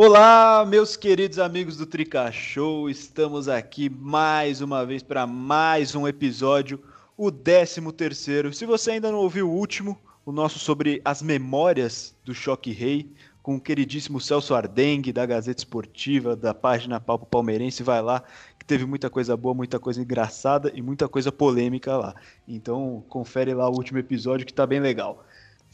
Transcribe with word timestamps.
Olá, 0.00 0.64
meus 0.64 0.96
queridos 0.96 1.40
amigos 1.40 1.76
do 1.76 1.84
Trica 1.84 2.30
Show, 2.30 2.88
estamos 2.88 3.48
aqui 3.48 3.90
mais 3.90 4.60
uma 4.60 4.86
vez 4.86 5.02
para 5.02 5.26
mais 5.26 5.92
um 5.96 6.06
episódio, 6.06 6.80
o 7.16 7.32
13 7.32 7.80
terceiro. 7.90 8.54
Se 8.54 8.64
você 8.64 8.92
ainda 8.92 9.10
não 9.10 9.18
ouviu 9.18 9.50
o 9.50 9.52
último, 9.52 9.98
o 10.24 10.30
nosso 10.30 10.60
sobre 10.60 11.02
as 11.04 11.20
memórias 11.20 12.14
do 12.24 12.32
Choque 12.32 12.70
Rei, 12.70 13.12
com 13.42 13.56
o 13.56 13.60
queridíssimo 13.60 14.20
Celso 14.20 14.54
Ardengue, 14.54 15.12
da 15.12 15.26
Gazeta 15.26 15.62
Esportiva, 15.62 16.36
da 16.36 16.54
página 16.54 17.00
Palpo 17.00 17.26
Palmeirense, 17.26 17.82
vai 17.82 18.00
lá, 18.00 18.22
que 18.56 18.64
teve 18.64 18.86
muita 18.86 19.10
coisa 19.10 19.36
boa, 19.36 19.52
muita 19.52 19.80
coisa 19.80 20.00
engraçada 20.00 20.70
e 20.76 20.80
muita 20.80 21.08
coisa 21.08 21.32
polêmica 21.32 21.96
lá. 21.96 22.14
Então, 22.46 23.02
confere 23.08 23.52
lá 23.52 23.68
o 23.68 23.74
último 23.74 23.98
episódio 23.98 24.46
que 24.46 24.54
tá 24.54 24.64
bem 24.64 24.78
legal. 24.78 25.24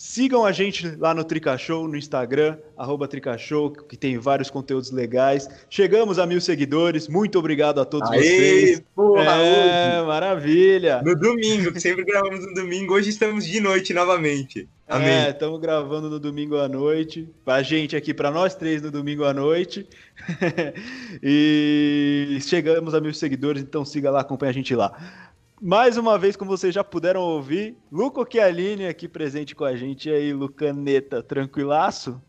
Sigam 0.07 0.45
a 0.45 0.53
gente 0.53 0.95
lá 0.97 1.15
no 1.15 1.25
Tricashow, 1.25 1.89
no 1.89 1.97
Instagram, 1.97 2.59
arroba 2.77 3.09
que 3.09 3.97
tem 3.97 4.19
vários 4.19 4.51
conteúdos 4.51 4.91
legais. 4.91 5.49
Chegamos 5.71 6.19
a 6.19 6.27
mil 6.27 6.43
seguidores, 6.43 7.09
muito 7.09 7.39
obrigado 7.39 7.81
a 7.81 7.87
todos 7.87 8.11
Aê, 8.11 8.19
vocês. 8.19 8.83
Porra, 8.95 9.25
é, 9.25 9.97
hoje. 9.97 10.07
maravilha. 10.07 11.01
No 11.03 11.17
domingo, 11.19 11.73
que 11.73 11.81
sempre 11.81 12.05
gravamos 12.05 12.47
no 12.47 12.53
domingo, 12.53 12.93
hoje 12.93 13.09
estamos 13.09 13.47
de 13.47 13.59
noite 13.61 13.95
novamente. 13.95 14.69
Amém. 14.87 15.09
É, 15.09 15.31
estamos 15.31 15.59
gravando 15.59 16.11
no 16.11 16.21
domingo 16.21 16.59
à 16.59 16.69
noite. 16.69 17.27
Pra 17.43 17.63
gente 17.63 17.97
aqui, 17.97 18.13
para 18.13 18.31
nós 18.31 18.55
três 18.55 18.83
no 18.83 18.91
domingo 18.91 19.25
à 19.25 19.33
noite. 19.33 19.89
e 21.23 22.37
chegamos 22.43 22.95
a 22.95 23.01
mil 23.01 23.15
seguidores, 23.15 23.63
então 23.63 23.87
siga 23.87 24.11
lá, 24.11 24.21
acompanha 24.21 24.51
a 24.51 24.55
gente 24.55 24.75
lá. 24.75 25.25
Mais 25.61 25.97
uma 25.97 26.19
vez, 26.19 26.35
como 26.37 26.51
vocês 26.51 26.75
já 26.75 26.83
puderam 26.83 27.21
ouvir, 27.21 27.77
Luco 27.91 28.27
Chialine 28.31 28.87
aqui 28.87 29.09
presente 29.09 29.55
com 29.55 29.65
a 29.65 29.77
gente. 29.77 30.09
E 30.09 30.13
aí, 30.13 30.33
Lucaneta, 30.33 31.23
tranquilaço? 31.23 32.21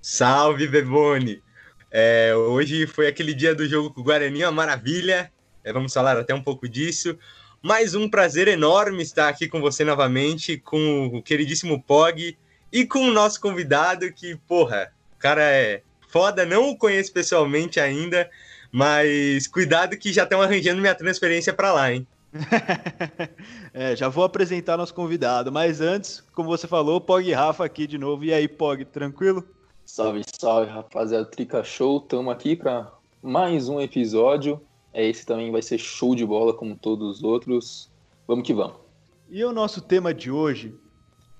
Salve, 0.00 0.66
Bebone! 0.66 1.42
É, 1.90 2.34
hoje 2.34 2.86
foi 2.86 3.06
aquele 3.06 3.34
dia 3.34 3.54
do 3.54 3.68
jogo 3.68 3.92
com 3.92 4.00
o 4.00 4.04
Guarani, 4.04 4.44
uma 4.44 4.50
maravilha. 4.50 5.30
É, 5.62 5.72
vamos 5.72 5.92
falar 5.92 6.16
até 6.16 6.34
um 6.34 6.42
pouco 6.42 6.68
disso. 6.68 7.18
Mais 7.62 7.94
um 7.94 8.08
prazer 8.08 8.48
enorme 8.48 9.02
estar 9.02 9.28
aqui 9.28 9.46
com 9.46 9.60
você 9.60 9.84
novamente, 9.84 10.56
com 10.56 11.06
o 11.08 11.22
queridíssimo 11.22 11.82
Pog 11.82 12.36
e 12.72 12.86
com 12.86 13.00
o 13.00 13.12
nosso 13.12 13.38
convidado, 13.40 14.10
que, 14.12 14.36
porra, 14.48 14.90
o 15.14 15.18
cara 15.18 15.42
é 15.42 15.82
foda, 16.08 16.46
não 16.46 16.70
o 16.70 16.78
conheço 16.78 17.12
pessoalmente 17.12 17.78
ainda, 17.78 18.30
mas 18.72 19.46
cuidado 19.46 19.98
que 19.98 20.12
já 20.12 20.22
estão 20.22 20.40
arranjando 20.40 20.80
minha 20.80 20.94
transferência 20.94 21.52
para 21.52 21.72
lá, 21.72 21.92
hein? 21.92 22.06
é, 23.74 23.96
já 23.96 24.08
vou 24.08 24.24
apresentar 24.24 24.76
nosso 24.76 24.94
convidado, 24.94 25.50
mas 25.50 25.80
antes, 25.80 26.22
como 26.32 26.48
você 26.48 26.66
falou, 26.66 27.00
Pog 27.00 27.28
e 27.28 27.32
Rafa 27.32 27.64
aqui 27.64 27.86
de 27.86 27.98
novo. 27.98 28.24
E 28.24 28.32
aí, 28.32 28.46
Pog, 28.46 28.84
tranquilo? 28.84 29.44
Salve, 29.84 30.22
salve, 30.38 30.70
rapaziada. 30.70 31.24
Trica 31.24 31.64
Show, 31.64 31.98
estamos 31.98 32.32
aqui 32.32 32.54
para 32.54 32.92
mais 33.22 33.68
um 33.68 33.80
episódio. 33.80 34.60
É, 34.92 35.08
esse 35.08 35.26
também 35.26 35.50
vai 35.50 35.62
ser 35.62 35.78
show 35.78 36.14
de 36.14 36.24
bola, 36.24 36.54
como 36.54 36.76
todos 36.76 37.18
os 37.18 37.24
outros. 37.24 37.90
Vamos 38.26 38.46
que 38.46 38.54
vamos. 38.54 38.76
E 39.28 39.44
o 39.44 39.52
nosso 39.52 39.80
tema 39.80 40.14
de 40.14 40.30
hoje 40.30 40.74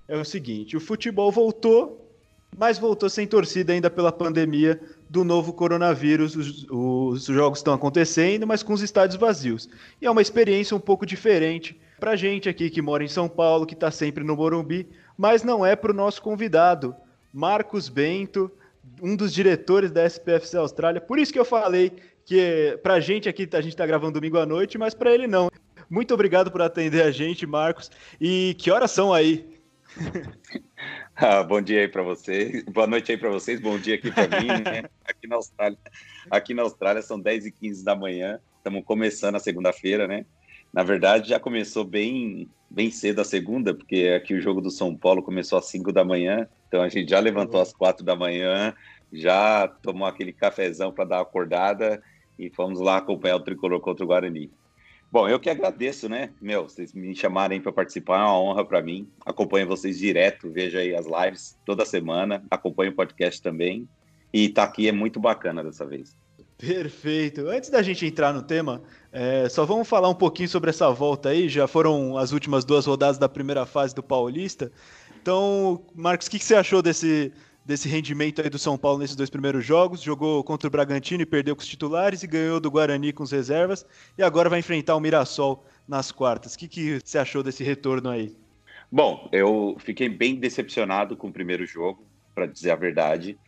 é 0.08 0.16
o 0.16 0.24
seguinte: 0.24 0.77
o 0.77 0.80
futebol 0.80 1.30
voltou, 1.30 2.08
mas 2.56 2.78
voltou 2.78 3.08
sem 3.08 3.27
torcida 3.27 3.72
ainda 3.72 3.91
pela 3.91 4.11
pandemia 4.11 4.80
do 5.11 5.25
novo 5.25 5.53
coronavírus. 5.53 6.36
Os, 6.36 6.66
os 6.70 7.25
jogos 7.25 7.58
estão 7.58 7.75
acontecendo, 7.75 8.47
mas 8.47 8.62
com 8.62 8.72
os 8.72 8.80
estádios 8.80 9.19
vazios. 9.19 9.69
E 10.00 10.06
é 10.06 10.11
uma 10.11 10.22
experiência 10.22 10.77
um 10.77 10.80
pouco 10.80 11.05
diferente 11.05 11.78
para 11.98 12.17
gente 12.17 12.48
aqui 12.48 12.70
que 12.70 12.80
mora 12.80 13.02
em 13.02 13.08
São 13.08 13.28
Paulo, 13.28 13.67
que 13.67 13.75
está 13.75 13.91
sempre 13.91 14.22
no 14.22 14.36
Morumbi, 14.36 14.89
mas 15.19 15.42
não 15.42 15.67
é 15.67 15.75
para 15.75 15.91
o 15.91 15.94
nosso 15.94 16.22
convidado, 16.22 16.94
Marcos 17.33 17.89
Bento, 17.89 18.50
um 19.02 19.17
dos 19.17 19.34
diretores 19.34 19.91
da 19.91 20.06
SPFC 20.06 20.56
Austrália. 20.56 21.00
Por 21.00 21.19
isso 21.19 21.33
que 21.33 21.39
eu 21.39 21.45
falei 21.45 21.92
que 22.24 22.79
para 22.83 23.01
gente 23.01 23.29
aqui, 23.29 23.48
a 23.52 23.61
gente 23.61 23.73
está 23.73 23.84
gravando 23.84 24.14
domingo 24.14 24.39
à 24.39 24.46
noite, 24.46 24.79
mas 24.79 24.95
para 24.95 25.13
ele 25.13 25.27
não. 25.27 25.51
Muito 25.90 26.14
obrigado 26.14 26.51
por 26.51 26.63
atender 26.63 27.02
a 27.02 27.11
gente, 27.11 27.45
Marcos. 27.46 27.90
E 28.20 28.55
que 28.58 28.70
horas 28.70 28.92
são 28.92 29.13
aí? 29.13 29.45
Ah, 31.23 31.42
bom 31.42 31.61
dia 31.61 31.81
aí 31.81 31.89
para 31.89 32.03
vocês, 32.03 32.64
boa 32.64 32.86
noite 32.86 33.13
aí 33.13 33.19
para 33.19 33.29
vocês, 33.29 33.61
bom 33.61 33.79
dia 33.79 33.97
aqui 33.97 34.11
para 34.11 34.41
mim, 34.41 34.47
né? 34.47 34.85
Aqui 35.05 35.27
na 35.27 35.36
Austrália, 35.36 35.79
aqui 36.31 36.55
na 36.55 36.63
Austrália 36.63 37.03
são 37.03 37.20
10 37.20 37.47
e 37.47 37.53
15 37.53 37.85
da 37.85 37.95
manhã, 37.95 38.41
estamos 38.57 38.83
começando 38.85 39.35
a 39.35 39.39
segunda-feira, 39.39 40.08
né? 40.08 40.25
Na 40.73 40.83
verdade, 40.83 41.29
já 41.29 41.39
começou 41.39 41.85
bem, 41.85 42.48
bem 42.70 42.91
cedo 42.91 43.20
a 43.20 43.25
segunda, 43.25 43.75
porque 43.75 44.14
aqui 44.17 44.33
o 44.33 44.41
jogo 44.41 44.63
do 44.63 44.70
São 44.70 44.97
Paulo 44.97 45.23
começou 45.23 45.58
às 45.58 45.67
5 45.67 45.92
da 45.92 46.05
manhã, 46.05 46.48
então 46.69 46.81
a 46.81 46.89
gente 46.89 47.11
já 47.11 47.19
levantou 47.19 47.61
às 47.61 47.73
4 47.73 48.02
da 48.02 48.17
manhã, 48.17 48.73
já 49.13 49.69
tomou 49.69 50.08
aquele 50.08 50.33
cafezão 50.33 50.91
para 50.91 51.05
dar 51.05 51.17
uma 51.17 51.23
acordada 51.23 52.02
e 52.39 52.48
fomos 52.48 52.81
lá 52.81 52.97
acompanhar 52.97 53.37
o 53.37 53.41
tricolor 53.41 53.81
contra 53.81 54.05
o 54.05 54.08
Guarani. 54.08 54.51
Bom, 55.12 55.28
eu 55.28 55.40
que 55.40 55.50
agradeço, 55.50 56.08
né? 56.08 56.30
Meu, 56.40 56.64
vocês 56.64 56.92
me 56.92 57.16
chamarem 57.16 57.60
para 57.60 57.72
participar, 57.72 58.20
é 58.20 58.22
uma 58.22 58.38
honra 58.38 58.64
para 58.64 58.80
mim. 58.80 59.08
Acompanho 59.26 59.66
vocês 59.66 59.98
direto, 59.98 60.50
vejo 60.50 60.78
aí 60.78 60.94
as 60.94 61.06
lives 61.06 61.58
toda 61.66 61.84
semana, 61.84 62.44
acompanho 62.48 62.92
o 62.92 62.94
podcast 62.94 63.42
também. 63.42 63.88
E 64.32 64.48
tá 64.48 64.62
aqui 64.62 64.88
é 64.88 64.92
muito 64.92 65.18
bacana 65.18 65.64
dessa 65.64 65.84
vez. 65.84 66.16
Perfeito. 66.56 67.48
Antes 67.48 67.70
da 67.70 67.82
gente 67.82 68.06
entrar 68.06 68.32
no 68.32 68.42
tema, 68.42 68.82
é, 69.10 69.48
só 69.48 69.64
vamos 69.64 69.88
falar 69.88 70.08
um 70.08 70.14
pouquinho 70.14 70.48
sobre 70.48 70.70
essa 70.70 70.90
volta 70.90 71.30
aí. 71.30 71.48
Já 71.48 71.66
foram 71.66 72.16
as 72.16 72.30
últimas 72.30 72.64
duas 72.64 72.86
rodadas 72.86 73.18
da 73.18 73.28
primeira 73.28 73.66
fase 73.66 73.92
do 73.94 74.04
Paulista. 74.04 74.70
Então, 75.20 75.82
Marcos, 75.94 76.28
o 76.28 76.30
que, 76.30 76.38
que 76.38 76.44
você 76.44 76.54
achou 76.54 76.80
desse, 76.80 77.32
desse 77.70 77.89
rendimento 77.89 78.42
aí 78.42 78.51
do 78.51 78.58
São 78.58 78.77
Paulo 78.77 78.98
nesses 78.98 79.14
dois 79.14 79.31
primeiros 79.31 79.64
jogos. 79.64 80.03
Jogou 80.03 80.42
contra 80.42 80.67
o 80.67 80.70
Bragantino 80.70 81.23
e 81.23 81.27
perdeu 81.27 81.55
com 81.55 81.63
os 81.63 81.69
titulares 81.69 82.23
e 82.23 82.27
ganhou 82.27 82.58
do 82.58 82.70
Guarani 82.70 83.13
com 83.13 83.23
as 83.23 83.31
reservas. 83.31 83.86
E 84.19 84.23
agora 84.25 84.51
vai 84.51 84.58
enfrentar 84.58 84.97
o 84.97 85.01
Mirassol 85.01 85.64
nas 85.86 86.11
quartas. 86.11 86.55
O 86.55 86.58
que, 86.58 86.67
que 86.67 87.01
você 87.05 87.17
achou 87.17 87.45
desse 87.45 87.63
retorno 87.63 88.11
aí? 88.11 88.35
Bom, 88.91 89.29
eu 89.31 89.77
fiquei 89.79 90.08
bem 90.08 90.35
decepcionado 90.35 91.17
com 91.17 91.29
o 91.29 91.33
primeiro 91.33 91.64
jogo, 91.64 92.05
para 92.35 92.45
dizer 92.45 92.73
a 92.73 92.77
verdade, 92.77 93.39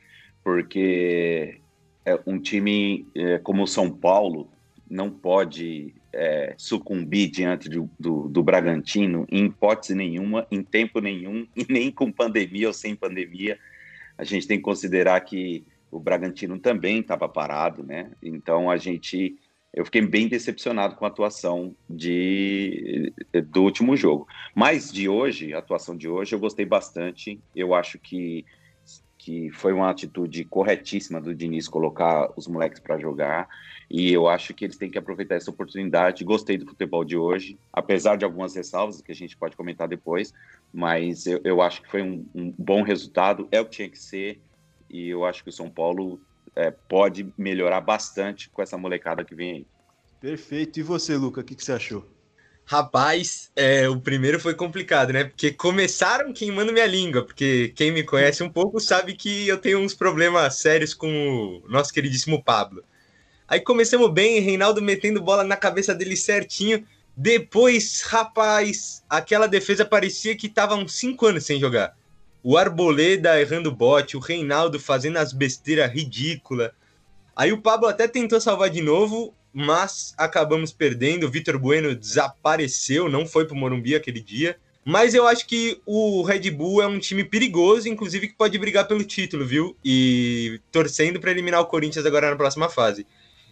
porque 0.45 1.59
é, 2.05 2.19
um 2.25 2.39
time 2.39 3.05
é, 3.17 3.39
como 3.39 3.65
o 3.65 3.67
São 3.67 3.91
Paulo 3.91 4.49
não 4.89 5.11
pode 5.11 5.93
é, 6.13 6.55
sucumbir 6.57 7.29
diante 7.29 7.69
do, 7.69 7.91
do, 7.99 8.29
do, 8.29 8.43
Bragantino 8.43 9.27
em 9.29 9.47
hipótese 9.47 9.97
nenhuma, 9.97 10.47
em 10.49 10.63
tempo 10.63 11.01
nenhum, 11.01 11.45
e 11.57 11.67
nem 11.69 11.91
com 11.91 12.13
pandemia 12.13 12.69
ou 12.69 12.73
sem 12.73 12.95
pandemia 12.95 13.59
a 14.17 14.25
gente 14.25 14.47
tem 14.47 14.59
que 14.59 14.65
considerar 14.65 15.21
que 15.21 15.65
o 15.91 15.99
Bragantino 15.99 16.59
também 16.59 17.01
estava 17.01 17.29
parado, 17.29 17.83
né? 17.83 18.11
Então 18.23 18.71
a 18.71 18.77
gente, 18.77 19.37
eu 19.75 19.85
fiquei 19.85 20.01
bem 20.01 20.27
decepcionado 20.27 20.97
com 20.97 21.05
a 21.05 21.09
atuação 21.09 21.75
de, 21.89 23.13
do 23.51 23.63
último 23.63 23.97
jogo. 23.97 24.27
Mas 24.55 24.91
de 24.91 25.09
hoje, 25.09 25.53
a 25.53 25.59
atuação 25.59 25.97
de 25.97 26.09
hoje, 26.09 26.35
eu 26.35 26.41
gostei 26.41 26.65
bastante. 26.65 27.39
Eu 27.55 27.75
acho 27.75 27.99
que 27.99 28.45
que 29.23 29.53
foi 29.53 29.73
uma 29.73 29.89
atitude 29.89 30.45
corretíssima 30.45 31.21
do 31.21 31.33
Diniz 31.33 31.69
colocar 31.69 32.33
os 32.37 32.49
moleques 32.49 32.81
para 32.81 32.99
jogar. 32.99 33.49
E 33.89 34.13
eu 34.13 34.27
acho 34.27 34.53
que 34.53 34.65
eles 34.65 34.77
têm 34.77 34.91
que 34.91 34.99
aproveitar 34.99 35.37
essa 35.37 35.49
oportunidade. 35.49 36.25
Gostei 36.25 36.59
do 36.59 36.67
futebol 36.67 37.05
de 37.05 37.17
hoje, 37.17 37.57
apesar 37.73 38.17
de 38.17 38.25
algumas 38.25 38.57
ressalvas 38.57 39.01
que 39.01 39.13
a 39.13 39.15
gente 39.15 39.37
pode 39.37 39.57
comentar 39.57 39.87
depois, 39.87 40.35
mas 40.73 41.25
eu, 41.25 41.41
eu 41.45 41.63
acho 41.63 41.83
que 41.83 41.89
foi 41.89 42.03
um, 42.03 42.27
um, 42.35 42.53
bom 42.59 42.83
resultado, 42.83 43.47
é 43.53 43.61
o 43.61 43.65
que 43.65 43.77
tinha 43.77 43.89
que 43.89 43.99
ser. 43.99 44.41
E 44.91 45.11
eu 45.11 45.25
acho 45.25 45.45
que 45.45 45.51
o 45.51 45.53
São 45.53 45.71
Paulo 45.71 46.21
é, 46.57 46.73
pode 46.73 47.33
melhorar 47.39 47.81
bastante 47.81 48.51
com 48.51 48.61
essa 48.61 48.77
molecada 48.77 49.25
que 49.25 49.37
vem 49.37 49.53
aí. 49.53 49.67
Perfeito. 50.21 50.81
E 50.81 50.83
você, 50.83 51.17
Luca, 51.17 51.43
o 51.43 51.45
que, 51.45 51.55
que 51.55 51.65
você 51.65 51.73
achou? 51.73 52.05
Rapaz, 52.65 53.51
é, 53.55 53.89
o 53.89 54.01
primeiro 54.01 54.41
foi 54.41 54.55
complicado, 54.55 55.13
né? 55.13 55.25
Porque 55.25 55.53
começaram 55.53 56.33
queimando 56.33 56.73
minha 56.73 56.87
língua, 56.87 57.25
porque 57.25 57.73
quem 57.75 57.91
me 57.91 58.03
conhece 58.03 58.43
um 58.43 58.49
pouco 58.49 58.81
sabe 58.81 59.15
que 59.15 59.47
eu 59.47 59.59
tenho 59.59 59.79
uns 59.79 59.95
problemas 59.95 60.57
sérios 60.57 60.95
com 60.95 61.63
o 61.65 61.69
nosso 61.69 61.93
queridíssimo 61.93 62.43
Pablo. 62.43 62.83
Aí 63.47 63.61
começamos 63.61 64.11
bem, 64.11 64.41
Reinaldo 64.41 64.81
metendo 64.81 65.21
bola 65.21 65.45
na 65.45 65.57
cabeça 65.57 65.95
dele 65.95 66.17
certinho. 66.17 66.87
Depois, 67.15 68.01
rapaz, 68.03 69.05
aquela 69.11 69.47
defesa 69.47 69.85
parecia 69.85 70.35
que 70.35 70.49
tava 70.49 70.75
uns 70.75 70.95
5 70.95 71.27
anos 71.27 71.45
sem 71.45 71.61
jogar. 71.61 71.95
O 72.43 72.57
Arboleda 72.57 73.39
errando 73.39 73.71
bote, 73.71 74.17
o 74.17 74.21
Reinaldo 74.21 74.81
fazendo 74.81 75.19
as 75.19 75.33
besteiras 75.33 75.93
ridículas. 75.93 76.71
Aí 77.37 77.53
o 77.53 77.61
Pablo 77.61 77.87
até 77.87 78.09
tentou 78.09 78.41
salvar 78.41 78.71
de 78.71 78.81
novo, 78.81 79.35
mas 79.53 80.15
acabamos 80.17 80.73
perdendo. 80.73 81.27
O 81.27 81.31
Vitor 81.31 81.59
Bueno 81.59 81.95
desapareceu, 81.95 83.09
não 83.09 83.27
foi 83.27 83.45
para 83.45 83.55
o 83.55 83.59
Morumbi 83.59 83.95
aquele 83.95 84.21
dia. 84.21 84.57
Mas 84.85 85.15
eu 85.15 85.29
acho 85.29 85.47
que 85.47 85.81
o 85.87 86.23
Red 86.23 86.51
Bull 86.51 86.83
é 86.83 86.87
um 86.87 86.99
time 86.99 87.23
perigoso, 87.23 87.89
inclusive 87.89 88.29
que 88.29 88.35
pode 88.35 88.59
brigar 88.59 88.89
pelo 88.89 89.05
título, 89.05 89.47
viu? 89.47 89.77
E 89.85 90.61
torcendo 90.73 91.21
para 91.21 91.31
eliminar 91.31 91.61
o 91.61 91.67
Corinthians 91.67 92.05
agora 92.05 92.31
na 92.31 92.37
próxima 92.37 92.69
fase. 92.69 93.07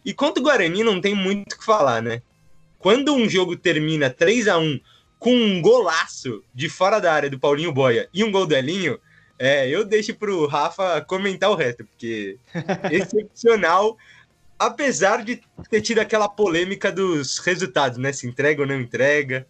E 0.04 0.12
quanto 0.12 0.38
o 0.38 0.42
Guarani, 0.42 0.82
não 0.82 1.00
tem 1.00 1.14
muito 1.14 1.52
o 1.52 1.58
que 1.58 1.64
falar, 1.64 2.02
né? 2.02 2.22
Quando 2.78 3.14
um 3.14 3.28
jogo 3.28 3.56
termina 3.56 4.10
3 4.10 4.48
a 4.48 4.58
1 4.58 4.80
com 5.18 5.34
um 5.34 5.60
golaço 5.60 6.42
de 6.52 6.68
fora 6.68 6.98
da 6.98 7.12
área 7.12 7.30
do 7.30 7.38
Paulinho 7.38 7.70
Boia 7.70 8.08
e 8.12 8.24
um 8.24 8.32
gol 8.32 8.46
do 8.46 8.56
Elinho, 8.56 8.98
É, 9.42 9.66
eu 9.66 9.86
deixo 9.86 10.14
pro 10.14 10.46
Rafa 10.46 11.00
comentar 11.00 11.48
o 11.50 11.54
resto, 11.54 11.82
porque 11.86 12.36
excepcional, 12.92 13.96
apesar 14.60 15.24
de 15.24 15.40
ter 15.70 15.80
tido 15.80 15.98
aquela 16.00 16.28
polêmica 16.28 16.92
dos 16.92 17.38
resultados, 17.38 17.96
né? 17.98 18.12
Se 18.12 18.26
entrega 18.28 18.60
ou 18.60 18.68
não 18.68 18.78
entrega. 18.78 19.46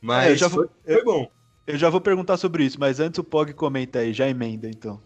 Mas 0.00 0.26
É, 0.26 0.30
eu 0.32 0.36
já 0.36 0.48
vou- 0.48 0.68
foi, 0.84 0.94
foi 0.94 1.04
bom. 1.04 1.30
Eu 1.66 1.78
já 1.78 1.88
vou 1.88 2.00
perguntar 2.00 2.36
sobre 2.36 2.64
isso, 2.64 2.78
mas 2.78 3.00
antes 3.00 3.18
o 3.18 3.24
Pog 3.24 3.52
comenta 3.54 4.00
aí, 4.00 4.12
já 4.12 4.28
emenda 4.28 4.68
então. 4.68 5.00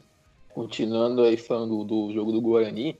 Continuando 0.52 1.22
aí 1.22 1.36
falando 1.36 1.84
do 1.84 2.12
jogo 2.12 2.32
do 2.32 2.40
Guarani, 2.40 2.96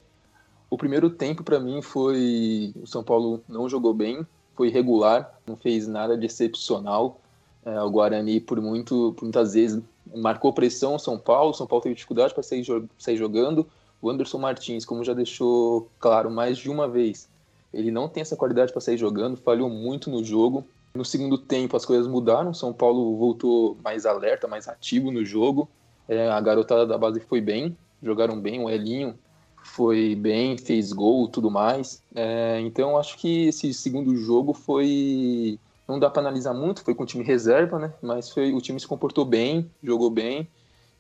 o 0.71 0.77
primeiro 0.77 1.09
tempo 1.11 1.43
para 1.45 1.61
mim 1.61 1.81
foi 1.83 2.73
o 2.77 2.87
São 2.87 3.03
Paulo 3.03 3.43
não 3.49 3.69
jogou 3.69 3.95
bem, 3.95 4.27
foi 4.57 4.69
irregular, 4.69 5.33
não 5.47 5.57
fez 5.57 5.87
nada 5.89 6.17
de 6.17 6.27
excepcional. 6.27 7.21
É, 7.65 7.81
o 7.81 7.91
Guarani 7.91 8.41
por 8.41 8.61
muito, 8.61 9.15
por 9.17 9.25
muitas 9.25 9.55
vezes 9.55 9.81
marcou 10.15 10.53
pressão 10.53 10.93
ao 10.93 10.99
São 10.99 11.19
Paulo, 11.19 11.51
o 11.51 11.55
São 11.55 11.67
Paulo 11.67 11.83
teve 11.83 11.95
dificuldade 11.95 12.35
para 12.35 12.43
sair, 12.43 12.65
sair 12.99 13.17
jogando. 13.17 13.67
O 14.05 14.11
Anderson 14.11 14.37
Martins, 14.37 14.85
como 14.85 15.03
já 15.03 15.15
deixou 15.15 15.89
claro 15.99 16.31
mais 16.31 16.59
de 16.59 16.69
uma 16.69 16.87
vez, 16.87 17.27
ele 17.73 17.91
não 17.91 18.07
tem 18.07 18.21
essa 18.21 18.37
qualidade 18.37 18.71
para 18.71 18.83
sair 18.83 18.99
jogando, 18.99 19.35
falhou 19.35 19.71
muito 19.71 20.11
no 20.11 20.23
jogo. 20.23 20.63
No 20.95 21.07
segundo 21.07 21.39
tempo 21.39 21.75
as 21.75 21.87
coisas 21.87 22.07
mudaram, 22.07 22.53
São 22.53 22.71
Paulo 22.71 23.17
voltou 23.17 23.79
mais 23.83 24.05
alerta, 24.05 24.47
mais 24.47 24.69
ativo 24.69 25.11
no 25.11 25.25
jogo. 25.25 25.71
É, 26.07 26.29
a 26.29 26.39
garotada 26.39 26.87
da 26.87 26.99
base 26.99 27.19
foi 27.19 27.41
bem, 27.41 27.75
jogaram 28.03 28.39
bem, 28.39 28.63
o 28.63 28.69
Elinho 28.69 29.19
foi 29.63 30.15
bem, 30.15 30.59
fez 30.59 30.93
gol 30.93 31.27
tudo 31.27 31.51
mais. 31.51 32.03
É, 32.15 32.61
então 32.61 32.99
acho 32.99 33.17
que 33.17 33.47
esse 33.49 33.73
segundo 33.73 34.15
jogo 34.19 34.53
foi. 34.53 35.59
Não 35.89 35.99
dá 35.99 36.11
para 36.11 36.21
analisar 36.21 36.53
muito, 36.53 36.85
foi 36.85 36.95
com 36.95 37.05
o 37.05 37.07
time 37.07 37.25
reserva, 37.25 37.79
né? 37.79 37.91
Mas 38.03 38.29
foi, 38.29 38.53
o 38.53 38.61
time 38.61 38.79
se 38.79 38.87
comportou 38.87 39.25
bem, 39.25 39.71
jogou 39.83 40.11
bem. 40.11 40.47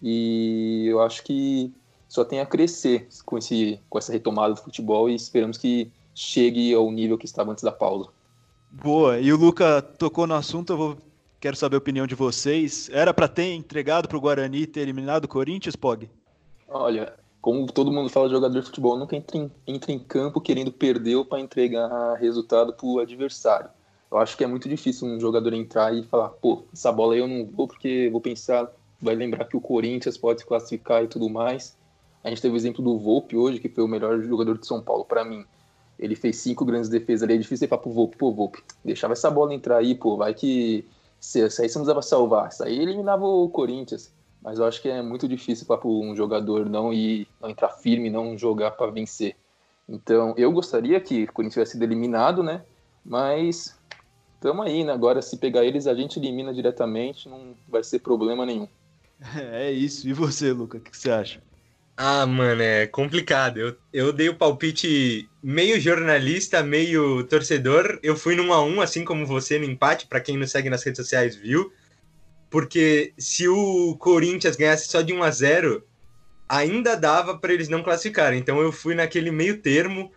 E 0.02 0.86
eu 0.86 1.02
acho 1.02 1.22
que 1.22 1.70
só 2.14 2.24
tem 2.24 2.38
a 2.38 2.46
crescer 2.46 3.08
com, 3.26 3.36
esse, 3.36 3.80
com 3.90 3.98
essa 3.98 4.12
retomada 4.12 4.54
do 4.54 4.60
futebol 4.60 5.10
e 5.10 5.16
esperamos 5.16 5.58
que 5.58 5.90
chegue 6.14 6.72
ao 6.72 6.88
nível 6.92 7.18
que 7.18 7.26
estava 7.26 7.50
antes 7.50 7.64
da 7.64 7.72
pausa. 7.72 8.08
Boa, 8.70 9.18
e 9.18 9.32
o 9.32 9.36
Luca 9.36 9.82
tocou 9.82 10.24
no 10.24 10.34
assunto, 10.34 10.72
eu 10.72 10.76
vou... 10.76 10.96
quero 11.40 11.56
saber 11.56 11.74
a 11.74 11.78
opinião 11.78 12.06
de 12.06 12.14
vocês. 12.14 12.88
Era 12.92 13.12
pra 13.12 13.26
ter 13.26 13.52
entregado 13.52 14.06
pro 14.06 14.20
Guarani 14.20 14.58
e 14.58 14.66
ter 14.66 14.82
eliminado 14.82 15.24
o 15.24 15.28
Corinthians, 15.28 15.74
Pog? 15.74 16.08
Olha, 16.68 17.14
como 17.42 17.66
todo 17.66 17.90
mundo 17.90 18.08
fala, 18.08 18.28
jogador 18.28 18.60
de 18.60 18.66
futebol 18.66 18.96
nunca 18.96 19.16
entra 19.16 19.36
em, 19.36 19.50
entra 19.66 19.90
em 19.90 19.98
campo 19.98 20.40
querendo 20.40 20.70
perder 20.70 21.24
para 21.24 21.40
entregar 21.40 22.14
resultado 22.14 22.72
para 22.72 22.86
o 22.86 23.00
adversário. 23.00 23.70
Eu 24.08 24.18
acho 24.18 24.36
que 24.36 24.44
é 24.44 24.46
muito 24.46 24.68
difícil 24.68 25.08
um 25.08 25.18
jogador 25.18 25.52
entrar 25.52 25.92
e 25.92 26.04
falar, 26.04 26.28
pô, 26.28 26.62
essa 26.72 26.92
bola 26.92 27.14
aí 27.14 27.18
eu 27.18 27.26
não 27.26 27.44
vou 27.44 27.66
porque 27.66 28.08
vou 28.12 28.20
pensar, 28.20 28.70
vai 29.02 29.16
lembrar 29.16 29.46
que 29.46 29.56
o 29.56 29.60
Corinthians 29.60 30.16
pode 30.16 30.42
se 30.42 30.46
classificar 30.46 31.02
e 31.02 31.08
tudo 31.08 31.28
mais. 31.28 31.76
A 32.24 32.30
gente 32.30 32.40
teve 32.40 32.54
o 32.54 32.56
exemplo 32.56 32.82
do 32.82 32.98
Volpe 32.98 33.36
hoje, 33.36 33.60
que 33.60 33.68
foi 33.68 33.84
o 33.84 33.88
melhor 33.88 34.20
jogador 34.22 34.58
de 34.58 34.66
São 34.66 34.80
Paulo 34.80 35.04
para 35.04 35.24
mim. 35.24 35.44
Ele 35.98 36.16
fez 36.16 36.38
cinco 36.38 36.64
grandes 36.64 36.88
defesas 36.88 37.22
ali, 37.22 37.34
é 37.34 37.38
difícil 37.38 37.68
falar 37.68 37.82
pro 37.82 37.92
Volpe, 37.92 38.16
pô, 38.16 38.32
Volpe, 38.32 38.64
deixava 38.84 39.12
essa 39.12 39.30
bola 39.30 39.54
entrar 39.54 39.76
aí, 39.76 39.94
pô, 39.94 40.16
vai 40.16 40.34
que 40.34 40.84
se, 41.20 41.48
se 41.50 41.62
aí 41.62 41.68
você 41.68 41.78
não 41.78 41.84
precisava 41.84 42.02
salvar, 42.02 42.48
isso 42.48 42.64
aí 42.64 42.80
eliminava 42.80 43.24
o 43.24 43.48
Corinthians. 43.48 44.12
Mas 44.42 44.58
eu 44.58 44.66
acho 44.66 44.82
que 44.82 44.88
é 44.88 45.00
muito 45.00 45.26
difícil 45.26 45.66
para 45.66 45.86
um 45.86 46.14
jogador 46.14 46.68
não 46.68 46.92
ir, 46.92 47.26
não 47.40 47.48
entrar 47.48 47.70
firme, 47.70 48.10
não 48.10 48.36
jogar 48.36 48.72
para 48.72 48.90
vencer. 48.90 49.36
Então, 49.88 50.34
eu 50.36 50.52
gostaria 50.52 51.00
que 51.00 51.24
o 51.24 51.32
Corinthians 51.32 51.54
tivesse 51.54 51.72
sido 51.72 51.82
eliminado, 51.82 52.42
né? 52.42 52.62
Mas 53.02 53.78
estamos 54.34 54.66
aí, 54.66 54.84
né? 54.84 54.92
Agora, 54.92 55.22
se 55.22 55.38
pegar 55.38 55.64
eles, 55.64 55.86
a 55.86 55.94
gente 55.94 56.18
elimina 56.18 56.52
diretamente, 56.52 57.26
não 57.26 57.54
vai 57.66 57.82
ser 57.82 58.00
problema 58.00 58.44
nenhum. 58.44 58.68
É 59.52 59.70
isso. 59.72 60.06
E 60.06 60.12
você, 60.12 60.52
Luca, 60.52 60.76
o 60.76 60.80
que 60.80 60.94
você 60.94 61.10
acha? 61.10 61.40
Ah, 61.96 62.26
mano, 62.26 62.60
é 62.60 62.86
complicado. 62.88 63.58
Eu, 63.58 63.76
eu 63.92 64.12
dei 64.12 64.28
o 64.28 64.34
palpite 64.34 65.28
meio 65.42 65.80
jornalista, 65.80 66.62
meio 66.62 67.22
torcedor. 67.24 68.00
Eu 68.02 68.16
fui 68.16 68.34
num 68.34 68.52
a 68.52 68.64
um, 68.64 68.80
assim 68.80 69.04
como 69.04 69.24
você, 69.24 69.58
no 69.58 69.64
empate, 69.64 70.06
para 70.06 70.20
quem 70.20 70.36
nos 70.36 70.50
segue 70.50 70.68
nas 70.68 70.82
redes 70.82 70.98
sociais 70.98 71.36
viu. 71.36 71.72
Porque 72.50 73.12
se 73.16 73.48
o 73.48 73.96
Corinthians 73.98 74.56
ganhasse 74.56 74.88
só 74.88 75.02
de 75.02 75.12
1 75.12 75.22
a 75.22 75.30
0 75.30 75.84
ainda 76.48 76.96
dava 76.96 77.38
para 77.38 77.52
eles 77.52 77.68
não 77.68 77.82
classificarem. 77.82 78.40
Então 78.40 78.60
eu 78.60 78.72
fui 78.72 78.94
naquele 78.94 79.30
meio 79.30 79.58
termo. 79.60 80.10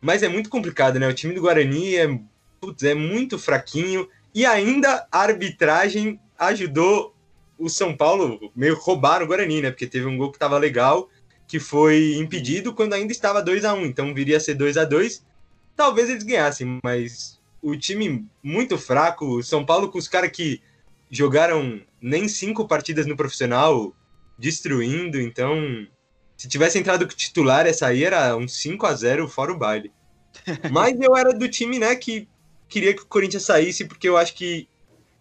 Mas 0.00 0.22
é 0.22 0.28
muito 0.28 0.48
complicado, 0.48 0.98
né? 0.98 1.08
O 1.08 1.14
time 1.14 1.34
do 1.34 1.42
Guarani 1.42 1.96
é, 1.96 2.20
putz, 2.60 2.84
é 2.84 2.94
muito 2.94 3.38
fraquinho. 3.38 4.08
E 4.34 4.46
ainda 4.46 5.06
a 5.12 5.20
arbitragem 5.20 6.18
ajudou 6.38 7.14
o 7.58 7.68
São 7.68 7.94
Paulo 7.94 8.50
meio 8.54 8.76
roubar 8.76 9.22
o 9.22 9.26
Guarani, 9.26 9.60
né? 9.60 9.70
Porque 9.70 9.86
teve 9.86 10.06
um 10.06 10.16
gol 10.16 10.30
que 10.30 10.38
tava 10.38 10.56
legal, 10.56 11.10
que 11.48 11.58
foi 11.58 12.14
impedido 12.16 12.74
quando 12.74 12.92
ainda 12.92 13.10
estava 13.10 13.42
2 13.42 13.64
a 13.64 13.72
1 13.72 13.86
Então 13.86 14.14
viria 14.14 14.36
a 14.36 14.40
ser 14.40 14.54
2 14.54 14.76
a 14.76 14.84
2 14.84 15.26
Talvez 15.74 16.10
eles 16.10 16.24
ganhassem, 16.24 16.78
mas 16.84 17.40
o 17.62 17.76
time 17.76 18.26
muito 18.42 18.76
fraco. 18.76 19.38
O 19.38 19.42
São 19.42 19.64
Paulo 19.64 19.88
com 19.88 19.98
os 19.98 20.08
caras 20.08 20.30
que 20.32 20.60
jogaram 21.08 21.80
nem 22.00 22.28
cinco 22.28 22.66
partidas 22.66 23.06
no 23.06 23.16
profissional, 23.16 23.94
destruindo. 24.36 25.20
Então, 25.20 25.86
se 26.36 26.48
tivesse 26.48 26.78
entrado 26.78 27.06
com 27.06 27.14
titular, 27.14 27.66
essa 27.66 27.86
aí 27.86 28.04
era 28.04 28.36
um 28.36 28.48
5 28.48 28.86
a 28.86 28.94
0 28.94 29.28
fora 29.28 29.52
o 29.52 29.56
baile. 29.58 29.92
Mas 30.70 31.00
eu 31.00 31.16
era 31.16 31.32
do 31.32 31.48
time, 31.48 31.78
né, 31.78 31.94
que 31.94 32.28
queria 32.68 32.92
que 32.92 33.02
o 33.02 33.06
Corinthians 33.06 33.44
saísse, 33.44 33.84
porque 33.84 34.08
eu 34.08 34.16
acho 34.16 34.34
que 34.34 34.68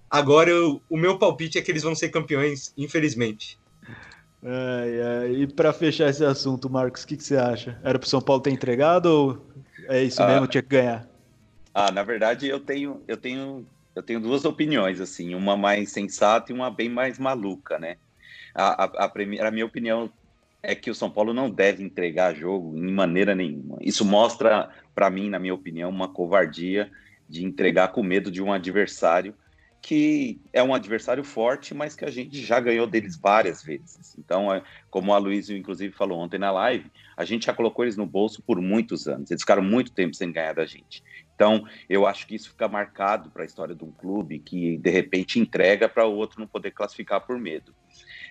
agora 0.10 0.50
eu, 0.50 0.82
o 0.90 0.98
meu 0.98 1.18
palpite 1.18 1.58
é 1.58 1.62
que 1.62 1.72
eles 1.72 1.84
vão 1.84 1.96
ser 1.96 2.10
campeões, 2.10 2.74
infelizmente. 2.76 3.60
E 4.44 5.48
pra 5.48 5.74
fechar 5.74 6.10
esse 6.10 6.24
assunto, 6.24 6.70
Marcos, 6.70 7.04
o 7.04 7.08
que, 7.08 7.18
que 7.18 7.24
você 7.24 7.38
acha? 7.38 7.80
Era 7.84 7.98
pro 7.98 8.08
São 8.08 8.22
Paulo 8.22 8.42
ter 8.42 8.52
entregado 8.52 9.06
ou 9.08 9.46
é 9.88 10.04
isso 10.04 10.22
Ah. 10.22 10.28
mesmo, 10.28 10.48
tinha 10.48 10.62
que 10.62 10.70
ganhar? 10.70 11.08
Ah, 11.74 11.92
na 11.92 12.04
verdade, 12.04 12.48
eu 12.48 12.60
tenho, 12.60 13.04
eu 13.08 13.18
tenho, 13.18 13.66
eu 13.96 14.02
tenho 14.02 14.20
duas 14.20 14.46
opiniões, 14.46 15.00
assim, 15.00 15.36
uma 15.36 15.56
mais 15.56 15.92
sensata 15.92 16.52
e 16.52 16.56
uma 16.56 16.72
bem 16.72 16.90
mais 16.90 17.20
maluca, 17.20 17.78
né? 17.78 17.98
A, 18.54 18.84
a, 18.84 19.06
a, 19.06 19.10
primeira, 19.10 19.48
a 19.48 19.52
minha 19.52 19.66
opinião 19.66 20.12
é 20.64 20.74
que 20.74 20.90
o 20.90 20.96
São 20.96 21.10
Paulo 21.10 21.34
não 21.34 21.50
deve 21.50 21.84
entregar 21.84 22.36
jogo 22.36 22.76
em 22.76 22.92
maneira 22.92 23.36
nenhuma. 23.36 23.78
Isso 23.80 24.04
mostra, 24.04 24.70
para 24.96 25.10
mim, 25.10 25.30
na 25.30 25.38
minha 25.38 25.54
opinião, 25.54 25.90
uma 25.90 26.08
covardia 26.08 26.90
de 27.30 27.46
entregar 27.46 27.90
com 27.90 28.02
medo 28.02 28.32
de 28.32 28.42
um 28.42 28.52
adversário 28.52 29.36
que 29.88 30.42
é 30.52 30.62
um 30.62 30.74
adversário 30.74 31.24
forte, 31.24 31.74
mas 31.74 31.96
que 31.96 32.04
a 32.04 32.12
gente 32.12 32.44
já 32.44 32.60
ganhou 32.60 32.86
deles 32.86 33.16
várias 33.16 33.64
vezes. 33.64 34.18
Então, 34.20 34.54
é, 34.54 34.62
como 34.90 35.14
a 35.14 35.18
Luísa, 35.18 35.56
inclusive, 35.56 35.94
falou 35.94 36.20
ontem 36.20 36.38
na 36.38 36.52
live, 36.52 36.92
a 37.16 37.24
gente 37.24 37.46
já 37.46 37.54
colocou 37.54 37.86
eles 37.86 37.96
no 37.96 38.06
bolso 38.06 38.44
por 38.44 38.60
muitos 38.60 39.08
anos. 39.08 39.32
Eles 39.32 39.44
ficaram 39.44 39.64
muito 39.64 39.94
tempo 39.94 40.14
sem 40.14 40.30
ganhar 40.30 40.56
da 40.56 40.66
gente. 40.66 41.02
Então, 41.34 41.66
eu 41.88 42.06
acho 42.06 42.28
que 42.28 42.36
isso 42.36 42.50
fica 42.50 42.68
marcado 42.68 43.30
para 43.30 43.44
a 43.44 43.46
história 43.46 43.74
de 43.74 43.86
um 43.86 43.92
clube 43.92 44.40
que, 44.40 44.78
de 44.78 44.90
repente, 44.90 45.40
entrega 45.40 45.88
para 45.88 46.06
o 46.06 46.18
outro 46.18 46.42
não 46.42 46.48
poder 46.48 46.72
classificar 46.72 47.26
por 47.26 47.40
medo. 47.40 47.74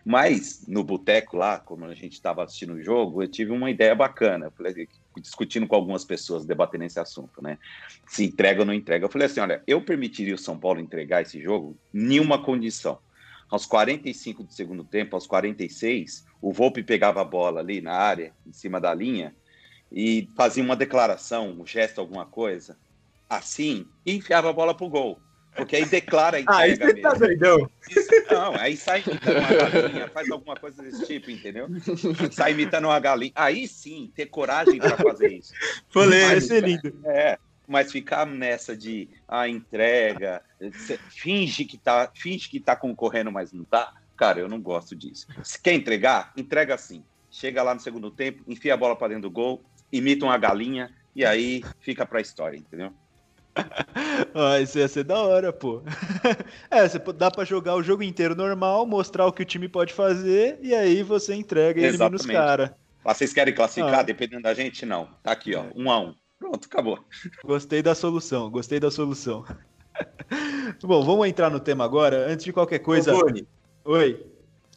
Mas, 0.04 0.66
no 0.68 0.84
boteco 0.84 1.38
lá, 1.38 1.58
como 1.58 1.86
a 1.86 1.94
gente 1.94 2.12
estava 2.12 2.44
assistindo 2.44 2.74
o 2.74 2.82
jogo, 2.82 3.22
eu 3.22 3.28
tive 3.28 3.50
uma 3.50 3.70
ideia 3.70 3.94
bacana. 3.94 4.44
Eu 4.44 4.50
falei, 4.50 4.86
discutindo 5.20 5.66
com 5.66 5.74
algumas 5.74 6.04
pessoas, 6.04 6.44
debatendo 6.44 6.84
esse 6.84 6.98
assunto, 7.00 7.42
né? 7.42 7.58
Se 8.06 8.24
entrega 8.24 8.60
ou 8.60 8.66
não 8.66 8.74
entrega. 8.74 9.04
Eu 9.04 9.10
falei 9.10 9.26
assim: 9.26 9.40
olha, 9.40 9.62
eu 9.66 9.80
permitiria 9.82 10.34
o 10.34 10.38
São 10.38 10.58
Paulo 10.58 10.80
entregar 10.80 11.22
esse 11.22 11.40
jogo 11.40 11.76
nenhuma 11.92 12.42
condição. 12.42 12.98
Aos 13.48 13.64
45 13.64 14.42
do 14.42 14.52
segundo 14.52 14.82
tempo, 14.82 15.14
aos 15.14 15.26
46, 15.26 16.26
o 16.42 16.52
Volpe 16.52 16.82
pegava 16.82 17.20
a 17.20 17.24
bola 17.24 17.60
ali 17.60 17.80
na 17.80 17.92
área, 17.92 18.32
em 18.44 18.52
cima 18.52 18.80
da 18.80 18.92
linha, 18.92 19.34
e 19.90 20.28
fazia 20.36 20.64
uma 20.64 20.74
declaração, 20.74 21.50
um 21.50 21.64
gesto, 21.64 22.00
alguma 22.00 22.26
coisa, 22.26 22.76
assim, 23.30 23.86
e 24.04 24.16
enfiava 24.16 24.50
a 24.50 24.52
bola 24.52 24.74
pro 24.74 24.88
gol. 24.88 25.20
Porque 25.56 25.76
aí 25.76 25.84
declara 25.86 26.38
a 26.38 26.40
Ah, 26.46 26.68
entrega 26.68 26.94
você 26.94 27.00
tá 27.00 27.14
doidão? 27.14 27.70
Não, 28.30 28.54
aí 28.56 28.76
sai 28.76 29.02
imitando 29.06 29.38
uma 29.38 29.70
galinha, 29.70 30.08
faz 30.08 30.30
alguma 30.30 30.56
coisa 30.56 30.82
desse 30.82 31.06
tipo, 31.06 31.30
entendeu? 31.30 31.68
Sai 32.30 32.52
imitando 32.52 32.84
uma 32.86 33.00
galinha. 33.00 33.32
Aí 33.34 33.66
sim, 33.66 34.12
ter 34.14 34.26
coragem 34.26 34.78
para 34.78 34.96
fazer 34.96 35.32
isso. 35.32 35.52
Vai 35.52 36.04
Polêmico. 36.04 36.40
ser 36.42 36.62
lindo. 36.62 37.00
É, 37.06 37.38
mas 37.66 37.90
ficar 37.90 38.26
nessa 38.26 38.76
de 38.76 39.08
a 39.26 39.48
entrega, 39.48 40.42
cê 40.86 40.98
finge 41.08 41.64
que 41.64 41.78
tá, 41.78 42.10
finge 42.14 42.48
que 42.48 42.60
tá 42.60 42.76
concorrendo, 42.76 43.32
mas 43.32 43.52
não 43.52 43.64
tá. 43.64 43.94
Cara, 44.16 44.40
eu 44.40 44.48
não 44.48 44.60
gosto 44.60 44.94
disso. 44.94 45.26
Se 45.42 45.60
quer 45.60 45.72
entregar, 45.74 46.32
entrega 46.36 46.74
assim. 46.74 47.02
Chega 47.30 47.62
lá 47.62 47.74
no 47.74 47.80
segundo 47.80 48.10
tempo, 48.10 48.42
enfia 48.46 48.74
a 48.74 48.76
bola 48.76 48.96
para 48.96 49.08
dentro 49.08 49.22
do 49.22 49.30
gol, 49.30 49.62
imita 49.92 50.24
uma 50.24 50.38
galinha 50.38 50.90
e 51.14 51.24
aí 51.24 51.62
fica 51.80 52.06
pra 52.06 52.20
história, 52.20 52.56
entendeu? 52.56 52.92
Ah, 54.34 54.60
isso 54.60 54.78
ia 54.78 54.86
ser 54.88 55.04
da 55.04 55.18
hora, 55.18 55.52
pô. 55.52 55.82
É, 56.70 56.86
você 56.88 56.98
dá 56.98 57.30
pra 57.30 57.44
jogar 57.44 57.74
o 57.74 57.82
jogo 57.82 58.02
inteiro 58.02 58.34
normal, 58.34 58.84
mostrar 58.86 59.26
o 59.26 59.32
que 59.32 59.42
o 59.42 59.46
time 59.46 59.68
pode 59.68 59.92
fazer, 59.94 60.58
e 60.62 60.74
aí 60.74 61.02
você 61.02 61.34
entrega 61.34 61.80
e 61.80 61.84
elimina 61.84 62.06
os 62.16 62.22
Exatamente. 62.22 62.36
caras. 62.36 62.70
Ah, 63.04 63.14
Vocês 63.14 63.32
querem 63.32 63.54
classificar 63.54 64.00
Ah. 64.00 64.02
dependendo 64.02 64.42
da 64.42 64.52
gente? 64.52 64.84
Não. 64.84 65.08
Tá 65.22 65.32
aqui, 65.32 65.54
ó, 65.54 65.64
um 65.74 65.90
a 65.90 66.00
um. 66.00 66.14
Pronto, 66.38 66.66
acabou. 66.66 66.98
Gostei 67.44 67.82
da 67.82 67.94
solução, 67.94 68.50
gostei 68.50 68.78
da 68.78 68.90
solução. 68.90 69.44
Bom, 70.82 71.02
vamos 71.02 71.26
entrar 71.26 71.50
no 71.50 71.60
tema 71.60 71.84
agora. 71.84 72.30
Antes 72.30 72.44
de 72.44 72.52
qualquer 72.52 72.80
coisa. 72.80 73.14
Ô, 73.14 73.20
Boni, 73.20 73.46
Oi. 73.84 74.26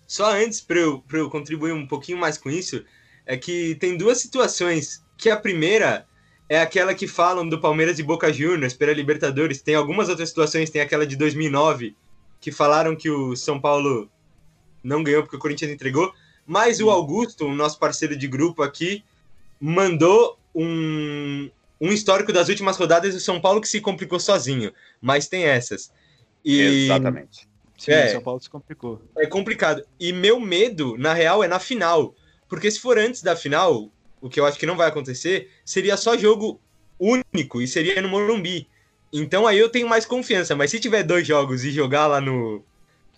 Só 0.07 0.31
antes, 0.33 0.61
para 0.61 0.79
eu, 0.79 1.03
eu 1.11 1.29
contribuir 1.29 1.73
um 1.73 1.85
pouquinho 1.85 2.17
mais 2.17 2.37
com 2.37 2.49
isso, 2.49 2.83
é 3.25 3.35
que 3.35 3.75
tem 3.75 3.97
duas 3.97 4.19
situações. 4.19 5.03
Que 5.17 5.29
a 5.29 5.35
primeira 5.37 6.05
é 6.49 6.59
aquela 6.59 6.95
que 6.95 7.07
falam 7.07 7.47
do 7.47 7.61
Palmeiras 7.61 7.99
e 7.99 8.03
Boca 8.03 8.33
Juniors 8.33 8.73
pela 8.73 8.91
Libertadores. 8.91 9.61
Tem 9.61 9.75
algumas 9.75 10.09
outras 10.09 10.29
situações, 10.29 10.71
tem 10.71 10.81
aquela 10.81 11.05
de 11.05 11.15
2009, 11.15 11.95
que 12.41 12.51
falaram 12.51 12.95
que 12.95 13.07
o 13.07 13.35
São 13.35 13.61
Paulo 13.61 14.09
não 14.83 15.03
ganhou 15.03 15.21
porque 15.21 15.35
o 15.35 15.39
Corinthians 15.39 15.71
entregou. 15.71 16.11
Mas 16.47 16.79
o 16.79 16.89
Augusto, 16.89 17.45
o 17.45 17.53
nosso 17.53 17.77
parceiro 17.77 18.17
de 18.17 18.27
grupo 18.27 18.63
aqui, 18.63 19.03
mandou 19.59 20.39
um, 20.55 21.51
um 21.79 21.91
histórico 21.91 22.33
das 22.33 22.49
últimas 22.49 22.75
rodadas 22.75 23.13
do 23.13 23.19
São 23.19 23.39
Paulo 23.39 23.61
que 23.61 23.67
se 23.67 23.79
complicou 23.79 24.19
sozinho. 24.19 24.73
Mas 24.99 25.27
tem 25.27 25.43
essas. 25.43 25.93
E... 26.43 26.85
Exatamente. 26.85 27.47
Sim, 27.77 27.91
é, 27.91 28.07
São 28.09 28.21
Paulo 28.21 28.41
se 28.41 28.49
complicou. 28.49 29.01
É 29.15 29.27
complicado. 29.27 29.85
E 29.99 30.11
meu 30.11 30.39
medo, 30.39 30.97
na 30.97 31.13
real, 31.13 31.43
é 31.43 31.47
na 31.47 31.59
final. 31.59 32.15
Porque 32.49 32.69
se 32.71 32.79
for 32.79 32.97
antes 32.97 33.21
da 33.21 33.35
final, 33.35 33.91
o 34.21 34.29
que 34.29 34.39
eu 34.39 34.45
acho 34.45 34.59
que 34.59 34.65
não 34.65 34.77
vai 34.77 34.87
acontecer, 34.87 35.51
seria 35.63 35.97
só 35.97 36.17
jogo 36.17 36.59
único 36.99 37.61
e 37.61 37.67
seria 37.67 38.01
no 38.01 38.09
Morumbi. 38.09 38.67
Então 39.11 39.47
aí 39.47 39.57
eu 39.57 39.69
tenho 39.69 39.87
mais 39.87 40.05
confiança. 40.05 40.55
Mas 40.55 40.71
se 40.71 40.79
tiver 40.79 41.03
dois 41.03 41.25
jogos 41.25 41.63
e 41.63 41.71
jogar 41.71 42.07
lá 42.07 42.21
no. 42.21 42.63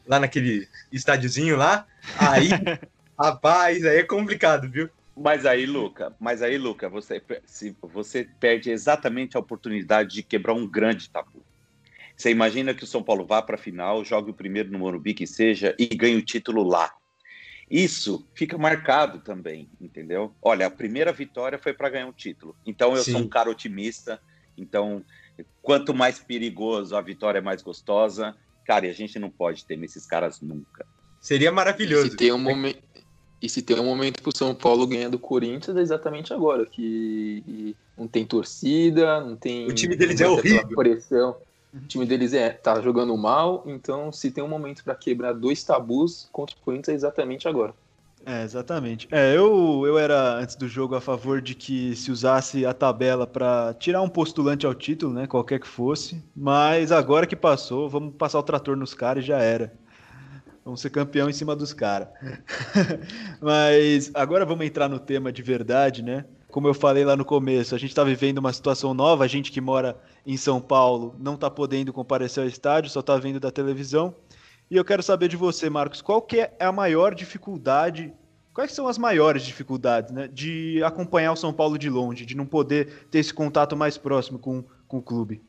lá 0.07 0.19
naquele 0.19 0.67
estádiozinho 0.91 1.57
lá, 1.57 1.85
aí. 2.17 2.49
rapaz, 3.19 3.85
aí 3.85 3.97
é 3.97 4.03
complicado, 4.03 4.69
viu? 4.69 4.89
Mas 5.15 5.45
aí, 5.45 5.65
Luca, 5.65 6.15
mas 6.19 6.41
aí, 6.41 6.57
Luca, 6.57 6.89
você, 6.89 7.21
se, 7.45 7.75
você 7.81 8.27
perde 8.39 8.71
exatamente 8.71 9.37
a 9.37 9.39
oportunidade 9.39 10.15
de 10.15 10.23
quebrar 10.23 10.53
um 10.53 10.65
grande 10.65 11.09
tabu. 11.09 11.43
Você 12.15 12.31
imagina 12.31 12.73
que 12.73 12.83
o 12.83 12.87
São 12.87 13.03
Paulo 13.03 13.25
vá 13.25 13.41
para 13.41 13.55
a 13.55 13.59
final, 13.59 14.03
jogue 14.03 14.31
o 14.31 14.33
primeiro 14.33 14.71
no 14.71 14.79
Morumbi 14.79 15.13
que 15.13 15.27
seja 15.27 15.75
e 15.77 15.85
ganhe 15.87 16.15
o 16.15 16.21
título 16.21 16.63
lá. 16.63 16.91
Isso 17.71 18.27
fica 18.35 18.57
marcado 18.57 19.19
também, 19.19 19.69
entendeu? 19.79 20.35
Olha, 20.41 20.67
a 20.67 20.69
primeira 20.69 21.13
vitória 21.13 21.57
foi 21.57 21.73
para 21.73 21.89
ganhar 21.89 22.05
um 22.05 22.11
título. 22.11 22.53
Então 22.65 22.93
eu 22.93 23.01
Sim. 23.01 23.13
sou 23.13 23.21
um 23.21 23.29
cara 23.29 23.49
otimista. 23.49 24.19
Então, 24.57 25.01
quanto 25.61 25.93
mais 25.93 26.19
perigoso 26.19 26.97
a 26.97 27.01
vitória 27.01 27.39
é 27.39 27.41
mais 27.41 27.61
gostosa. 27.61 28.35
Cara, 28.65 28.87
e 28.87 28.89
a 28.89 28.93
gente 28.93 29.17
não 29.17 29.29
pode 29.29 29.65
ter 29.65 29.77
nesses 29.77 30.05
caras 30.05 30.41
nunca. 30.41 30.85
Seria 31.21 31.49
maravilhoso. 31.49 32.07
E 32.07 32.09
se 32.11 32.17
tem 32.17 32.33
um 32.33 32.37
momento, 32.37 32.81
e 33.41 33.47
se 33.47 33.61
tem 33.61 33.79
um 33.79 33.85
momento 33.85 34.21
pro 34.21 34.35
São 34.35 34.53
Paulo 34.53 34.85
ganhar 34.85 35.09
do 35.09 35.17
Corinthians 35.17 35.77
é 35.77 35.81
exatamente 35.81 36.33
agora, 36.33 36.65
que 36.65 37.73
não 37.97 38.05
tem 38.05 38.25
torcida, 38.25 39.21
não 39.21 39.37
tem. 39.37 39.67
O 39.67 39.73
time 39.73 39.95
deles 39.95 40.19
é 40.19 40.27
horrível. 40.27 40.75
Pressão. 40.75 41.37
O 41.73 41.87
time 41.87 42.05
deles 42.05 42.33
é, 42.33 42.49
tá 42.49 42.81
jogando 42.81 43.15
mal, 43.15 43.63
então 43.65 44.11
se 44.11 44.29
tem 44.29 44.43
um 44.43 44.47
momento 44.47 44.83
para 44.83 44.93
quebrar 44.93 45.33
dois 45.33 45.63
tabus 45.63 46.27
contra 46.31 46.55
o 46.55 46.59
Corinthians 46.59 46.89
é 46.89 46.95
exatamente 46.95 47.47
agora. 47.47 47.73
É, 48.25 48.43
exatamente. 48.43 49.07
É, 49.11 49.35
eu, 49.35 49.83
eu 49.85 49.97
era, 49.97 50.35
antes 50.35 50.55
do 50.55 50.67
jogo, 50.67 50.95
a 50.95 51.01
favor 51.01 51.41
de 51.41 51.55
que 51.55 51.95
se 51.95 52.11
usasse 52.11 52.65
a 52.65 52.73
tabela 52.73 53.25
para 53.25 53.73
tirar 53.79 54.01
um 54.01 54.09
postulante 54.09 54.65
ao 54.65 54.75
título, 54.75 55.13
né? 55.13 55.25
Qualquer 55.25 55.59
que 55.59 55.67
fosse. 55.67 56.23
Mas 56.35 56.91
agora 56.91 57.25
que 57.25 57.35
passou, 57.35 57.89
vamos 57.89 58.13
passar 58.15 58.37
o 58.39 58.43
trator 58.43 58.77
nos 58.77 58.93
caras 58.93 59.23
e 59.23 59.27
já 59.27 59.39
era. 59.39 59.73
Vamos 60.63 60.81
ser 60.81 60.91
campeão 60.91 61.27
em 61.29 61.33
cima 61.33 61.55
dos 61.55 61.73
caras. 61.73 62.09
mas 63.41 64.11
agora 64.13 64.45
vamos 64.45 64.65
entrar 64.65 64.87
no 64.87 64.99
tema 64.99 65.31
de 65.31 65.41
verdade, 65.41 66.03
né? 66.03 66.25
Como 66.51 66.67
eu 66.67 66.73
falei 66.73 67.05
lá 67.05 67.15
no 67.15 67.25
começo, 67.25 67.73
a 67.73 67.77
gente 67.77 67.91
está 67.91 68.03
vivendo 68.03 68.37
uma 68.37 68.51
situação 68.51 68.93
nova, 68.93 69.23
a 69.23 69.27
gente 69.27 69.51
que 69.51 69.61
mora 69.61 69.97
em 70.25 70.37
São 70.37 70.61
Paulo 70.61 71.15
não 71.17 71.35
está 71.35 71.49
podendo 71.49 71.93
comparecer 71.93 72.43
ao 72.43 72.49
estádio, 72.49 72.91
só 72.91 72.99
está 72.99 73.17
vendo 73.17 73.39
da 73.39 73.49
televisão. 73.49 74.13
E 74.69 74.75
eu 74.75 74.85
quero 74.85 75.01
saber 75.01 75.27
de 75.27 75.37
você, 75.37 75.69
Marcos, 75.69 76.01
qual 76.01 76.21
que 76.21 76.41
é 76.41 76.55
a 76.59 76.71
maior 76.71 77.15
dificuldade, 77.15 78.13
quais 78.53 78.71
são 78.73 78.87
as 78.87 78.97
maiores 78.97 79.43
dificuldades, 79.43 80.11
né, 80.11 80.29
de 80.31 80.83
acompanhar 80.83 81.31
o 81.31 81.37
São 81.37 81.53
Paulo 81.53 81.77
de 81.77 81.89
longe, 81.89 82.25
de 82.25 82.35
não 82.35 82.45
poder 82.45 83.07
ter 83.09 83.19
esse 83.19 83.33
contato 83.33 83.75
mais 83.75 83.97
próximo 83.97 84.37
com, 84.37 84.63
com 84.87 84.97
o 84.97 85.01
clube? 85.01 85.41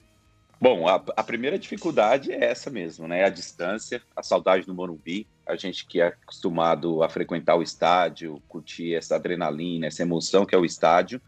Bom, 0.61 0.87
a, 0.87 0.94
a, 0.94 1.25
primeira 1.25 1.59
dificuldade 1.59 2.30
é 2.30 2.44
essa 2.44 2.71
mesmo, 2.71 3.09
né? 3.09 3.25
A 3.25 3.28
distância, 3.28 4.00
a 4.14 4.23
saudade 4.23 4.64
do 4.64 4.73
Morumbi. 4.73 5.26
A 5.47 5.57
gente 5.57 5.87
que 5.87 6.01
é 6.01 6.09
acostumado 6.09 7.03
a 7.03 7.09
frequentar 7.09 7.57
o 7.57 7.63
estádio, 7.63 8.43
curtir 8.49 8.95
essa 8.95 9.17
adrenalina, 9.17 9.87
essa 9.87 10.03
emoção 10.03 10.47
que 10.47 10.55
é 10.55 10.59
o 10.59 10.65
estádio, 10.65 11.21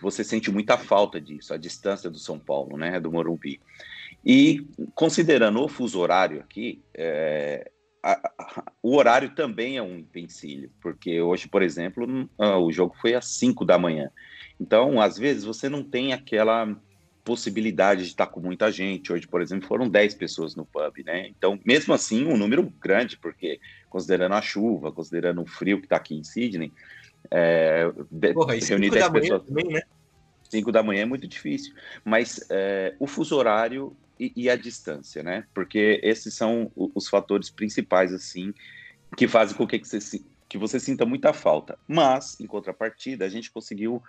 você 0.00 0.22
sente 0.22 0.50
muita 0.50 0.78
falta 0.78 1.20
disso, 1.20 1.52
a 1.52 1.56
distância 1.56 2.10
do 2.10 2.18
São 2.18 2.38
Paulo, 2.38 2.76
né? 2.76 3.00
Do 3.00 3.10
Morumbi. 3.10 3.60
E 4.24 4.66
considerando 4.94 5.62
o 5.62 5.68
fuso 5.68 5.98
horário 5.98 6.40
aqui, 6.40 6.82
é, 6.94 7.70
a, 8.02 8.12
a, 8.38 8.72
o 8.82 8.96
horário 8.96 9.34
também 9.34 9.76
é 9.76 9.82
um 9.82 9.98
empecilho, 9.98 10.70
porque 10.80 11.20
hoje, 11.20 11.48
por 11.48 11.62
exemplo, 11.62 12.06
o 12.38 12.70
jogo 12.70 12.94
foi 13.00 13.14
às 13.14 13.26
5 13.26 13.64
da 13.64 13.78
manhã. 13.78 14.10
Então, 14.60 15.00
às 15.00 15.18
vezes, 15.18 15.44
você 15.44 15.68
não 15.68 15.82
tem 15.82 16.12
aquela 16.12 16.68
possibilidade 17.24 18.02
de 18.02 18.08
estar 18.08 18.26
com 18.26 18.38
muita 18.38 18.70
gente. 18.70 19.12
Hoje, 19.12 19.26
por 19.26 19.40
exemplo, 19.40 19.66
foram 19.66 19.88
10 19.88 20.14
pessoas 20.14 20.54
no 20.54 20.66
pub, 20.66 21.02
né? 21.04 21.26
Então, 21.28 21.58
mesmo 21.64 21.94
assim, 21.94 22.26
um 22.26 22.36
número 22.36 22.62
grande, 22.80 23.16
porque 23.16 23.58
considerando 23.88 24.34
a 24.34 24.42
chuva, 24.42 24.92
considerando 24.92 25.40
o 25.40 25.46
frio 25.46 25.78
que 25.78 25.86
está 25.86 25.96
aqui 25.96 26.14
em 26.14 26.22
Sydney, 26.22 26.70
é, 27.30 27.90
Porra, 28.34 28.54
reunir 28.54 28.90
10 28.90 29.08
pessoas. 29.08 29.42
Também, 29.44 29.68
né? 29.68 29.82
5 30.50 30.70
da 30.70 30.82
manhã 30.82 31.02
é 31.02 31.06
muito 31.06 31.26
difícil. 31.26 31.74
Mas 32.04 32.46
é, 32.50 32.94
o 32.98 33.06
fuso 33.06 33.34
horário 33.36 33.96
e, 34.20 34.32
e, 34.36 34.50
a 34.50 34.54
distância, 34.54 35.22
né? 35.22 35.44
Porque 35.54 36.00
esses 36.02 36.34
são 36.34 36.70
os 36.76 37.08
fatores 37.08 37.50
principais, 37.50 38.12
assim, 38.12 38.52
que 39.16 39.26
fazem 39.26 39.56
com 39.56 39.66
que 39.66 39.78
você, 39.78 40.20
que 40.48 40.58
você 40.58 40.78
sinta 40.78 41.06
muita 41.06 41.32
falta. 41.32 41.78
Mas, 41.88 42.38
em 42.38 42.46
contrapartida, 42.46 43.24
a 43.24 43.28
gente 43.28 43.50
conseguiu 43.50 44.02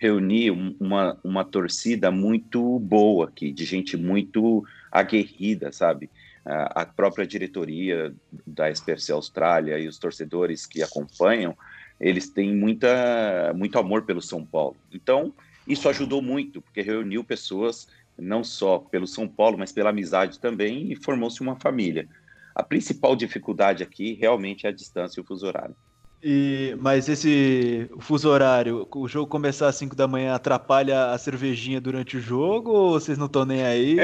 reunir 0.00 0.50
uma, 0.50 1.18
uma 1.22 1.44
torcida 1.44 2.10
muito 2.10 2.78
boa 2.78 3.26
aqui, 3.28 3.52
de 3.52 3.66
gente 3.66 3.98
muito 3.98 4.64
aguerrida, 4.90 5.70
sabe? 5.70 6.08
A 6.42 6.86
própria 6.86 7.26
diretoria 7.26 8.14
da 8.46 8.70
SPFC 8.70 9.12
Austrália 9.12 9.78
e 9.78 9.86
os 9.86 9.98
torcedores 9.98 10.64
que 10.64 10.82
acompanham, 10.82 11.54
eles 12.00 12.30
têm 12.30 12.56
muita, 12.56 13.52
muito 13.54 13.78
amor 13.78 14.06
pelo 14.06 14.22
São 14.22 14.42
Paulo. 14.42 14.74
Então, 14.90 15.34
isso 15.68 15.86
ajudou 15.86 16.22
muito, 16.22 16.62
porque 16.62 16.80
reuniu 16.80 17.22
pessoas 17.22 17.86
não 18.18 18.42
só 18.42 18.78
pelo 18.78 19.06
São 19.06 19.28
Paulo, 19.28 19.58
mas 19.58 19.70
pela 19.70 19.90
amizade 19.90 20.40
também, 20.40 20.90
e 20.90 20.96
formou-se 20.96 21.42
uma 21.42 21.56
família. 21.56 22.08
A 22.54 22.62
principal 22.62 23.14
dificuldade 23.14 23.82
aqui 23.82 24.14
realmente 24.14 24.66
é 24.66 24.70
a 24.70 24.72
distância 24.72 25.20
e 25.20 25.22
o 25.22 25.26
fuso 25.26 25.46
horário. 25.46 25.76
E, 26.22 26.76
mas 26.78 27.08
esse 27.08 27.90
fuso 27.98 28.28
horário, 28.28 28.86
o 28.94 29.08
jogo 29.08 29.26
começar 29.26 29.68
às 29.68 29.76
5 29.76 29.96
da 29.96 30.06
manhã 30.06 30.34
atrapalha 30.34 31.12
a 31.12 31.18
cervejinha 31.18 31.80
durante 31.80 32.18
o 32.18 32.20
jogo 32.20 32.70
ou 32.70 32.92
vocês 32.92 33.16
não 33.16 33.24
estão 33.24 33.46
nem 33.46 33.62
aí 33.62 33.96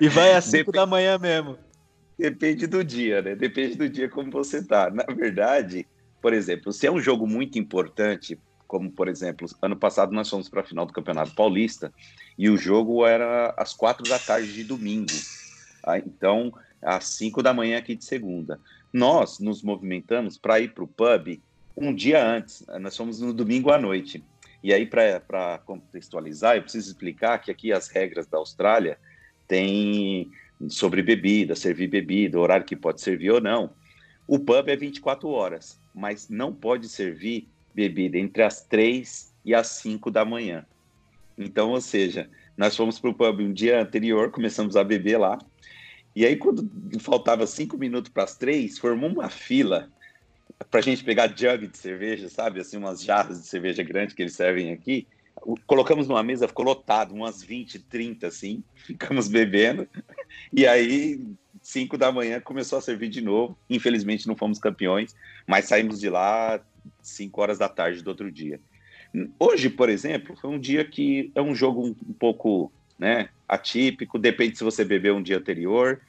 e 0.00 0.08
vai 0.08 0.34
às 0.34 0.46
5 0.46 0.72
da 0.72 0.84
manhã 0.84 1.16
mesmo? 1.16 1.56
Depende 2.18 2.66
do 2.66 2.82
dia, 2.82 3.22
né? 3.22 3.36
Depende 3.36 3.76
do 3.76 3.88
dia 3.88 4.08
como 4.08 4.32
você 4.32 4.64
tá. 4.64 4.90
Na 4.90 5.04
verdade, 5.04 5.86
por 6.20 6.32
exemplo, 6.32 6.72
se 6.72 6.88
é 6.88 6.90
um 6.90 7.00
jogo 7.00 7.24
muito 7.24 7.56
importante, 7.56 8.36
como 8.66 8.90
por 8.90 9.06
exemplo, 9.06 9.46
ano 9.62 9.76
passado 9.76 10.12
nós 10.12 10.28
fomos 10.28 10.48
para 10.48 10.62
a 10.62 10.64
final 10.64 10.84
do 10.84 10.92
Campeonato 10.92 11.34
Paulista 11.36 11.92
e 12.36 12.50
o 12.50 12.56
jogo 12.56 13.06
era 13.06 13.54
às 13.56 13.72
4 13.72 14.08
da 14.08 14.18
tarde 14.18 14.52
de 14.52 14.64
domingo. 14.64 15.12
Ah, 15.86 15.98
então, 15.98 16.52
às 16.82 17.04
5 17.10 17.44
da 17.44 17.54
manhã 17.54 17.78
aqui 17.78 17.94
de 17.94 18.04
segunda 18.04 18.58
nós 18.94 19.40
nos 19.40 19.60
movimentamos 19.60 20.38
para 20.38 20.60
ir 20.60 20.72
para 20.72 20.84
o 20.84 20.86
pub 20.86 21.42
um 21.76 21.92
dia 21.92 22.24
antes. 22.24 22.64
Nós 22.80 22.96
fomos 22.96 23.20
no 23.20 23.34
domingo 23.34 23.72
à 23.72 23.76
noite. 23.76 24.22
E 24.62 24.72
aí, 24.72 24.86
para 24.86 25.58
contextualizar, 25.66 26.54
eu 26.54 26.62
preciso 26.62 26.92
explicar 26.92 27.38
que 27.38 27.50
aqui 27.50 27.72
as 27.72 27.88
regras 27.88 28.28
da 28.28 28.38
Austrália 28.38 28.96
têm 29.48 30.30
sobre 30.68 31.02
bebida, 31.02 31.56
servir 31.56 31.88
bebida, 31.88 32.38
horário 32.38 32.64
que 32.64 32.76
pode 32.76 33.00
servir 33.00 33.32
ou 33.32 33.40
não. 33.40 33.70
O 34.28 34.38
pub 34.38 34.68
é 34.68 34.76
24 34.76 35.28
horas, 35.28 35.76
mas 35.92 36.28
não 36.28 36.54
pode 36.54 36.88
servir 36.88 37.48
bebida 37.74 38.16
entre 38.16 38.44
as 38.44 38.62
3 38.62 39.34
e 39.44 39.52
as 39.56 39.66
5 39.66 40.08
da 40.08 40.24
manhã. 40.24 40.64
Então, 41.36 41.72
ou 41.72 41.80
seja, 41.80 42.30
nós 42.56 42.76
fomos 42.76 43.00
para 43.00 43.10
o 43.10 43.14
pub 43.14 43.40
um 43.40 43.52
dia 43.52 43.82
anterior, 43.82 44.30
começamos 44.30 44.76
a 44.76 44.84
beber 44.84 45.18
lá, 45.18 45.36
e 46.14 46.24
aí, 46.24 46.36
quando 46.36 46.70
faltava 47.00 47.46
cinco 47.46 47.76
minutos 47.76 48.10
para 48.10 48.22
as 48.22 48.36
três, 48.36 48.78
formou 48.78 49.10
uma 49.10 49.28
fila 49.28 49.90
para 50.70 50.78
a 50.78 50.82
gente 50.82 51.02
pegar 51.02 51.34
jug 51.36 51.66
de 51.66 51.76
cerveja, 51.76 52.28
sabe? 52.28 52.60
Assim, 52.60 52.76
umas 52.76 53.02
jarras 53.02 53.40
de 53.40 53.48
cerveja 53.48 53.82
grande 53.82 54.14
que 54.14 54.22
eles 54.22 54.34
servem 54.34 54.72
aqui. 54.72 55.08
Colocamos 55.66 56.06
numa 56.06 56.22
mesa, 56.22 56.46
ficou 56.46 56.64
lotado, 56.64 57.12
umas 57.12 57.42
20, 57.42 57.80
30, 57.80 58.28
assim. 58.28 58.62
Ficamos 58.86 59.26
bebendo. 59.26 59.88
E 60.52 60.64
aí, 60.66 61.20
cinco 61.60 61.98
da 61.98 62.12
manhã, 62.12 62.40
começou 62.40 62.78
a 62.78 62.82
servir 62.82 63.08
de 63.08 63.20
novo. 63.20 63.58
Infelizmente, 63.68 64.28
não 64.28 64.36
fomos 64.36 64.60
campeões, 64.60 65.16
mas 65.46 65.64
saímos 65.64 65.98
de 65.98 66.08
lá 66.08 66.60
cinco 67.02 67.40
horas 67.40 67.58
da 67.58 67.68
tarde 67.68 68.02
do 68.02 68.08
outro 68.08 68.30
dia. 68.30 68.60
Hoje, 69.38 69.68
por 69.68 69.88
exemplo, 69.88 70.36
foi 70.36 70.50
um 70.50 70.58
dia 70.58 70.84
que 70.84 71.32
é 71.34 71.42
um 71.42 71.54
jogo 71.54 71.84
um, 71.84 71.96
um 72.08 72.12
pouco 72.12 72.72
né, 72.98 73.28
atípico, 73.48 74.18
depende 74.18 74.56
se 74.56 74.64
você 74.64 74.84
bebeu 74.84 75.16
um 75.16 75.22
dia 75.22 75.38
anterior, 75.38 76.00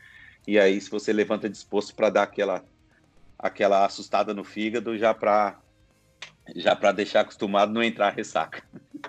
e 0.48 0.60
aí 0.60 0.80
se 0.80 0.90
você 0.90 1.12
levanta 1.12 1.50
disposto 1.50 1.96
para 1.96 2.10
dar 2.10 2.24
aquela 2.24 2.64
aquela 3.38 3.86
assustada 3.86 4.34
no 4.34 4.44
fígado 4.44 4.98
já 4.98 5.14
para 5.14 5.60
já 6.56 6.76
para 6.76 6.92
deixar 6.92 7.22
acostumado 7.22 7.74
não 7.74 7.84
entrar 7.84 8.12
ressaca. 8.12 8.64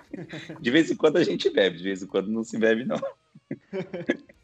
De 0.59 0.71
vez 0.71 0.91
em 0.91 0.95
quando 0.95 1.17
a 1.17 1.23
gente 1.23 1.49
bebe, 1.49 1.77
de 1.77 1.83
vez 1.83 2.01
em 2.01 2.07
quando 2.07 2.27
não 2.27 2.43
se 2.43 2.57
bebe 2.57 2.83
não. 2.83 2.99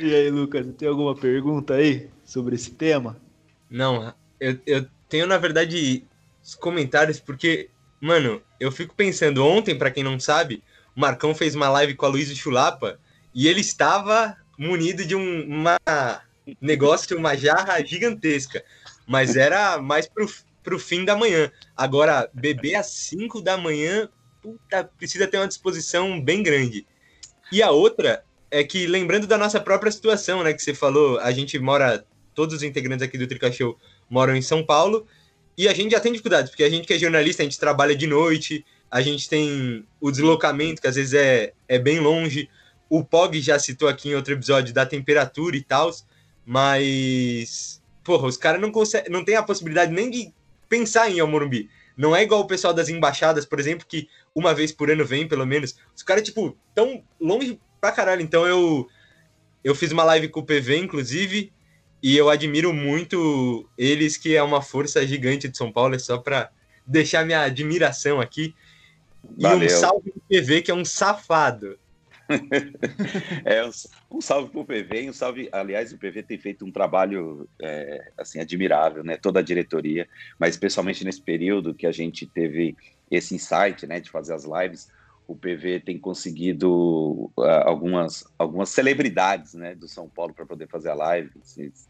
E 0.00 0.14
aí, 0.14 0.30
Lucas, 0.30 0.66
tem 0.76 0.88
alguma 0.88 1.14
pergunta 1.14 1.74
aí 1.74 2.10
sobre 2.24 2.56
esse 2.56 2.72
tema? 2.72 3.16
Não, 3.70 4.12
eu, 4.40 4.58
eu 4.66 4.86
tenho 5.08 5.26
na 5.26 5.38
verdade 5.38 6.04
os 6.42 6.54
comentários 6.54 7.20
porque, 7.20 7.70
mano, 8.00 8.42
eu 8.58 8.70
fico 8.72 8.94
pensando 8.94 9.44
ontem, 9.44 9.76
para 9.76 9.90
quem 9.90 10.02
não 10.02 10.18
sabe, 10.18 10.62
Marcão 10.96 11.34
fez 11.34 11.54
uma 11.54 11.68
live 11.68 11.94
com 11.94 12.06
a 12.06 12.08
Luísa 12.08 12.34
Chulapa 12.34 12.98
e 13.34 13.46
ele 13.46 13.60
estava 13.60 14.36
munido 14.58 15.04
de 15.04 15.14
um 15.14 15.42
uma 15.42 15.76
negócio, 16.60 17.18
uma 17.18 17.36
jarra 17.36 17.84
gigantesca, 17.84 18.64
mas 19.06 19.36
era 19.36 19.78
mais 19.78 20.08
pro, 20.08 20.26
pro 20.62 20.78
fim 20.78 21.04
da 21.04 21.14
manhã. 21.14 21.50
Agora, 21.76 22.30
beber 22.32 22.76
às 22.76 22.86
5 22.86 23.42
da 23.42 23.56
manhã, 23.56 24.08
puta, 24.40 24.84
precisa 24.96 25.26
ter 25.26 25.36
uma 25.36 25.48
disposição 25.48 26.20
bem 26.20 26.42
grande. 26.42 26.86
E 27.52 27.62
a 27.62 27.70
outra 27.70 28.24
é 28.50 28.64
que, 28.64 28.86
lembrando 28.86 29.26
da 29.26 29.36
nossa 29.36 29.60
própria 29.60 29.92
situação, 29.92 30.42
né, 30.42 30.52
que 30.52 30.62
você 30.62 30.72
falou, 30.72 31.18
a 31.18 31.30
gente 31.32 31.58
mora, 31.58 32.06
todos 32.34 32.54
os 32.54 32.62
integrantes 32.62 33.06
aqui 33.06 33.18
do 33.18 33.26
Trica 33.26 33.52
Show 33.52 33.76
moram 34.08 34.34
em 34.34 34.42
São 34.42 34.64
Paulo, 34.64 35.06
e 35.58 35.68
a 35.68 35.74
gente 35.74 35.92
já 35.92 36.00
tem 36.00 36.12
dificuldades, 36.12 36.50
porque 36.50 36.64
a 36.64 36.70
gente 36.70 36.86
que 36.86 36.94
é 36.94 36.98
jornalista, 36.98 37.42
a 37.42 37.44
gente 37.44 37.58
trabalha 37.58 37.96
de 37.96 38.06
noite, 38.06 38.64
a 38.90 39.00
gente 39.00 39.28
tem 39.28 39.84
o 40.00 40.10
deslocamento, 40.10 40.80
que 40.80 40.88
às 40.88 40.96
vezes 40.96 41.14
é, 41.14 41.52
é 41.68 41.78
bem 41.78 42.00
longe. 42.00 42.48
O 42.88 43.04
Pog 43.04 43.40
já 43.40 43.58
citou 43.58 43.88
aqui 43.88 44.10
em 44.10 44.14
outro 44.14 44.32
episódio 44.32 44.72
da 44.72 44.86
temperatura 44.86 45.56
e 45.56 45.62
tal, 45.62 45.90
mas, 46.44 47.82
porra, 48.04 48.28
os 48.28 48.36
caras 48.36 48.60
não 48.60 48.70
conseguem, 48.70 49.10
não 49.10 49.24
tem 49.24 49.34
a 49.34 49.42
possibilidade 49.42 49.92
nem 49.92 50.10
de 50.10 50.32
pensar 50.68 51.10
em 51.10 51.18
Almorumbi. 51.18 51.68
Não 51.96 52.14
é 52.14 52.22
igual 52.22 52.40
o 52.40 52.46
pessoal 52.46 52.74
das 52.74 52.88
embaixadas, 52.88 53.46
por 53.46 53.58
exemplo, 53.58 53.86
que 53.88 54.08
uma 54.34 54.54
vez 54.54 54.70
por 54.70 54.90
ano 54.90 55.04
vem, 55.04 55.26
pelo 55.26 55.46
menos. 55.46 55.76
Os 55.94 56.02
caras, 56.02 56.22
tipo, 56.22 56.56
tão 56.74 57.02
longe 57.20 57.58
pra 57.80 57.90
caralho. 57.90 58.20
Então 58.20 58.46
eu, 58.46 58.86
eu 59.64 59.74
fiz 59.74 59.90
uma 59.92 60.04
live 60.04 60.28
com 60.28 60.40
o 60.40 60.44
PV, 60.44 60.76
inclusive, 60.76 61.52
e 62.02 62.16
eu 62.16 62.28
admiro 62.28 62.72
muito 62.72 63.68
eles, 63.78 64.16
que 64.16 64.36
é 64.36 64.42
uma 64.42 64.60
força 64.60 65.06
gigante 65.06 65.48
de 65.48 65.56
São 65.56 65.72
Paulo, 65.72 65.94
é 65.94 65.98
só 65.98 66.18
pra 66.18 66.50
deixar 66.86 67.24
minha 67.24 67.40
admiração 67.40 68.20
aqui. 68.20 68.54
E 69.38 69.42
Valeu. 69.42 69.66
um 69.66 69.70
salve 69.70 70.10
pro 70.10 70.22
PV, 70.28 70.62
que 70.62 70.70
é 70.70 70.74
um 70.74 70.84
safado. 70.84 71.78
é, 73.44 73.64
um, 73.64 73.70
um 74.10 74.20
salve 74.20 74.50
pro 74.50 74.64
PV 74.64 75.02
e 75.02 75.10
um 75.10 75.12
salve. 75.12 75.48
Aliás, 75.52 75.92
o 75.92 75.98
PV 75.98 76.22
tem 76.22 76.38
feito 76.38 76.64
um 76.64 76.72
trabalho 76.72 77.48
é, 77.62 78.10
assim 78.18 78.40
admirável, 78.40 79.04
né? 79.04 79.16
Toda 79.16 79.40
a 79.40 79.42
diretoria, 79.42 80.08
mas 80.38 80.54
especialmente 80.54 81.04
nesse 81.04 81.20
período 81.20 81.74
que 81.74 81.86
a 81.86 81.92
gente 81.92 82.26
teve 82.26 82.76
esse 83.10 83.34
insight, 83.34 83.86
né, 83.86 84.00
de 84.00 84.10
fazer 84.10 84.34
as 84.34 84.44
lives, 84.44 84.88
o 85.28 85.34
PV 85.34 85.80
tem 85.80 85.98
conseguido 85.98 87.30
uh, 87.36 87.42
algumas, 87.64 88.24
algumas 88.38 88.68
celebridades 88.68 89.54
né, 89.54 89.74
do 89.74 89.88
São 89.88 90.08
Paulo 90.08 90.32
para 90.32 90.46
poder 90.46 90.68
fazer 90.68 90.90
a 90.90 90.94
live. 90.94 91.30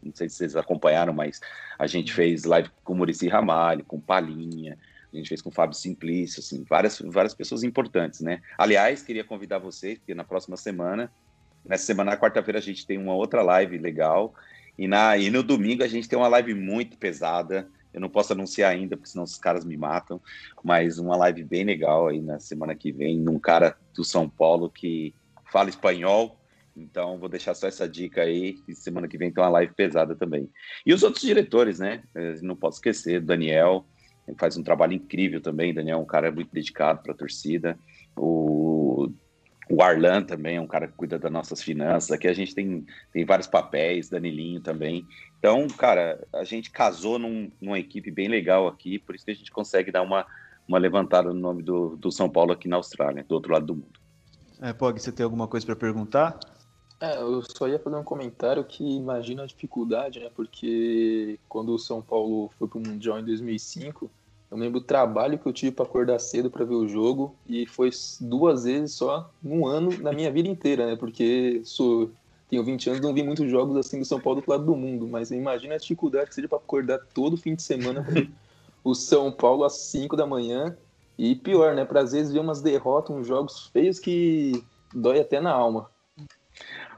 Não 0.03 0.13
sei 0.13 0.27
se 0.27 0.35
vocês 0.35 0.55
acompanharam, 0.55 1.13
mas 1.13 1.39
a 1.77 1.85
gente 1.85 2.11
fez 2.11 2.45
live 2.45 2.69
com 2.83 2.93
o 2.93 2.95
Murici 2.95 3.27
Ramalho, 3.27 3.85
com 3.85 3.99
Palinha, 3.99 4.56
a 5.13 5.17
gente 5.17 5.29
fez 5.29 5.41
com 5.41 5.49
o 5.49 5.53
Fábio 5.53 5.75
Simplício, 5.75 6.39
assim, 6.39 6.63
várias, 6.67 6.99
várias 6.99 7.33
pessoas 7.33 7.63
importantes, 7.63 8.21
né? 8.21 8.41
Aliás, 8.57 9.01
queria 9.01 9.23
convidar 9.23 9.59
vocês, 9.59 9.97
porque 9.97 10.13
na 10.13 10.23
próxima 10.23 10.57
semana, 10.57 11.11
nessa 11.65 11.85
semana, 11.85 12.11
na 12.11 12.17
quarta-feira, 12.17 12.59
a 12.59 12.61
gente 12.61 12.85
tem 12.85 12.97
uma 12.97 13.13
outra 13.13 13.41
live 13.41 13.77
legal, 13.77 14.33
e, 14.77 14.87
na, 14.87 15.17
e 15.17 15.29
no 15.29 15.41
domingo 15.41 15.83
a 15.83 15.87
gente 15.87 16.07
tem 16.07 16.17
uma 16.17 16.27
live 16.27 16.53
muito 16.53 16.97
pesada, 16.97 17.67
eu 17.93 18.01
não 18.01 18.09
posso 18.09 18.33
anunciar 18.33 18.71
ainda, 18.71 18.95
porque 18.95 19.09
senão 19.09 19.23
os 19.23 19.37
caras 19.37 19.65
me 19.65 19.75
matam, 19.75 20.21
mas 20.63 20.99
uma 20.99 21.17
live 21.17 21.43
bem 21.43 21.63
legal 21.63 22.07
aí 22.07 22.21
na 22.21 22.39
semana 22.39 22.75
que 22.75 22.91
vem, 22.91 23.17
num 23.17 23.39
cara 23.39 23.75
do 23.95 24.03
São 24.03 24.29
Paulo 24.29 24.69
que 24.69 25.15
fala 25.51 25.69
espanhol, 25.69 26.39
então 26.75 27.17
vou 27.17 27.27
deixar 27.27 27.55
só 27.55 27.67
essa 27.67 27.89
dica 27.89 28.21
aí, 28.21 28.59
e 28.67 28.75
semana 28.75 29.07
que 29.07 29.17
vem 29.17 29.31
tem 29.31 29.43
uma 29.43 29.49
live 29.49 29.73
pesada 29.73 30.13
também. 30.15 30.47
E 30.85 30.93
os 30.93 31.01
outros 31.01 31.23
diretores, 31.23 31.79
né? 31.79 32.03
Eu 32.13 32.39
não 32.43 32.55
posso 32.55 32.77
esquecer, 32.77 33.19
Daniel, 33.19 33.83
ele 34.27 34.37
faz 34.37 34.57
um 34.57 34.63
trabalho 34.63 34.93
incrível 34.93 35.39
também. 35.39 35.73
Daniel 35.73 35.99
é 35.99 36.01
um 36.01 36.05
cara 36.05 36.31
muito 36.31 36.51
dedicado 36.51 37.01
para 37.01 37.13
a 37.13 37.17
torcida. 37.17 37.77
O, 38.15 39.09
o 39.69 39.81
Arlan 39.81 40.23
também 40.23 40.57
é 40.57 40.61
um 40.61 40.67
cara 40.67 40.87
que 40.87 40.93
cuida 40.93 41.17
das 41.17 41.31
nossas 41.31 41.61
finanças. 41.61 42.11
Aqui 42.11 42.27
a 42.27 42.33
gente 42.33 42.53
tem, 42.53 42.85
tem 43.11 43.25
vários 43.25 43.47
papéis, 43.47 44.09
Danilinho 44.09 44.61
também. 44.61 45.05
Então, 45.39 45.67
cara, 45.67 46.25
a 46.33 46.43
gente 46.43 46.71
casou 46.71 47.17
num, 47.17 47.51
numa 47.61 47.79
equipe 47.79 48.11
bem 48.11 48.27
legal 48.27 48.67
aqui, 48.67 48.99
por 48.99 49.15
isso 49.15 49.25
que 49.25 49.31
a 49.31 49.35
gente 49.35 49.51
consegue 49.51 49.91
dar 49.91 50.01
uma, 50.01 50.25
uma 50.67 50.77
levantada 50.77 51.33
no 51.33 51.39
nome 51.39 51.63
do, 51.63 51.95
do 51.95 52.11
São 52.11 52.29
Paulo 52.29 52.51
aqui 52.51 52.67
na 52.67 52.75
Austrália, 52.75 53.23
do 53.23 53.35
outro 53.35 53.53
lado 53.53 53.65
do 53.65 53.75
mundo. 53.75 53.99
É, 54.61 54.73
Pog, 54.73 54.99
você 54.99 55.11
tem 55.11 55.23
alguma 55.23 55.47
coisa 55.47 55.65
para 55.65 55.75
perguntar? 55.75 56.39
É, 56.99 57.21
eu 57.21 57.43
só 57.43 57.67
ia 57.67 57.77
fazer 57.77 57.95
um 57.95 58.03
comentário 58.03 58.63
que 58.63 58.83
imagina 58.83 59.43
a 59.43 59.45
dificuldade, 59.45 60.19
né? 60.19 60.31
Porque 60.35 61.39
quando 61.47 61.69
o 61.69 61.77
São 61.77 62.01
Paulo 62.01 62.49
foi 62.57 62.67
para 62.67 62.79
o 62.79 62.87
Mundial 62.87 63.19
em 63.19 63.25
2005, 63.25 64.09
eu 64.49 64.57
lembro 64.57 64.79
o 64.79 64.83
trabalho 64.83 65.37
que 65.37 65.45
eu 65.45 65.53
tive 65.53 65.71
para 65.71 65.85
acordar 65.85 66.19
cedo 66.19 66.49
para 66.49 66.65
ver 66.65 66.75
o 66.75 66.87
jogo 66.87 67.35
e 67.47 67.65
foi 67.65 67.89
duas 68.21 68.63
vezes 68.63 68.93
só 68.93 69.29
num 69.43 69.67
ano 69.67 69.97
na 69.99 70.13
minha 70.13 70.31
vida 70.31 70.47
inteira, 70.47 70.85
né? 70.85 70.95
Porque 70.95 71.61
sou 71.65 72.11
tenho 72.49 72.63
20 72.63 72.89
anos, 72.89 73.01
não 73.01 73.13
vi 73.13 73.23
muitos 73.23 73.49
jogos 73.51 73.75
assim 73.75 73.99
do 73.99 74.05
São 74.05 74.21
Paulo 74.21 74.35
do 74.35 74.39
outro 74.39 74.51
lado 74.51 74.65
do 74.65 74.75
mundo, 74.75 75.05
mas 75.05 75.31
imagina 75.31 75.75
a 75.75 75.77
dificuldade 75.77 76.29
que 76.29 76.35
seja 76.35 76.47
para 76.47 76.57
acordar 76.57 76.99
todo 77.13 77.35
fim 77.35 77.55
de 77.55 77.61
semana 77.61 78.01
pra 78.03 78.25
o 78.83 78.95
São 78.95 79.29
Paulo 79.31 79.65
às 79.65 79.73
5 79.73 80.15
da 80.15 80.25
manhã 80.25 80.77
e 81.17 81.35
pior, 81.35 81.75
né? 81.75 81.83
Para 81.83 82.01
às 82.01 82.13
vezes 82.13 82.31
ver 82.31 82.39
umas 82.39 82.61
derrotas, 82.61 83.13
uns 83.15 83.27
jogos 83.27 83.67
feios 83.67 83.99
que 83.99 84.63
dói 84.93 85.19
até 85.19 85.41
na 85.41 85.51
alma. 85.51 85.89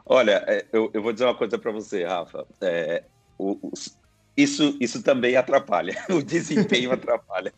Olha, 0.06 0.44
é, 0.48 0.66
eu, 0.72 0.92
eu 0.94 1.02
vou 1.02 1.12
dizer 1.12 1.26
uma 1.26 1.36
coisa 1.36 1.58
para 1.58 1.72
você, 1.72 2.04
Rafa. 2.04 2.46
É, 2.62 3.04
o, 3.38 3.58
isso, 4.42 4.78
isso 4.80 5.04
também 5.04 5.36
atrapalha, 5.36 5.96
o 6.10 6.22
desempenho 6.22 6.92
atrapalha. 6.92 7.54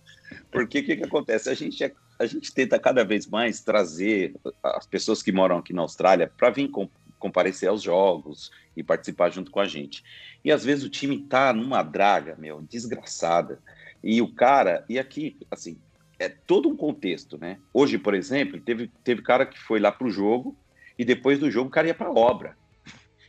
Porque 0.51 0.79
o 0.79 0.83
que, 0.83 0.97
que 0.97 1.03
acontece? 1.03 1.49
A 1.49 1.53
gente, 1.53 1.83
é, 1.83 1.93
a 2.19 2.25
gente 2.25 2.53
tenta 2.53 2.79
cada 2.79 3.03
vez 3.03 3.27
mais 3.27 3.61
trazer 3.61 4.35
as 4.63 4.85
pessoas 4.87 5.21
que 5.21 5.31
moram 5.31 5.57
aqui 5.57 5.73
na 5.73 5.81
Austrália 5.81 6.31
para 6.35 6.49
vir 6.49 6.69
com, 6.69 6.89
comparecer 7.19 7.69
aos 7.69 7.83
jogos 7.83 8.51
e 8.75 8.83
participar 8.83 9.29
junto 9.29 9.51
com 9.51 9.59
a 9.59 9.67
gente. 9.67 10.03
E 10.43 10.51
às 10.51 10.63
vezes 10.63 10.83
o 10.83 10.89
time 10.89 11.19
tá 11.19 11.53
numa 11.53 11.83
draga, 11.83 12.35
meu, 12.37 12.61
desgraçada. 12.61 13.59
E 14.03 14.21
o 14.21 14.33
cara, 14.33 14.83
e 14.89 14.97
aqui, 14.97 15.37
assim, 15.51 15.77
é 16.17 16.27
todo 16.29 16.67
um 16.67 16.75
contexto, 16.75 17.37
né? 17.37 17.59
Hoje, 17.73 17.97
por 17.97 18.15
exemplo, 18.15 18.59
teve, 18.59 18.89
teve 19.03 19.21
cara 19.21 19.45
que 19.45 19.59
foi 19.59 19.79
lá 19.79 19.91
pro 19.91 20.09
jogo 20.09 20.57
e 20.97 21.05
depois 21.05 21.39
do 21.39 21.51
jogo 21.51 21.69
o 21.69 21.71
cara 21.71 21.87
ia 21.87 21.93
pra 21.93 22.11
obra. 22.11 22.57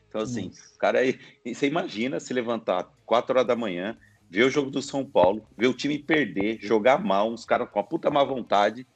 Então, 0.09 0.21
assim, 0.21 0.49
Nossa. 0.49 0.75
o 0.75 0.79
cara 0.79 0.99
aí, 0.99 1.19
você 1.47 1.67
imagina 1.67 2.21
se 2.21 2.35
levantar 2.35 2.87
4 3.13 3.37
horas 3.37 3.47
da 3.47 3.55
manhã, 3.55 3.95
ver 4.31 4.45
o 4.45 4.51
jogo 4.51 4.71
do 4.71 4.81
São 4.81 5.05
Paulo, 5.05 5.47
ver 5.55 5.67
o 5.67 5.75
time 5.75 5.99
perder, 5.99 6.59
jogar 6.63 7.05
mal, 7.05 7.31
uns 7.31 7.45
caras 7.45 7.69
com 7.69 7.79
a 7.79 7.83
puta 7.83 8.11
má 8.11 8.25
vontade, 8.25 8.87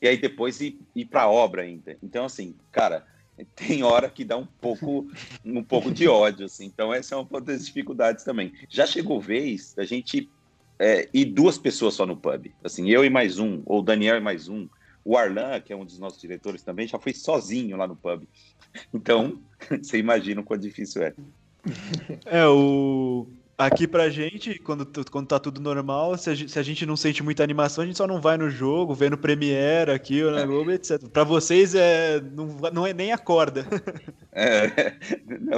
e 0.00 0.08
aí 0.08 0.16
depois 0.16 0.62
ir, 0.62 0.80
ir 0.94 1.04
pra 1.04 1.28
obra 1.28 1.60
ainda. 1.60 1.94
Então, 2.02 2.24
assim, 2.24 2.54
cara, 2.72 3.06
tem 3.54 3.82
hora 3.82 4.08
que 4.08 4.24
dá 4.24 4.38
um 4.38 4.46
pouco, 4.46 5.06
um 5.44 5.62
pouco 5.62 5.90
de 5.90 6.08
ódio, 6.08 6.46
assim. 6.46 6.64
Então, 6.64 6.94
essa 6.94 7.16
é 7.16 7.18
uma 7.18 7.38
das 7.38 7.66
dificuldades 7.66 8.24
também. 8.24 8.54
Já 8.66 8.86
chegou 8.86 9.20
vez 9.20 9.74
da 9.74 9.84
gente 9.84 10.30
é, 10.78 11.06
ir 11.12 11.26
duas 11.26 11.58
pessoas 11.58 11.92
só 11.92 12.06
no 12.06 12.16
pub, 12.16 12.50
assim, 12.64 12.88
eu 12.88 13.04
e 13.04 13.10
mais 13.10 13.38
um, 13.38 13.60
ou 13.66 13.82
Daniel 13.82 14.16
e 14.16 14.20
mais 14.20 14.48
um. 14.48 14.66
O 15.04 15.18
Arlan, 15.18 15.60
que 15.60 15.70
é 15.70 15.76
um 15.76 15.84
dos 15.84 15.98
nossos 15.98 16.18
diretores 16.18 16.62
também, 16.62 16.88
já 16.88 16.98
foi 16.98 17.12
sozinho 17.12 17.76
lá 17.76 17.86
no 17.86 17.94
pub. 17.94 18.26
Então, 18.92 19.38
você 19.68 19.98
imagina 19.98 20.40
o 20.40 20.44
quão 20.44 20.58
difícil 20.58 21.02
é. 21.02 21.14
É, 22.26 22.46
o. 22.46 23.26
Aqui 23.58 23.88
pra 23.88 24.10
gente, 24.10 24.58
quando, 24.58 24.86
quando 25.10 25.28
tá 25.28 25.38
tudo 25.38 25.62
normal, 25.62 26.18
se 26.18 26.28
a, 26.28 26.34
gente, 26.34 26.52
se 26.52 26.58
a 26.58 26.62
gente 26.62 26.84
não 26.84 26.94
sente 26.94 27.22
muita 27.22 27.42
animação, 27.42 27.82
a 27.82 27.86
gente 27.86 27.96
só 27.96 28.06
não 28.06 28.20
vai 28.20 28.36
no 28.36 28.50
jogo, 28.50 28.94
vê 28.94 29.08
no 29.08 29.16
Premiere 29.16 29.92
aqui, 29.92 30.22
ou 30.22 30.30
na 30.30 30.44
Globo, 30.44 30.70
etc. 30.72 31.08
Pra 31.08 31.24
vocês, 31.24 31.74
é, 31.74 32.20
não, 32.20 32.46
não 32.70 32.86
é 32.86 32.92
nem 32.92 33.12
acorda. 33.12 33.66
É, 34.38 34.92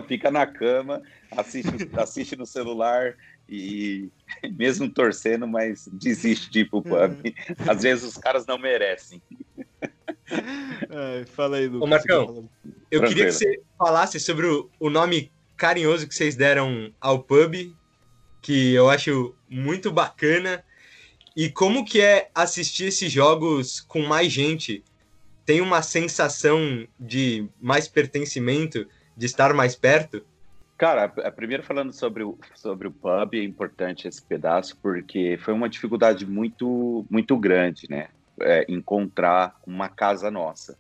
fica 0.07 0.31
na 0.31 0.47
cama, 0.47 1.03
assiste, 1.33 1.91
assiste 1.95 2.37
no 2.37 2.47
celular 2.47 3.17
e 3.49 4.09
mesmo 4.57 4.89
torcendo, 4.89 5.49
mas 5.49 5.89
desiste 5.93 6.49
de 6.49 6.61
ir 6.61 6.71
pro 6.71 6.81
pub. 6.81 7.35
Às 7.67 7.83
vezes 7.83 8.05
os 8.05 8.17
caras 8.17 8.47
não 8.47 8.57
merecem. 8.57 9.21
É, 10.31 11.25
fala 11.25 11.57
aí, 11.57 11.67
Lucas. 11.67 11.83
Ô, 11.83 11.87
Marcão, 11.87 12.51
eu 12.91 13.03
queria 13.03 13.25
que 13.25 13.33
você 13.33 13.63
falasse 13.79 14.21
sobre 14.21 14.47
o, 14.47 14.69
o 14.79 14.91
nome 14.91 15.33
carinhoso 15.57 16.07
que 16.07 16.15
vocês 16.15 16.37
deram 16.37 16.93
ao 17.01 17.21
pub, 17.21 17.75
que 18.41 18.75
eu 18.75 18.89
acho 18.89 19.35
muito 19.49 19.93
bacana. 19.93 20.65
E 21.37 21.49
como 21.49 21.85
que 21.85 22.01
é 22.01 22.31
assistir 22.35 22.87
esses 22.87 23.11
jogos 23.11 23.81
com 23.81 24.03
mais 24.03 24.33
gente? 24.33 24.83
Tem 25.45 25.61
uma 25.61 25.83
sensação 25.83 26.87
de 26.99 27.49
mais 27.61 27.89
pertencimento, 27.89 28.87
de 29.17 29.27
estar 29.27 29.55
mais 29.55 29.75
perto? 29.75 30.25
Cara, 30.77 31.05
a 31.05 31.31
primeiro 31.31 31.63
falando 31.63 31.93
sobre 31.93 32.23
o, 32.23 32.39
sobre 32.55 32.87
o 32.87 32.93
pub, 32.93 33.35
é 33.35 33.43
importante 33.43 34.07
esse 34.07 34.23
pedaço, 34.23 34.79
porque 34.81 35.37
foi 35.43 35.53
uma 35.53 35.69
dificuldade 35.69 36.25
muito, 36.25 37.05
muito 37.11 37.37
grande, 37.37 37.89
né? 37.91 38.09
É, 38.41 38.65
encontrar 38.69 39.61
uma 39.67 39.89
casa 39.89 40.31
nossa. 40.31 40.79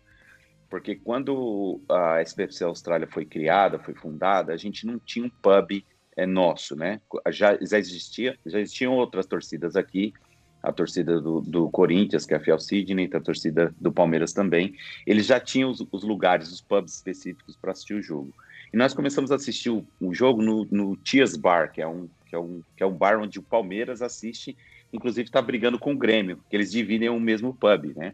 Porque 0.70 0.94
quando 0.94 1.80
a 1.88 2.20
SBFC 2.20 2.62
Austrália 2.62 3.08
foi 3.08 3.24
criada, 3.24 3.78
foi 3.78 3.94
fundada, 3.94 4.52
a 4.52 4.56
gente 4.56 4.86
não 4.86 4.98
tinha 4.98 5.24
um 5.24 5.30
pub 5.30 5.84
é, 6.18 6.26
nosso, 6.26 6.74
né? 6.74 7.00
Já, 7.30 7.56
já, 7.62 7.78
existia, 7.78 8.36
já 8.44 8.58
existiam 8.58 8.94
outras 8.94 9.24
torcidas 9.24 9.76
aqui, 9.76 10.12
a 10.60 10.72
torcida 10.72 11.20
do, 11.20 11.40
do 11.40 11.70
Corinthians, 11.70 12.26
que 12.26 12.34
é 12.34 12.36
a 12.36 12.40
Fiel 12.40 12.58
Sidney, 12.58 13.08
a 13.14 13.20
torcida 13.20 13.72
do 13.80 13.92
Palmeiras 13.92 14.32
também. 14.32 14.74
Eles 15.06 15.26
já 15.26 15.38
tinham 15.38 15.70
os, 15.70 15.86
os 15.92 16.02
lugares, 16.02 16.50
os 16.50 16.60
pubs 16.60 16.96
específicos 16.96 17.56
para 17.56 17.70
assistir 17.70 17.94
o 17.94 18.02
jogo. 18.02 18.34
E 18.72 18.76
nós 18.76 18.92
começamos 18.92 19.30
a 19.30 19.36
assistir 19.36 19.70
o, 19.70 19.86
o 20.00 20.12
jogo 20.12 20.42
no, 20.42 20.66
no 20.70 20.96
Tias 20.96 21.36
Bar, 21.36 21.70
que 21.72 21.80
é, 21.80 21.86
um, 21.86 22.08
que, 22.26 22.34
é 22.34 22.38
um, 22.38 22.62
que 22.76 22.82
é 22.82 22.86
um 22.86 22.92
bar 22.92 23.20
onde 23.20 23.38
o 23.38 23.42
Palmeiras 23.42 24.02
assiste, 24.02 24.56
inclusive 24.92 25.28
está 25.28 25.40
brigando 25.40 25.78
com 25.78 25.92
o 25.92 25.96
Grêmio, 25.96 26.40
que 26.50 26.56
eles 26.56 26.72
dividem 26.72 27.08
o 27.08 27.20
mesmo 27.20 27.54
pub, 27.54 27.96
né? 27.96 28.12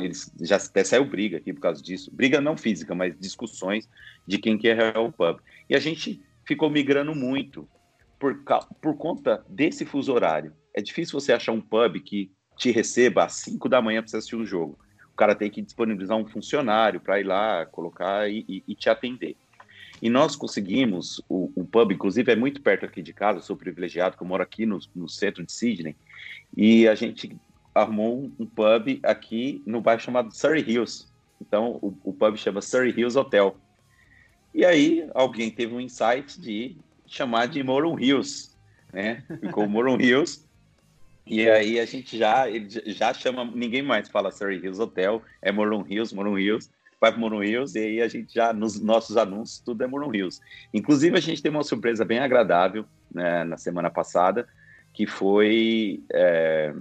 Eles 0.00 0.32
já 0.40 0.56
até 0.56 0.82
saiu 0.82 1.04
briga 1.04 1.36
aqui 1.36 1.52
por 1.52 1.60
causa 1.60 1.80
disso. 1.80 2.10
Briga 2.12 2.40
não 2.40 2.56
física, 2.56 2.92
mas 2.92 3.16
discussões 3.16 3.88
de 4.26 4.36
quem 4.36 4.58
quer 4.58 4.96
é 4.96 4.98
o 4.98 5.12
pub. 5.12 5.38
E 5.70 5.76
a 5.76 5.78
gente 5.78 6.20
ficou 6.46 6.70
migrando 6.70 7.14
muito 7.14 7.68
por, 8.18 8.42
por 8.80 8.96
conta 8.96 9.44
desse 9.48 9.84
fuso 9.84 10.12
horário. 10.12 10.52
É 10.72 10.80
difícil 10.80 11.18
você 11.18 11.32
achar 11.32 11.52
um 11.52 11.60
pub 11.60 12.00
que 12.00 12.30
te 12.56 12.70
receba 12.70 13.24
às 13.24 13.34
5 13.34 13.68
da 13.68 13.82
manhã 13.82 14.00
para 14.00 14.10
você 14.10 14.16
assistir 14.16 14.36
um 14.36 14.46
jogo. 14.46 14.78
O 15.12 15.16
cara 15.16 15.34
tem 15.34 15.50
que 15.50 15.62
disponibilizar 15.62 16.16
um 16.16 16.26
funcionário 16.26 17.00
para 17.00 17.20
ir 17.20 17.24
lá, 17.24 17.66
colocar 17.66 18.30
e, 18.30 18.44
e, 18.48 18.64
e 18.68 18.74
te 18.74 18.88
atender. 18.88 19.36
E 20.00 20.10
nós 20.10 20.36
conseguimos, 20.36 21.22
o, 21.28 21.64
pub, 21.64 21.92
inclusive, 21.92 22.30
é 22.30 22.36
muito 22.36 22.60
perto 22.60 22.84
aqui 22.84 23.02
de 23.02 23.14
casa, 23.14 23.40
sou 23.40 23.56
privilegiado, 23.56 24.16
que 24.16 24.22
eu 24.22 24.26
moro 24.26 24.42
aqui 24.42 24.66
no, 24.66 24.78
no 24.94 25.08
centro 25.08 25.44
de 25.44 25.52
Sydney, 25.52 25.96
e 26.54 26.86
a 26.86 26.94
gente 26.94 27.34
arrumou 27.74 28.24
um, 28.24 28.32
um, 28.40 28.46
pub 28.46 29.00
aqui 29.02 29.62
no 29.66 29.80
bairro 29.80 30.00
chamado 30.00 30.34
Surrey 30.34 30.62
Hills. 30.62 31.06
Então, 31.40 31.78
o, 31.82 31.96
o 32.04 32.12
pub 32.12 32.36
chama 32.36 32.60
Surrey 32.60 32.90
Hills 32.90 33.18
Hotel. 33.18 33.56
E 34.56 34.64
aí, 34.64 35.06
alguém 35.14 35.50
teve 35.50 35.74
um 35.74 35.80
insight 35.80 36.40
de 36.40 36.78
chamar 37.06 37.46
de 37.46 37.62
Moron 37.62 37.98
Hills, 37.98 38.56
né? 38.90 39.22
Ficou 39.38 39.68
Moron 39.68 40.00
Hills. 40.00 40.46
E 41.26 41.46
aí 41.46 41.78
a 41.78 41.84
gente 41.84 42.16
já, 42.16 42.48
ele 42.48 42.68
já 42.86 43.12
chama, 43.12 43.44
ninguém 43.44 43.82
mais 43.82 44.08
fala 44.08 44.30
Surrey 44.30 44.58
Hills 44.58 44.80
Hotel, 44.80 45.22
é 45.42 45.52
Moron 45.52 45.84
Hills, 45.86 46.14
Moron 46.14 46.38
Hills 46.38 46.70
vai 46.98 47.12
para 47.12 47.20
Moron 47.20 47.42
Hills 47.42 47.78
e 47.78 47.82
aí 47.82 48.00
a 48.00 48.08
gente 48.08 48.34
já, 48.34 48.52
nos 48.52 48.80
nossos 48.80 49.18
anúncios, 49.18 49.60
tudo 49.60 49.84
é 49.84 49.86
Moron 49.86 50.14
Hills. 50.14 50.40
Inclusive, 50.72 51.16
a 51.16 51.20
gente 51.20 51.42
teve 51.42 51.54
uma 51.54 51.62
surpresa 51.62 52.04
bem 52.04 52.18
agradável 52.20 52.86
né, 53.12 53.44
na 53.44 53.56
semana 53.56 53.90
passada, 53.90 54.48
que 54.92 55.06
foi. 55.06 56.02
É, 56.12 56.74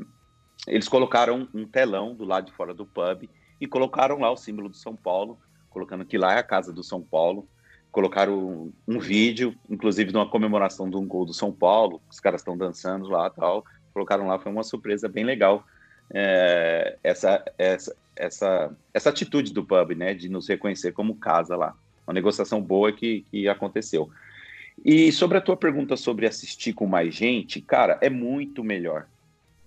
eles 0.67 0.87
colocaram 0.87 1.47
um 1.53 1.65
telão 1.65 2.15
do 2.15 2.23
lado 2.23 2.45
de 2.45 2.53
fora 2.53 2.73
do 2.73 2.85
pub 2.85 3.29
e 3.59 3.67
colocaram 3.67 4.19
lá 4.19 4.31
o 4.31 4.37
símbolo 4.37 4.69
do 4.69 4.77
São 4.77 4.95
Paulo, 4.95 5.37
colocando 5.69 6.05
que 6.05 6.17
lá 6.17 6.33
é 6.33 6.39
a 6.39 6.43
casa 6.43 6.71
do 6.71 6.83
São 6.83 7.01
Paulo. 7.01 7.47
Colocaram 7.95 8.73
um, 8.85 8.99
vídeo, 8.99 9.55
inclusive 9.69 10.11
de 10.11 10.17
uma 10.17 10.27
comemoração 10.27 10.89
de 10.89 10.97
um 10.97 11.07
gol 11.07 11.25
do 11.25 11.33
São 11.33 11.49
Paulo, 11.49 12.01
os 12.11 12.19
caras 12.19 12.41
estão 12.41 12.57
dançando 12.57 13.07
lá 13.07 13.29
tal. 13.29 13.63
Colocaram 13.93 14.27
lá, 14.27 14.37
foi 14.37 14.51
uma 14.51 14.63
surpresa 14.63 15.07
bem 15.07 15.23
legal. 15.23 15.65
É, 16.13 16.97
essa, 17.01 17.41
essa, 17.57 17.95
essa, 18.13 18.77
essa 18.93 19.09
atitude 19.09 19.53
do 19.53 19.63
pub, 19.63 19.95
né, 19.95 20.13
de 20.13 20.27
nos 20.27 20.49
reconhecer 20.49 20.91
como 20.91 21.15
casa 21.15 21.55
lá. 21.55 21.73
Uma 22.05 22.13
negociação 22.13 22.61
boa 22.61 22.91
que, 22.91 23.25
que 23.31 23.47
aconteceu. 23.47 24.09
E 24.83 25.09
sobre 25.13 25.37
a 25.37 25.41
tua 25.41 25.55
pergunta 25.55 25.95
sobre 25.95 26.27
assistir 26.27 26.73
com 26.73 26.85
mais 26.85 27.15
gente, 27.15 27.61
cara, 27.61 27.97
é 28.01 28.09
muito 28.09 28.61
melhor. 28.61 29.07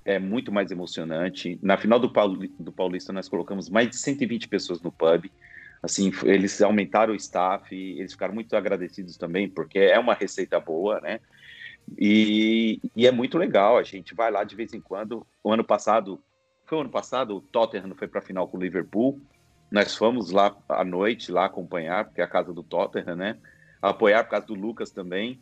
É 0.04 0.18
muito 0.18 0.52
mais 0.52 0.70
emocionante. 0.70 1.58
Na 1.62 1.78
final 1.78 1.98
do, 1.98 2.10
Pauli, 2.10 2.52
do 2.60 2.72
Paulista, 2.72 3.10
nós 3.10 3.26
colocamos 3.26 3.70
mais 3.70 3.88
de 3.88 3.96
120 3.96 4.48
pessoas 4.48 4.82
no 4.82 4.92
pub. 4.92 5.30
Assim, 5.82 6.12
eles 6.24 6.60
aumentaram 6.60 7.12
o 7.12 7.16
staff, 7.16 7.74
eles 7.74 8.12
ficaram 8.12 8.34
muito 8.34 8.56
agradecidos 8.56 9.16
também, 9.16 9.48
porque 9.48 9.78
é 9.78 9.98
uma 9.98 10.14
receita 10.14 10.58
boa, 10.58 11.00
né? 11.00 11.20
E, 11.96 12.80
e 12.96 13.06
é 13.06 13.12
muito 13.12 13.38
legal. 13.38 13.78
A 13.78 13.82
gente 13.82 14.14
vai 14.14 14.30
lá 14.30 14.44
de 14.44 14.56
vez 14.56 14.74
em 14.74 14.80
quando. 14.80 15.26
O 15.42 15.52
ano 15.52 15.64
passado, 15.64 16.20
foi 16.66 16.78
o 16.78 16.80
ano 16.82 16.90
passado, 16.90 17.36
o 17.36 17.40
Tottenham 17.40 17.94
foi 17.94 18.08
para 18.08 18.18
a 18.18 18.22
final 18.22 18.48
com 18.48 18.56
o 18.56 18.60
Liverpool. 18.60 19.20
Nós 19.70 19.94
fomos 19.94 20.30
lá 20.30 20.56
à 20.68 20.84
noite 20.84 21.30
lá 21.30 21.44
acompanhar, 21.44 22.06
porque 22.06 22.20
é 22.20 22.24
a 22.24 22.28
casa 22.28 22.52
do 22.52 22.62
Tottenham, 22.62 23.16
né? 23.16 23.38
Apoiar 23.80 24.24
por 24.24 24.30
causa 24.30 24.46
do 24.46 24.54
Lucas 24.54 24.90
também. 24.90 25.40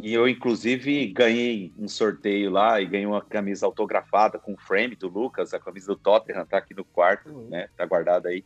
E 0.00 0.14
eu, 0.14 0.28
inclusive, 0.28 1.08
ganhei 1.08 1.72
um 1.76 1.88
sorteio 1.88 2.50
lá 2.50 2.80
e 2.80 2.86
ganhei 2.86 3.06
uma 3.06 3.20
camisa 3.20 3.66
autografada 3.66 4.38
com 4.38 4.54
o 4.54 4.56
frame 4.56 4.94
do 4.94 5.08
Lucas, 5.08 5.52
a 5.52 5.58
camisa 5.58 5.88
do 5.88 5.96
Tottenham 5.96 6.46
tá 6.46 6.56
aqui 6.56 6.72
no 6.72 6.84
quarto, 6.84 7.30
uhum. 7.30 7.48
né? 7.48 7.68
Tá 7.76 7.84
guardada 7.84 8.28
aí. 8.28 8.44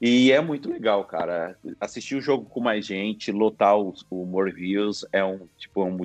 E 0.00 0.32
é 0.32 0.40
muito 0.40 0.68
legal, 0.68 1.04
cara. 1.04 1.56
Assistir 1.80 2.16
o 2.16 2.20
jogo 2.20 2.44
com 2.46 2.60
mais 2.60 2.84
gente, 2.84 3.32
lotar 3.32 3.78
o, 3.78 3.94
o 4.10 4.26
Morviews 4.26 5.04
é 5.12 5.24
um 5.24 5.46
tipo 5.56 5.84
um, 5.84 5.98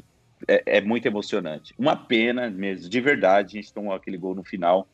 é, 0.47 0.77
é, 0.77 0.81
muito 0.81 1.05
emocionante. 1.05 1.73
Uma 1.77 1.95
pena 1.95 2.49
mesmo, 2.49 2.89
de 2.89 3.01
verdade, 3.01 3.57
a 3.57 3.61
gente 3.61 3.73
tomou 3.73 3.93
aquele 3.93 4.17
gol 4.17 4.35
no 4.35 4.43
final 4.43 4.87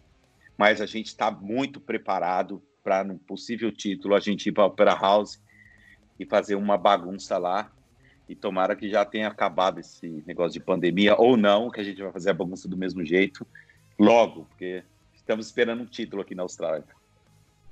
mas 0.58 0.81
a 0.81 0.86
gente 0.86 1.08
está 1.08 1.29
muito 1.29 1.79
preparado 1.79 2.62
para, 2.84 3.03
no 3.03 3.17
possível 3.17 3.71
título, 3.71 4.15
a 4.15 4.19
gente 4.19 4.47
ir 4.47 4.51
para 4.51 4.63
a 4.63 4.67
Opera 4.67 4.95
House 4.95 5.41
e 6.19 6.25
fazer 6.25 6.55
uma 6.55 6.77
bagunça 6.77 7.38
lá. 7.38 7.71
E 8.27 8.36
tomara 8.36 8.75
que 8.75 8.89
já 8.89 9.05
tenha 9.05 9.27
acabado 9.27 9.79
esse 9.79 10.23
negócio 10.25 10.53
de 10.53 10.65
pandemia, 10.65 11.15
ou 11.15 11.38
não, 11.38 11.69
que 11.69 11.79
a 11.79 11.84
gente 11.84 12.01
vai 12.01 12.12
fazer 12.12 12.31
a 12.31 12.34
bagunça 12.34 12.67
do 12.67 12.77
mesmo 12.77 13.05
jeito 13.05 13.45
logo, 13.99 14.45
porque 14.45 14.84
estamos 15.13 15.45
esperando 15.45 15.84
um 15.84 15.86
título 15.86 16.23
aqui 16.23 16.34
na 16.34 16.41
Austrália. 16.41 16.86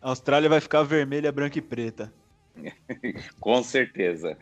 A 0.03 0.09
Austrália 0.09 0.49
vai 0.49 0.59
ficar 0.59 0.83
vermelha, 0.83 1.31
branca 1.31 1.57
e 1.57 1.61
preta. 1.61 2.13
Com 3.39 3.63
certeza. 3.63 4.37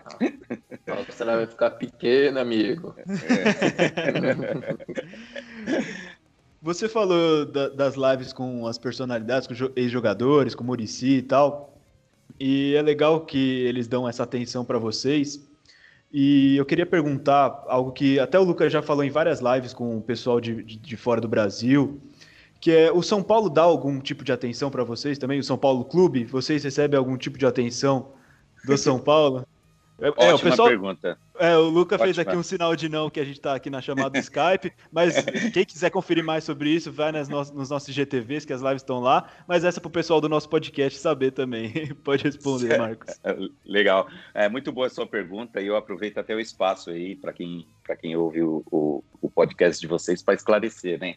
A 0.87 0.93
Austrália 0.95 1.37
vai 1.37 1.45
ficar 1.45 1.69
pequena, 1.71 2.41
amigo. 2.41 2.95
É. 2.97 3.03
Você 6.63 6.87
falou 6.89 7.45
da, 7.45 7.69
das 7.69 7.95
lives 7.95 8.33
com 8.33 8.65
as 8.65 8.79
personalidades, 8.79 9.47
com 9.47 9.53
ex-jogadores, 9.75 10.55
com 10.55 10.63
o 10.63 10.67
Murici 10.67 11.17
e 11.17 11.21
tal. 11.21 11.77
E 12.39 12.73
é 12.75 12.81
legal 12.81 13.23
que 13.23 13.61
eles 13.61 13.87
dão 13.87 14.09
essa 14.09 14.23
atenção 14.23 14.65
para 14.65 14.79
vocês. 14.79 15.47
E 16.11 16.57
eu 16.57 16.65
queria 16.65 16.87
perguntar 16.87 17.63
algo 17.67 17.91
que 17.91 18.19
até 18.19 18.39
o 18.39 18.43
Lucas 18.43 18.73
já 18.73 18.81
falou 18.81 19.03
em 19.03 19.11
várias 19.11 19.39
lives 19.39 19.73
com 19.73 19.97
o 19.97 20.01
pessoal 20.01 20.41
de, 20.41 20.63
de, 20.63 20.77
de 20.77 20.97
fora 20.97 21.21
do 21.21 21.27
Brasil, 21.27 22.01
que 22.61 22.71
é 22.71 22.91
o 22.91 23.01
São 23.01 23.23
Paulo 23.23 23.49
dá 23.49 23.63
algum 23.63 23.99
tipo 23.99 24.23
de 24.23 24.31
atenção 24.31 24.69
para 24.69 24.83
vocês 24.83 25.17
também? 25.17 25.39
O 25.39 25.43
São 25.43 25.57
Paulo 25.57 25.83
Clube, 25.83 26.23
vocês 26.25 26.63
recebem 26.63 26.95
algum 26.97 27.17
tipo 27.17 27.37
de 27.37 27.45
atenção 27.45 28.13
do 28.63 28.77
São 28.77 28.99
Paulo? 28.99 29.45
É, 29.99 30.09
Ótima 30.09 30.25
é, 30.25 30.33
o 30.33 30.39
pessoal, 30.39 30.67
pergunta. 30.67 31.17
É, 31.39 31.57
o 31.57 31.69
Luca 31.69 31.95
Ótima. 31.95 32.05
fez 32.05 32.19
aqui 32.19 32.35
um 32.35 32.43
sinal 32.43 32.75
de 32.75 32.87
não 32.87 33.09
que 33.09 33.19
a 33.19 33.23
gente 33.23 33.37
está 33.37 33.55
aqui 33.55 33.69
na 33.69 33.81
chamada 33.81 34.17
Skype, 34.17 34.73
mas 34.91 35.15
quem 35.53 35.65
quiser 35.65 35.89
conferir 35.89 36.23
mais 36.23 36.43
sobre 36.43 36.69
isso, 36.69 36.91
vai 36.91 37.11
nas 37.11 37.27
no, 37.27 37.37
nos 37.53 37.69
nossos 37.69 37.93
GTVs, 37.93 38.45
que 38.45 38.53
as 38.53 38.61
lives 38.61 38.81
estão 38.81 38.99
lá, 38.99 39.27
mas 39.47 39.63
essa 39.63 39.79
é 39.79 39.81
para 39.81 39.89
o 39.89 39.91
pessoal 39.91 40.21
do 40.21 40.29
nosso 40.29 40.47
podcast 40.47 40.99
saber 40.99 41.31
também. 41.31 41.93
Pode 42.03 42.23
responder, 42.23 42.77
Marcos. 42.77 43.19
Legal. 43.65 44.07
É 44.33 44.47
muito 44.49 44.71
boa 44.71 44.87
a 44.87 44.89
sua 44.89 45.05
pergunta 45.05 45.61
e 45.61 45.67
eu 45.67 45.75
aproveito 45.75 46.17
até 46.19 46.35
o 46.35 46.39
espaço 46.39 46.89
aí 46.91 47.15
para 47.15 47.31
quem, 47.33 47.67
quem 47.99 48.15
ouve 48.15 48.41
o, 48.41 48.63
o, 48.71 49.03
o 49.21 49.29
podcast 49.29 49.79
de 49.79 49.87
vocês 49.87 50.23
para 50.23 50.33
esclarecer, 50.33 50.99
né? 50.99 51.15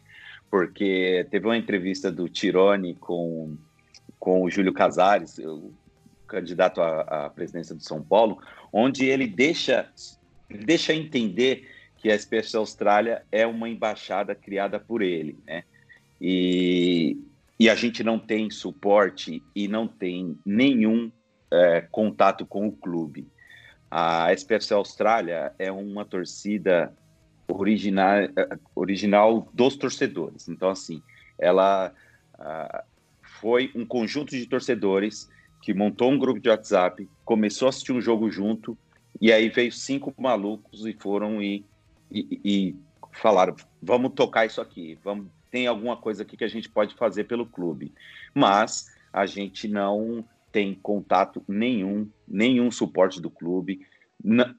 Porque 0.49 1.27
teve 1.29 1.45
uma 1.45 1.57
entrevista 1.57 2.11
do 2.11 2.29
Tirone 2.29 2.95
com, 2.95 3.57
com 4.19 4.43
o 4.43 4.49
Júlio 4.49 4.73
Casares, 4.73 5.37
o 5.39 5.73
candidato 6.27 6.81
à, 6.81 7.25
à 7.25 7.29
presidência 7.29 7.75
do 7.75 7.83
São 7.83 8.01
Paulo, 8.01 8.39
onde 8.71 9.05
ele 9.05 9.27
deixa, 9.27 9.89
deixa 10.49 10.93
entender 10.93 11.69
que 11.97 12.11
a 12.11 12.15
SPF 12.15 12.55
Austrália 12.57 13.23
é 13.31 13.47
uma 13.47 13.67
embaixada 13.67 14.35
criada 14.35 14.79
por 14.79 15.01
ele, 15.01 15.37
né? 15.45 15.63
E, 16.21 17.17
e 17.59 17.69
a 17.69 17.75
gente 17.75 18.03
não 18.03 18.19
tem 18.19 18.49
suporte 18.49 19.41
e 19.55 19.67
não 19.67 19.87
tem 19.87 20.37
nenhum 20.45 21.11
é, 21.51 21.81
contato 21.81 22.45
com 22.45 22.67
o 22.67 22.71
clube. 22.71 23.27
A 23.89 24.33
SPFC 24.33 24.73
Austrália 24.73 25.53
é 25.57 25.71
uma 25.71 26.05
torcida 26.05 26.93
original, 27.47 28.17
original 28.75 29.47
dos 29.53 29.75
torcedores. 29.75 30.47
Então, 30.47 30.69
assim, 30.69 31.01
ela 31.37 31.93
uh, 32.39 32.83
foi 33.21 33.71
um 33.75 33.85
conjunto 33.85 34.31
de 34.31 34.45
torcedores 34.45 35.29
que 35.61 35.73
montou 35.73 36.11
um 36.11 36.17
grupo 36.17 36.39
de 36.39 36.49
WhatsApp, 36.49 37.07
começou 37.23 37.67
a 37.67 37.69
assistir 37.69 37.91
um 37.91 38.01
jogo 38.01 38.29
junto, 38.29 38.77
e 39.19 39.31
aí 39.31 39.49
veio 39.49 39.71
cinco 39.71 40.13
malucos 40.17 40.85
e 40.85 40.93
foram 40.93 41.41
e, 41.41 41.65
e, 42.11 42.39
e 42.43 42.75
falaram: 43.13 43.55
vamos 43.81 44.13
tocar 44.13 44.45
isso 44.45 44.61
aqui, 44.61 44.97
vamos, 45.03 45.27
tem 45.49 45.67
alguma 45.67 45.95
coisa 45.95 46.23
aqui 46.23 46.35
que 46.37 46.43
a 46.43 46.49
gente 46.49 46.69
pode 46.69 46.95
fazer 46.95 47.23
pelo 47.23 47.45
clube. 47.45 47.93
Mas 48.33 48.93
a 49.11 49.25
gente 49.25 49.67
não 49.67 50.25
tem 50.51 50.73
contato 50.73 51.43
nenhum, 51.47 52.09
nenhum 52.27 52.69
suporte 52.69 53.21
do 53.21 53.29
clube. 53.29 53.85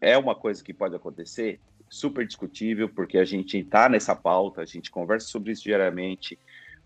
é 0.01 0.16
uma 0.16 0.35
coisa 0.35 0.64
que 0.64 0.72
pode 0.75 0.94
acontecer, 0.94 1.61
super 1.88 2.27
discutível, 2.27 2.88
porque 2.88 3.18
a 3.18 3.25
gente 3.25 3.59
está 3.59 3.88
nessa 3.88 4.14
pauta, 4.14 4.62
a 4.62 4.66
gente 4.66 4.90
conversa 4.90 5.29
sobre 5.29 5.53
isso 5.53 5.64
diariamente, 5.64 6.38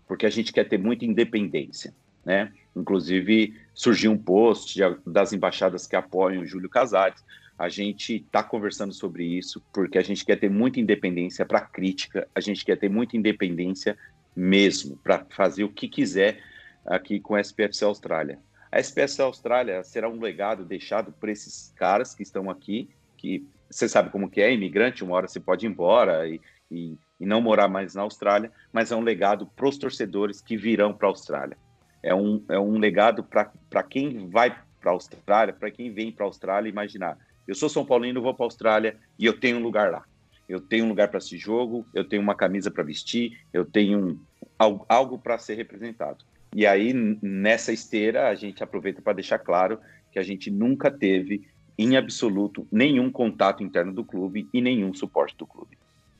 porque 0.07 0.25
a 0.25 0.29
gente 0.29 0.53
quer 0.53 0.67
ter 0.67 0.77
muita 0.77 1.05
independência, 1.05 1.93
né? 2.25 2.51
Inclusive, 2.75 3.55
surgiu 3.73 4.11
um 4.11 4.17
post 4.17 4.79
das 5.05 5.33
embaixadas 5.33 5.87
que 5.87 5.95
apoiam 5.95 6.43
o 6.43 6.45
Júlio 6.45 6.69
Casares. 6.69 7.23
A 7.57 7.67
gente 7.67 8.15
está 8.15 8.41
conversando 8.41 8.93
sobre 8.93 9.25
isso 9.25 9.61
porque 9.73 9.97
a 9.97 10.01
gente 10.01 10.25
quer 10.25 10.37
ter 10.37 10.49
muita 10.49 10.79
independência 10.79 11.45
para 11.45 11.61
crítica, 11.61 12.27
a 12.33 12.39
gente 12.39 12.63
quer 12.63 12.77
ter 12.77 12.89
muita 12.89 13.17
independência 13.17 13.97
mesmo, 14.35 14.97
para 14.97 15.25
fazer 15.29 15.63
o 15.63 15.69
que 15.69 15.87
quiser 15.87 16.41
aqui 16.85 17.19
com 17.19 17.35
a 17.35 17.41
SPFC 17.41 17.83
Austrália. 17.83 18.39
A 18.71 18.79
SPFC 18.79 19.21
Austrália 19.21 19.83
será 19.83 20.09
um 20.09 20.19
legado 20.19 20.63
deixado 20.63 21.11
por 21.11 21.27
esses 21.27 21.73
caras 21.75 22.15
que 22.15 22.23
estão 22.23 22.49
aqui, 22.49 22.89
que 23.17 23.45
você 23.71 23.87
sabe 23.87 24.09
como 24.09 24.29
que 24.29 24.41
é, 24.41 24.53
imigrante, 24.53 25.03
uma 25.03 25.15
hora 25.15 25.27
você 25.27 25.39
pode 25.39 25.65
ir 25.65 25.69
embora 25.69 26.27
e, 26.27 26.39
e, 26.69 26.97
e 27.19 27.25
não 27.25 27.41
morar 27.41 27.67
mais 27.67 27.95
na 27.95 28.01
Austrália, 28.01 28.51
mas 28.71 28.91
é 28.91 28.95
um 28.95 29.01
legado 29.01 29.47
para 29.55 29.67
os 29.67 29.77
torcedores 29.77 30.41
que 30.41 30.57
virão 30.57 30.93
para 30.93 31.07
a 31.07 31.11
Austrália. 31.11 31.57
É 32.03 32.13
um, 32.13 32.43
é 32.49 32.59
um 32.59 32.77
legado 32.77 33.23
para 33.23 33.83
quem 33.83 34.29
vai 34.29 34.55
para 34.79 34.91
a 34.91 34.93
Austrália, 34.93 35.53
para 35.53 35.71
quem 35.71 35.91
vem 35.91 36.11
para 36.11 36.25
a 36.25 36.27
Austrália 36.27 36.69
imaginar. 36.69 37.17
Eu 37.47 37.55
sou 37.55 37.69
São 37.69 37.85
Paulino, 37.85 38.21
vou 38.21 38.33
para 38.33 38.45
a 38.45 38.47
Austrália 38.47 38.97
e 39.17 39.25
eu 39.25 39.39
tenho 39.39 39.57
um 39.57 39.63
lugar 39.63 39.91
lá. 39.91 40.03
Eu 40.49 40.59
tenho 40.59 40.85
um 40.85 40.89
lugar 40.89 41.07
para 41.07 41.19
esse 41.19 41.37
jogo, 41.37 41.85
eu 41.93 42.03
tenho 42.03 42.21
uma 42.21 42.35
camisa 42.35 42.69
para 42.69 42.83
vestir, 42.83 43.39
eu 43.53 43.63
tenho 43.63 43.99
um, 43.99 44.19
algo, 44.59 44.85
algo 44.89 45.17
para 45.17 45.37
ser 45.37 45.55
representado. 45.55 46.25
E 46.53 46.67
aí, 46.67 46.91
nessa 47.21 47.71
esteira, 47.71 48.27
a 48.27 48.35
gente 48.35 48.61
aproveita 48.61 49.01
para 49.01 49.13
deixar 49.13 49.39
claro 49.39 49.79
que 50.11 50.19
a 50.19 50.23
gente 50.23 50.51
nunca 50.51 50.91
teve 50.91 51.47
em 51.77 51.97
absoluto 51.97 52.67
nenhum 52.71 53.11
contato 53.11 53.63
interno 53.63 53.93
do 53.93 54.03
clube 54.03 54.47
e 54.53 54.61
nenhum 54.61 54.93
suporte 54.93 55.35
do 55.37 55.45
clube. 55.45 55.77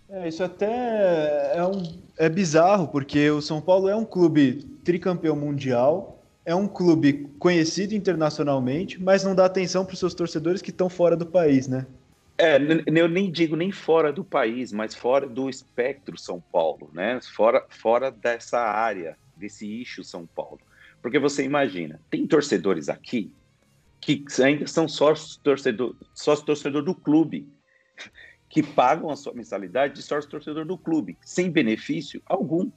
É, 0.10 0.28
isso 0.28 0.44
até 0.44 1.54
é, 1.56 1.64
um, 1.64 1.84
é 2.18 2.28
bizarro, 2.28 2.88
porque 2.90 3.30
o 3.30 3.42
São 3.42 3.62
Paulo 3.62 3.88
é 3.88 3.96
um 3.96 4.04
clube 4.04 4.64
tricampeão 4.84 5.36
mundial, 5.36 6.22
é 6.46 6.54
um 6.54 6.68
clube 6.68 7.30
conhecido 7.40 7.96
internacionalmente, 7.96 9.02
mas 9.02 9.24
não 9.24 9.34
dá 9.34 9.46
atenção 9.46 9.86
para 9.86 9.94
os 9.94 10.00
seus 10.00 10.14
torcedores 10.14 10.62
que 10.62 10.70
estão 10.70 10.90
fora 10.90 11.16
do 11.16 11.26
país, 11.26 11.68
né? 11.68 11.86
É, 12.38 12.58
eu 12.88 13.08
nem 13.08 13.32
digo 13.32 13.56
nem 13.56 13.72
fora 13.72 14.12
do 14.12 14.24
país, 14.24 14.74
mas 14.74 14.96
fora 14.96 15.28
do 15.28 15.50
espectro 15.50 16.18
São 16.18 16.44
Paulo, 16.52 16.90
né? 16.92 17.20
Fora, 17.36 17.64
fora 17.70 18.12
dessa 18.12 18.60
área, 18.60 19.16
desse 19.38 19.72
eixo 19.72 20.04
São 20.04 20.26
Paulo. 20.26 20.60
Porque 21.02 21.20
você 21.20 21.44
imagina, 21.44 22.00
tem 22.10 22.28
torcedores 22.28 22.90
aqui 22.90 23.32
que 24.02 24.26
ainda 24.44 24.66
são 24.66 24.88
sócios 24.88 25.38
torcedor, 25.38 25.96
torcedor 26.44 26.84
do 26.84 26.96
clube, 26.96 27.48
que 28.50 28.64
pagam 28.64 29.12
a 29.12 29.16
sua 29.16 29.34
mensalidade 29.34 29.94
de 29.94 30.02
sócio 30.02 30.30
torcedor 30.30 30.66
do 30.66 30.78
clube, 30.78 31.18
sem 31.22 31.50
benefício 31.50 32.22
algum. 32.26 32.70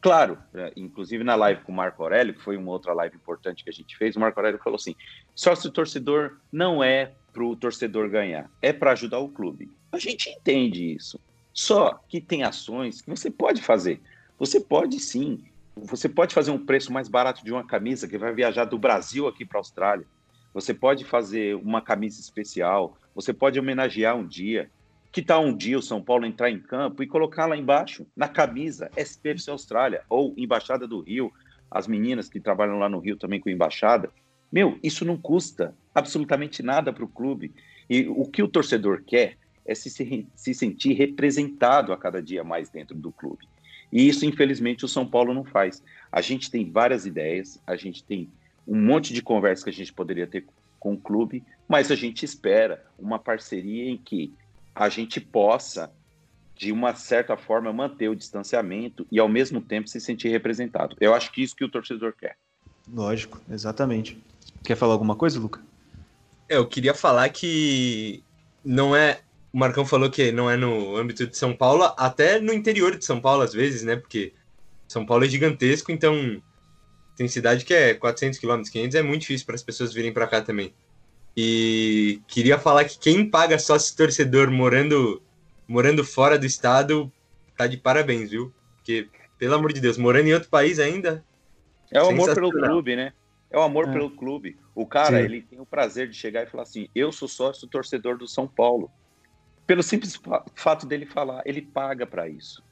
Claro, 0.00 0.38
é, 0.54 0.72
inclusive 0.76 1.24
na 1.24 1.34
live 1.34 1.62
com 1.62 1.72
o 1.72 1.74
Marco 1.74 2.02
Aurélio, 2.02 2.34
que 2.34 2.40
foi 2.40 2.56
uma 2.56 2.70
outra 2.70 2.92
live 2.92 3.16
importante 3.16 3.64
que 3.64 3.70
a 3.70 3.72
gente 3.72 3.96
fez, 3.96 4.14
o 4.14 4.20
Marco 4.20 4.38
Aurélio 4.38 4.60
falou 4.62 4.76
assim: 4.76 4.94
sócio 5.34 5.72
torcedor 5.72 6.36
não 6.52 6.84
é 6.84 7.12
para 7.32 7.44
o 7.44 7.56
torcedor 7.56 8.08
ganhar, 8.08 8.48
é 8.62 8.72
para 8.72 8.92
ajudar 8.92 9.18
o 9.18 9.28
clube. 9.28 9.68
A 9.90 9.98
gente 9.98 10.30
entende 10.30 10.94
isso. 10.94 11.18
Só 11.52 11.98
que 12.08 12.20
tem 12.20 12.44
ações 12.44 13.00
que 13.00 13.10
você 13.10 13.30
pode 13.30 13.62
fazer. 13.62 14.00
Você 14.38 14.60
pode 14.60 15.00
sim. 15.00 15.42
Você 15.74 16.08
pode 16.08 16.32
fazer 16.32 16.52
um 16.52 16.64
preço 16.64 16.92
mais 16.92 17.08
barato 17.08 17.44
de 17.44 17.52
uma 17.52 17.66
camisa 17.66 18.06
que 18.06 18.18
vai 18.18 18.32
viajar 18.32 18.66
do 18.66 18.78
Brasil 18.78 19.26
aqui 19.26 19.44
para 19.44 19.58
a 19.58 19.60
Austrália. 19.60 20.06
Você 20.52 20.72
pode 20.72 21.04
fazer 21.04 21.54
uma 21.56 21.80
camisa 21.80 22.20
especial, 22.20 22.96
você 23.14 23.32
pode 23.32 23.58
homenagear 23.58 24.16
um 24.16 24.26
dia. 24.26 24.70
Que 25.10 25.22
tal 25.22 25.42
um 25.42 25.56
dia 25.56 25.78
o 25.78 25.82
São 25.82 26.02
Paulo 26.02 26.26
entrar 26.26 26.50
em 26.50 26.58
campo 26.58 27.02
e 27.02 27.06
colocar 27.06 27.46
lá 27.46 27.56
embaixo, 27.56 28.06
na 28.14 28.28
camisa, 28.28 28.90
SPFC 28.96 29.50
Austrália, 29.50 30.02
ou 30.08 30.34
Embaixada 30.36 30.86
do 30.86 31.00
Rio, 31.00 31.32
as 31.70 31.86
meninas 31.86 32.28
que 32.28 32.40
trabalham 32.40 32.78
lá 32.78 32.88
no 32.88 32.98
Rio 32.98 33.16
também 33.16 33.40
com 33.40 33.48
embaixada. 33.48 34.10
Meu, 34.52 34.78
isso 34.82 35.04
não 35.04 35.16
custa 35.16 35.74
absolutamente 35.94 36.62
nada 36.62 36.92
para 36.92 37.04
o 37.04 37.08
clube. 37.08 37.52
E 37.88 38.06
o 38.08 38.24
que 38.26 38.42
o 38.42 38.48
torcedor 38.48 39.02
quer 39.06 39.36
é 39.64 39.74
se, 39.74 40.26
se 40.34 40.54
sentir 40.54 40.94
representado 40.94 41.92
a 41.92 41.96
cada 41.96 42.22
dia 42.22 42.42
mais 42.42 42.70
dentro 42.70 42.96
do 42.96 43.12
clube. 43.12 43.46
E 43.92 44.06
isso, 44.08 44.24
infelizmente, 44.24 44.84
o 44.84 44.88
São 44.88 45.06
Paulo 45.06 45.32
não 45.32 45.44
faz. 45.44 45.82
A 46.10 46.20
gente 46.20 46.50
tem 46.50 46.70
várias 46.70 47.06
ideias, 47.06 47.60
a 47.66 47.76
gente 47.76 48.04
tem 48.04 48.30
um 48.68 48.76
monte 48.76 49.14
de 49.14 49.22
conversa 49.22 49.64
que 49.64 49.70
a 49.70 49.72
gente 49.72 49.92
poderia 49.92 50.26
ter 50.26 50.44
com 50.78 50.92
o 50.92 50.98
clube, 50.98 51.42
mas 51.66 51.90
a 51.90 51.96
gente 51.96 52.24
espera 52.24 52.84
uma 52.98 53.18
parceria 53.18 53.90
em 53.90 53.96
que 53.96 54.32
a 54.74 54.90
gente 54.90 55.20
possa, 55.20 55.90
de 56.54 56.70
uma 56.70 56.94
certa 56.94 57.36
forma, 57.36 57.72
manter 57.72 58.08
o 58.08 58.14
distanciamento 58.14 59.06
e, 59.10 59.18
ao 59.18 59.28
mesmo 59.28 59.60
tempo, 59.60 59.88
se 59.88 60.00
sentir 60.00 60.28
representado. 60.28 60.94
Eu 61.00 61.14
acho 61.14 61.32
que 61.32 61.42
isso 61.42 61.56
que 61.56 61.64
o 61.64 61.68
torcedor 61.68 62.12
quer. 62.12 62.36
Lógico, 62.92 63.40
exatamente. 63.50 64.22
Quer 64.62 64.76
falar 64.76 64.92
alguma 64.92 65.16
coisa, 65.16 65.40
Luca? 65.40 65.60
É, 66.48 66.56
eu 66.56 66.66
queria 66.66 66.94
falar 66.94 67.28
que 67.30 68.22
não 68.64 68.94
é. 68.94 69.20
O 69.52 69.58
Marcão 69.58 69.84
falou 69.84 70.10
que 70.10 70.30
não 70.30 70.50
é 70.50 70.56
no 70.56 70.96
âmbito 70.96 71.26
de 71.26 71.36
São 71.36 71.54
Paulo, 71.56 71.92
até 71.96 72.38
no 72.38 72.52
interior 72.52 72.96
de 72.96 73.04
São 73.04 73.20
Paulo, 73.20 73.42
às 73.42 73.52
vezes, 73.52 73.82
né? 73.82 73.96
Porque 73.96 74.32
São 74.86 75.06
Paulo 75.06 75.24
é 75.24 75.28
gigantesco, 75.28 75.90
então 75.90 76.40
tem 77.18 77.26
cidade 77.26 77.64
que 77.64 77.74
é 77.74 77.94
400 77.94 78.38
km, 78.38 78.62
500 78.62 78.94
é 78.94 79.02
muito 79.02 79.22
difícil 79.22 79.44
para 79.44 79.56
as 79.56 79.62
pessoas 79.62 79.92
virem 79.92 80.12
para 80.12 80.28
cá 80.28 80.40
também. 80.40 80.72
E 81.36 82.22
queria 82.28 82.58
falar 82.58 82.84
que 82.84 82.96
quem 82.96 83.28
paga 83.28 83.58
sócio 83.58 83.96
torcedor 83.96 84.50
morando 84.50 85.20
morando 85.66 86.04
fora 86.04 86.38
do 86.38 86.46
estado 86.46 87.12
tá 87.56 87.66
de 87.66 87.76
parabéns, 87.76 88.30
viu? 88.30 88.54
Porque, 88.76 89.08
pelo 89.36 89.56
amor 89.56 89.72
de 89.72 89.80
Deus, 89.80 89.98
morando 89.98 90.28
em 90.28 90.32
outro 90.32 90.48
país 90.48 90.78
ainda. 90.78 91.24
É 91.92 92.00
o 92.00 92.08
amor 92.08 92.32
pelo 92.32 92.50
clube, 92.52 92.96
né? 92.96 93.12
É 93.50 93.58
o 93.58 93.62
amor 93.62 93.88
é. 93.88 93.92
pelo 93.92 94.10
clube. 94.10 94.56
O 94.74 94.86
cara, 94.86 95.18
Sim. 95.18 95.24
ele 95.24 95.42
tem 95.42 95.60
o 95.60 95.66
prazer 95.66 96.08
de 96.08 96.16
chegar 96.16 96.44
e 96.44 96.50
falar 96.50 96.62
assim: 96.62 96.88
eu 96.94 97.10
sou 97.10 97.26
sócio 97.26 97.66
torcedor 97.66 98.16
do 98.16 98.28
São 98.28 98.46
Paulo. 98.46 98.90
Pelo 99.66 99.82
simples 99.82 100.18
fato 100.54 100.86
dele 100.86 101.04
falar, 101.04 101.42
ele 101.44 101.60
paga 101.60 102.06
para 102.06 102.28
isso. 102.28 102.62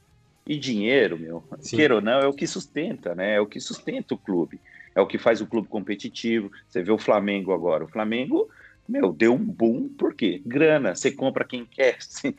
E 0.47 0.57
dinheiro, 0.57 1.19
meu, 1.19 1.45
Sim. 1.59 1.77
queira 1.77 1.97
ou 1.97 2.01
não, 2.01 2.21
é 2.21 2.27
o 2.27 2.33
que 2.33 2.47
sustenta, 2.47 3.15
né? 3.15 3.35
É 3.35 3.41
o 3.41 3.47
que 3.47 3.59
sustenta 3.59 4.15
o 4.15 4.19
clube. 4.19 4.61
É 4.95 5.01
o 5.01 5.07
que 5.07 5.19
faz 5.19 5.41
o 5.41 5.47
clube 5.47 5.69
competitivo. 5.69 6.51
Você 6.69 6.83
vê 6.83 6.93
o 6.93 6.99
Flamengo 6.99 7.53
agora. 7.53 7.85
O 7.85 7.89
Flamengo, 7.89 8.49
meu, 8.89 9.13
deu 9.13 9.35
um 9.35 9.45
boom, 9.45 9.89
por 9.89 10.15
quê? 10.15 10.41
Grana. 10.47 10.95
Você 10.95 11.11
compra 11.11 11.45
quem 11.45 11.67
quer. 11.67 11.99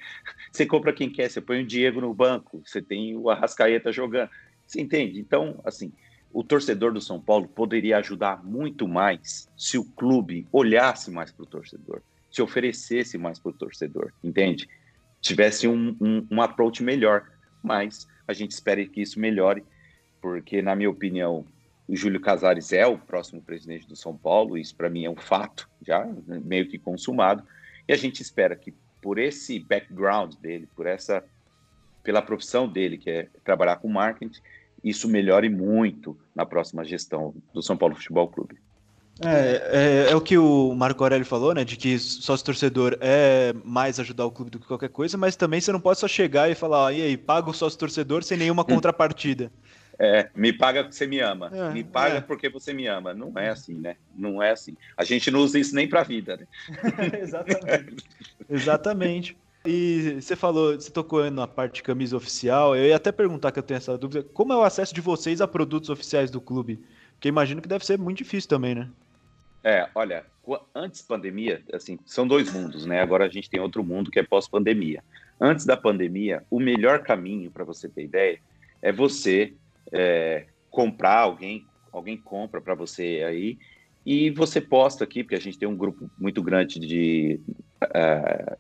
Você 0.52 0.66
compra 0.66 0.94
quem 0.94 1.12
quer. 1.12 1.30
Você 1.30 1.42
põe 1.42 1.62
o 1.62 1.68
Diego 1.68 2.00
no 2.00 2.14
banco. 2.14 2.62
Você 2.66 2.82
tem 2.82 3.16
o 3.16 3.30
Arrascaeta 3.30 3.92
jogando. 3.92 4.30
Você 4.66 4.82
entende? 4.82 5.20
Então, 5.20 5.62
assim, 5.66 5.94
o 6.32 6.44
torcedor 6.44 6.94
do 6.94 7.02
São 7.02 7.22
Paulo 7.22 7.48
poderia 7.48 7.98
ajudar 7.98 8.44
muito 8.44 8.88
mais 8.88 9.48
se 9.58 9.78
o 9.78 9.84
clube 9.84 10.48
olhasse 10.52 11.12
mais 11.12 11.32
para 11.32 11.44
o 11.44 11.48
torcedor, 11.48 12.02
se 12.32 12.42
oferecesse 12.42 13.18
mais 13.18 13.40
para 13.40 13.50
o 13.50 13.54
torcedor, 13.54 14.12
entende? 14.24 14.68
Tivesse 15.22 15.68
um, 15.68 15.96
um, 16.02 16.28
um 16.30 16.42
approach 16.42 16.84
melhor 16.84 17.26
mas 17.62 18.08
a 18.28 18.34
gente 18.34 18.52
espera 18.52 18.86
que 18.86 19.02
isso 19.02 19.20
melhore, 19.20 19.64
porque, 20.22 20.62
na 20.62 20.76
minha 20.76 20.90
opinião, 20.90 21.46
o 21.88 21.96
Júlio 21.96 22.20
Casares 22.20 22.74
é 22.74 22.86
o 22.86 22.98
próximo 22.98 23.42
presidente 23.42 23.88
do 23.88 23.96
São 23.96 24.16
Paulo, 24.16 24.58
isso 24.58 24.76
para 24.76 24.90
mim 24.90 25.06
é 25.06 25.10
um 25.10 25.16
fato, 25.16 25.70
já 25.82 26.06
meio 26.28 26.68
que 26.68 26.78
consumado, 26.78 27.44
e 27.88 27.94
a 27.94 27.96
gente 27.96 28.22
espera 28.22 28.56
que 28.56 28.74
por 29.02 29.18
esse 29.18 29.60
background 29.60 30.36
dele, 30.36 30.68
por 30.76 30.86
essa 30.86 31.24
pela 32.04 32.22
profissão 32.22 32.68
dele, 32.68 32.98
que 32.98 33.10
é 33.10 33.28
trabalhar 33.44 33.78
com 33.78 33.90
marketing, 33.90 34.40
isso 34.84 35.10
melhore 35.10 35.50
muito 35.50 36.18
na 36.34 36.46
próxima 36.46 36.86
gestão 36.86 37.34
do 37.54 37.62
São 37.62 37.76
Paulo 37.76 37.96
Futebol 37.96 38.28
Clube. 38.30 38.58
É, 39.26 40.08
é, 40.08 40.12
é, 40.12 40.16
o 40.16 40.22
que 40.22 40.38
o 40.38 40.74
Marco 40.76 41.04
Aurélio 41.04 41.26
falou, 41.26 41.54
né? 41.54 41.64
De 41.64 41.76
que 41.76 41.98
sócio 41.98 42.46
torcedor 42.46 42.98
é 43.02 43.54
mais 43.64 44.00
ajudar 44.00 44.26
o 44.26 44.32
clube 44.32 44.52
do 44.52 44.60
que 44.60 44.68
qualquer 44.68 44.90
coisa, 44.90 45.18
mas 45.18 45.36
também 45.36 45.60
você 45.60 45.72
não 45.72 45.80
pode 45.80 46.00
só 46.00 46.08
chegar 46.08 46.50
e 46.50 46.56
falar, 46.56 46.94
e 46.94 47.02
aí, 47.02 47.18
paga 47.18 47.50
o 47.50 47.54
sócio 47.54 47.80
torcedor 47.80 48.24
sem 48.24 48.38
nenhuma 48.38 48.62
hum. 48.62 48.66
contrapartida. 48.66 49.52
É, 50.00 50.30
me 50.36 50.54
paga 50.54 50.84
porque 50.84 50.96
você 50.96 51.08
me 51.08 51.20
ama. 51.20 51.50
É, 51.52 51.72
me 51.72 51.84
paga 51.84 52.18
é. 52.18 52.22
porque 52.22 52.50
você 52.50 52.72
me 52.72 52.86
ama. 52.86 53.14
Não 53.14 53.34
é 53.36 53.50
assim, 53.50 53.74
né? 53.74 53.96
Não 54.16 54.42
é 54.44 54.52
assim. 54.52 54.78
A 54.96 55.04
gente 55.04 55.32
não 55.32 55.40
usa 55.40 55.58
isso 55.58 55.74
nem 55.74 55.88
pra 55.88 56.04
vida, 56.04 56.38
né? 56.38 56.48
Exatamente. 57.20 58.06
Exatamente. 58.48 59.38
E 59.66 60.20
você 60.22 60.36
falou, 60.36 60.76
você 60.76 60.92
tocou 60.92 61.30
na 61.32 61.48
parte 61.48 61.76
de 61.76 61.84
camisa 61.84 62.16
oficial. 62.16 62.76
Eu 62.76 62.86
ia 62.86 62.96
até 62.96 63.12
perguntar 63.12 63.52
que 63.52 63.58
eu 63.58 63.64
tenho 63.64 63.80
essa 63.80 63.98
dúvida. 63.98 64.24
Como 64.34 64.54
é 64.54 64.56
o 64.56 64.64
acesso 64.64 64.94
de 64.94 65.02
vocês 65.02 65.42
a 65.42 65.48
produtos 65.48 65.90
oficiais 65.90 66.30
do 66.30 66.40
clube? 66.40 66.80
Porque 67.14 67.28
imagino 67.28 67.62
que 67.62 67.68
deve 67.68 67.84
ser 67.84 67.98
muito 67.98 68.20
difícil 68.20 68.48
também, 68.48 68.76
né? 68.76 68.88
É, 69.64 69.90
olha, 69.94 70.26
antes 70.74 71.02
pandemia, 71.02 71.62
assim, 71.74 72.00
são 72.06 72.28
dois 72.28 72.52
mundos, 72.52 72.86
né? 72.86 73.02
Agora 73.02 73.26
a 73.26 73.30
gente 73.30 73.50
tem 73.50 73.60
outro 73.60 73.84
mundo 73.84 74.12
que 74.12 74.20
é 74.20 74.24
pós-pandemia. 74.24 75.04
Antes 75.40 75.66
da 75.66 75.76
pandemia, 75.76 76.44
o 76.50 76.60
melhor 76.60 77.04
caminho, 77.04 77.52
para 77.52 77.64
você 77.64 77.90
ter 77.90 78.04
ideia, 78.04 78.40
é 78.82 78.92
você 78.92 79.54
é, 79.92 80.46
comprar 80.70 81.20
alguém, 81.20 81.66
alguém 81.92 82.18
compra 82.18 82.62
para 82.62 82.76
você 82.76 83.24
aí 83.28 83.58
e 84.06 84.30
você 84.30 84.62
posta 84.62 85.04
aqui, 85.04 85.24
porque 85.24 85.36
a 85.36 85.40
gente 85.40 85.58
tem 85.58 85.68
um 85.68 85.76
grupo 85.76 86.10
muito 86.18 86.42
grande 86.42 86.80
de 86.80 87.40
é, 87.94 88.58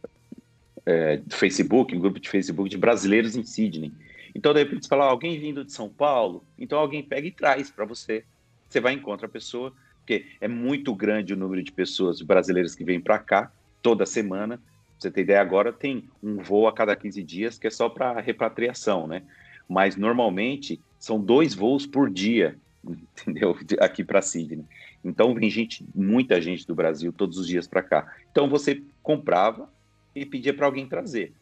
é, 0.86 1.22
Facebook, 1.30 1.96
um 1.96 2.00
grupo 2.00 2.20
de 2.20 2.30
Facebook 2.30 2.70
de 2.70 2.78
brasileiros 2.78 3.36
em 3.36 3.44
Sydney. 3.44 3.92
Então, 4.36 4.54
de 4.54 4.60
repente, 4.60 4.84
você 4.84 4.90
fala, 4.90 5.06
alguém 5.06 5.40
vindo 5.40 5.64
de 5.64 5.72
São 5.72 5.90
Paulo, 5.90 6.44
então 6.60 6.78
alguém 6.78 7.02
pega 7.02 7.28
e 7.28 7.32
traz 7.32 7.72
para 7.72 7.86
você. 7.86 8.24
Você 8.68 8.80
vai 8.80 8.94
encontrar 8.94 9.28
a 9.28 9.32
pessoa, 9.32 9.74
porque 10.08 10.26
é 10.39 10.48
muito 10.48 10.96
grande 10.96 11.34
o 11.34 11.38
número 11.38 11.62
de 11.62 11.70
pessoas 11.70 12.22
brasileiras 12.22 12.74
que 12.74 12.86
vêm 12.86 12.98
para 12.98 13.20
cá 13.20 13.52
toda 13.82 14.06
semana. 14.06 14.58
Pra 14.58 14.63
você 14.98 15.12
ter 15.12 15.22
ideia, 15.22 15.41
agora 15.41 15.74
tem 15.74 16.10
um 16.24 16.38
voo 16.38 16.65
a 16.65 16.72
cada 16.72 16.96
15 16.96 17.22
dias 17.22 17.60
que 17.60 17.67
é 17.67 17.70
só 17.70 17.89
para 17.89 18.22
repatriação, 18.22 19.06
né? 19.06 19.24
Mas 19.67 19.98
normalmente 19.98 20.80
são 20.98 21.20
dois 21.20 21.54
voos 21.54 21.86
por 21.86 22.10
dia, 22.10 22.58
entendeu? 22.88 23.58
Aqui 23.82 24.02
para 24.02 24.22
Sydney. 24.22 24.63
Então 25.04 25.36
vem 25.36 25.50
gente, 25.50 25.86
muita 25.93 26.41
gente 26.41 26.65
do 26.65 26.74
Brasil 26.74 27.12
todos 27.12 27.38
os 27.38 27.46
dias 27.46 27.67
para 27.67 27.84
cá. 27.84 28.10
Então 28.32 28.50
você 28.50 28.82
comprava 29.04 29.70
e 30.15 30.26
pedia 30.26 30.54
para 30.54 30.67
alguém 30.67 30.88
trazer. 30.88 31.34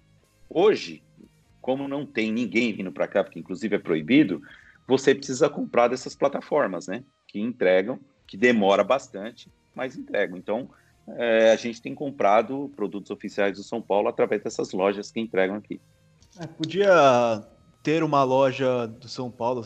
Hoje, 0.50 1.04
como 1.62 1.88
não 1.88 2.04
tem 2.04 2.32
ninguém 2.32 2.74
vindo 2.74 2.92
para 2.92 3.08
cá, 3.08 3.24
porque 3.24 3.40
inclusive 3.40 3.76
é 3.76 3.80
proibido, 3.80 4.42
você 4.88 5.14
precisa 5.14 5.48
comprar 5.48 5.88
dessas 5.88 6.16
plataformas, 6.16 6.88
né? 6.88 7.04
Que 7.28 7.40
entregam, 7.40 8.00
que 8.28 8.38
demora 8.38 8.84
bastante, 8.84 9.50
mas 9.74 9.98
entregam. 9.98 10.38
Então 10.38 10.70
é, 11.08 11.52
a 11.52 11.56
gente 11.56 11.82
tem 11.82 11.94
comprado 11.94 12.72
produtos 12.76 13.12
oficiais 13.12 13.58
do 13.58 13.64
São 13.64 13.82
Paulo 13.82 14.08
através 14.08 14.44
dessas 14.44 14.72
lojas 14.72 15.12
que 15.12 15.20
entregam 15.20 15.56
aqui. 15.56 15.80
É, 16.40 16.48
podia 16.48 17.46
ter 17.84 18.04
uma 18.04 18.24
loja 18.24 18.88
do 18.88 19.08
São 19.08 19.30
Paulo, 19.30 19.64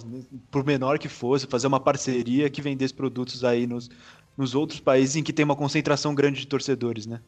por 0.52 0.66
menor 0.66 1.00
que 1.00 1.08
fosse, 1.08 1.48
fazer 1.48 1.68
uma 1.68 1.80
parceria 1.80 2.50
que 2.50 2.62
vendesse 2.62 2.94
produtos 2.94 3.46
aí 3.46 3.66
nos, 3.66 3.90
nos 4.38 4.54
outros 4.54 4.80
países 4.80 5.16
em 5.16 5.24
que 5.24 5.32
tem 5.32 5.46
uma 5.46 5.56
concentração 5.56 6.14
grande 6.14 6.42
de 6.42 6.48
torcedores, 6.48 7.06
né? 7.06 7.22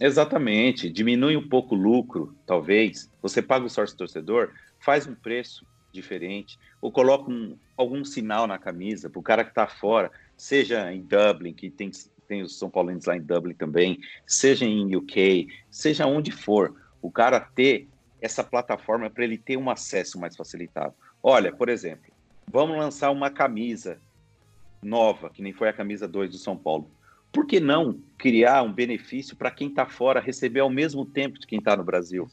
Exatamente. 0.00 0.90
Diminui 0.90 1.36
um 1.36 1.46
pouco 1.46 1.74
o 1.74 1.78
lucro, 1.78 2.34
talvez. 2.46 3.10
Você 3.22 3.42
paga 3.42 3.66
o 3.66 3.70
sócio 3.70 3.96
torcedor, 3.96 4.50
faz 4.80 5.06
um 5.06 5.14
preço 5.14 5.64
diferente, 5.92 6.58
ou 6.80 6.90
coloca 6.90 7.30
um, 7.30 7.56
algum 7.76 8.04
sinal 8.04 8.46
na 8.46 8.58
camisa 8.58 9.08
para 9.08 9.20
o 9.20 9.22
cara 9.22 9.44
que 9.44 9.50
está 9.50 9.66
fora, 9.66 10.10
seja 10.36 10.92
em 10.92 11.02
Dublin, 11.02 11.52
que 11.52 11.70
tem, 11.70 11.90
tem 12.26 12.42
os 12.42 12.58
São 12.58 12.70
Paulinos 12.70 13.06
lá 13.06 13.16
em 13.16 13.22
Dublin 13.22 13.54
também, 13.54 14.00
seja 14.26 14.64
em 14.64 14.94
UK, 14.94 15.48
seja 15.70 16.06
onde 16.06 16.30
for, 16.30 16.74
o 17.00 17.10
cara 17.10 17.40
ter 17.40 17.88
essa 18.20 18.42
plataforma 18.42 19.10
para 19.10 19.24
ele 19.24 19.36
ter 19.36 19.56
um 19.56 19.68
acesso 19.68 20.18
mais 20.18 20.34
facilitado. 20.34 20.94
Olha, 21.22 21.52
por 21.52 21.68
exemplo, 21.68 22.12
vamos 22.50 22.78
lançar 22.78 23.10
uma 23.10 23.30
camisa 23.30 23.98
nova, 24.82 25.30
que 25.30 25.42
nem 25.42 25.52
foi 25.52 25.68
a 25.68 25.72
camisa 25.72 26.08
2 26.08 26.30
do 26.30 26.38
São 26.38 26.56
Paulo. 26.56 26.90
Por 27.32 27.46
que 27.46 27.58
não 27.58 27.98
criar 28.16 28.62
um 28.62 28.72
benefício 28.72 29.36
para 29.36 29.50
quem 29.50 29.68
está 29.68 29.86
fora 29.86 30.20
receber 30.20 30.60
ao 30.60 30.70
mesmo 30.70 31.04
tempo 31.04 31.38
de 31.38 31.46
quem 31.46 31.58
está 31.58 31.76
no 31.76 31.84
Brasil? 31.84 32.28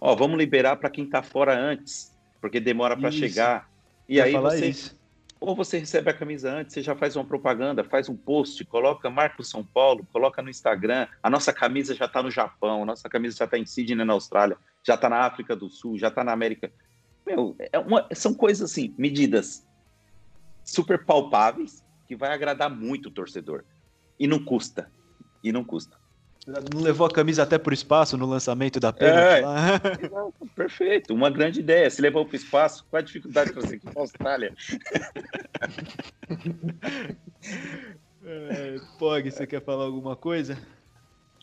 Ó, 0.00 0.14
vamos 0.14 0.38
liberar 0.38 0.76
para 0.76 0.90
quem 0.90 1.04
está 1.04 1.22
fora 1.22 1.58
antes, 1.58 2.14
porque 2.40 2.60
demora 2.60 2.96
para 2.96 3.10
chegar. 3.10 3.70
E 4.08 4.20
aí 4.20 4.32
você 4.32 4.68
isso. 4.68 4.97
Ou 5.40 5.54
você 5.54 5.78
recebe 5.78 6.10
a 6.10 6.14
camisa 6.14 6.52
antes, 6.52 6.74
você 6.74 6.82
já 6.82 6.94
faz 6.96 7.16
uma 7.16 7.24
propaganda, 7.24 7.84
faz 7.84 8.08
um 8.08 8.16
post, 8.16 8.64
coloca 8.64 9.08
marca 9.08 9.40
o 9.40 9.44
São 9.44 9.64
Paulo, 9.64 10.06
coloca 10.12 10.42
no 10.42 10.50
Instagram. 10.50 11.06
A 11.22 11.30
nossa 11.30 11.52
camisa 11.52 11.94
já 11.94 12.06
está 12.06 12.22
no 12.22 12.30
Japão, 12.30 12.82
a 12.82 12.86
nossa 12.86 13.08
camisa 13.08 13.36
já 13.36 13.44
está 13.44 13.58
em 13.58 13.66
Sydney 13.66 14.04
na 14.04 14.12
Austrália 14.12 14.56
já 14.88 14.94
está 14.94 15.08
na 15.08 15.20
África 15.20 15.54
do 15.54 15.68
Sul, 15.68 15.98
já 15.98 16.08
está 16.08 16.24
na 16.24 16.32
América. 16.32 16.72
Meu, 17.26 17.54
é 17.58 17.78
uma, 17.78 18.08
são 18.14 18.32
coisas 18.32 18.70
assim, 18.70 18.94
medidas 18.96 19.66
super 20.64 21.04
palpáveis 21.04 21.84
que 22.06 22.16
vai 22.16 22.32
agradar 22.32 22.70
muito 22.70 23.10
o 23.10 23.12
torcedor. 23.12 23.64
E 24.18 24.26
não 24.26 24.42
custa. 24.42 24.90
E 25.44 25.52
não 25.52 25.62
custa. 25.62 25.98
Não 26.48 26.80
levou 26.80 27.06
a 27.06 27.10
camisa 27.10 27.42
até 27.42 27.58
para 27.58 27.70
o 27.70 27.74
espaço 27.74 28.16
no 28.16 28.24
lançamento 28.24 28.80
da 28.80 28.90
pênalti 28.90 29.44
é, 29.44 30.48
Perfeito, 30.56 31.12
uma 31.12 31.28
grande 31.28 31.60
ideia. 31.60 31.90
Se 31.90 32.00
levou 32.00 32.24
para 32.24 32.32
o 32.32 32.36
espaço, 32.36 32.86
qual 32.88 33.00
a 33.00 33.02
dificuldade 33.02 33.50
de 33.50 33.54
trazer 33.54 33.76
aqui 33.76 33.84
para 33.84 34.00
a 34.00 34.02
Austrália? 34.02 34.54
é, 38.24 38.80
Pog, 38.98 39.30
você 39.30 39.46
quer 39.46 39.62
falar 39.62 39.84
alguma 39.84 40.16
coisa? 40.16 40.56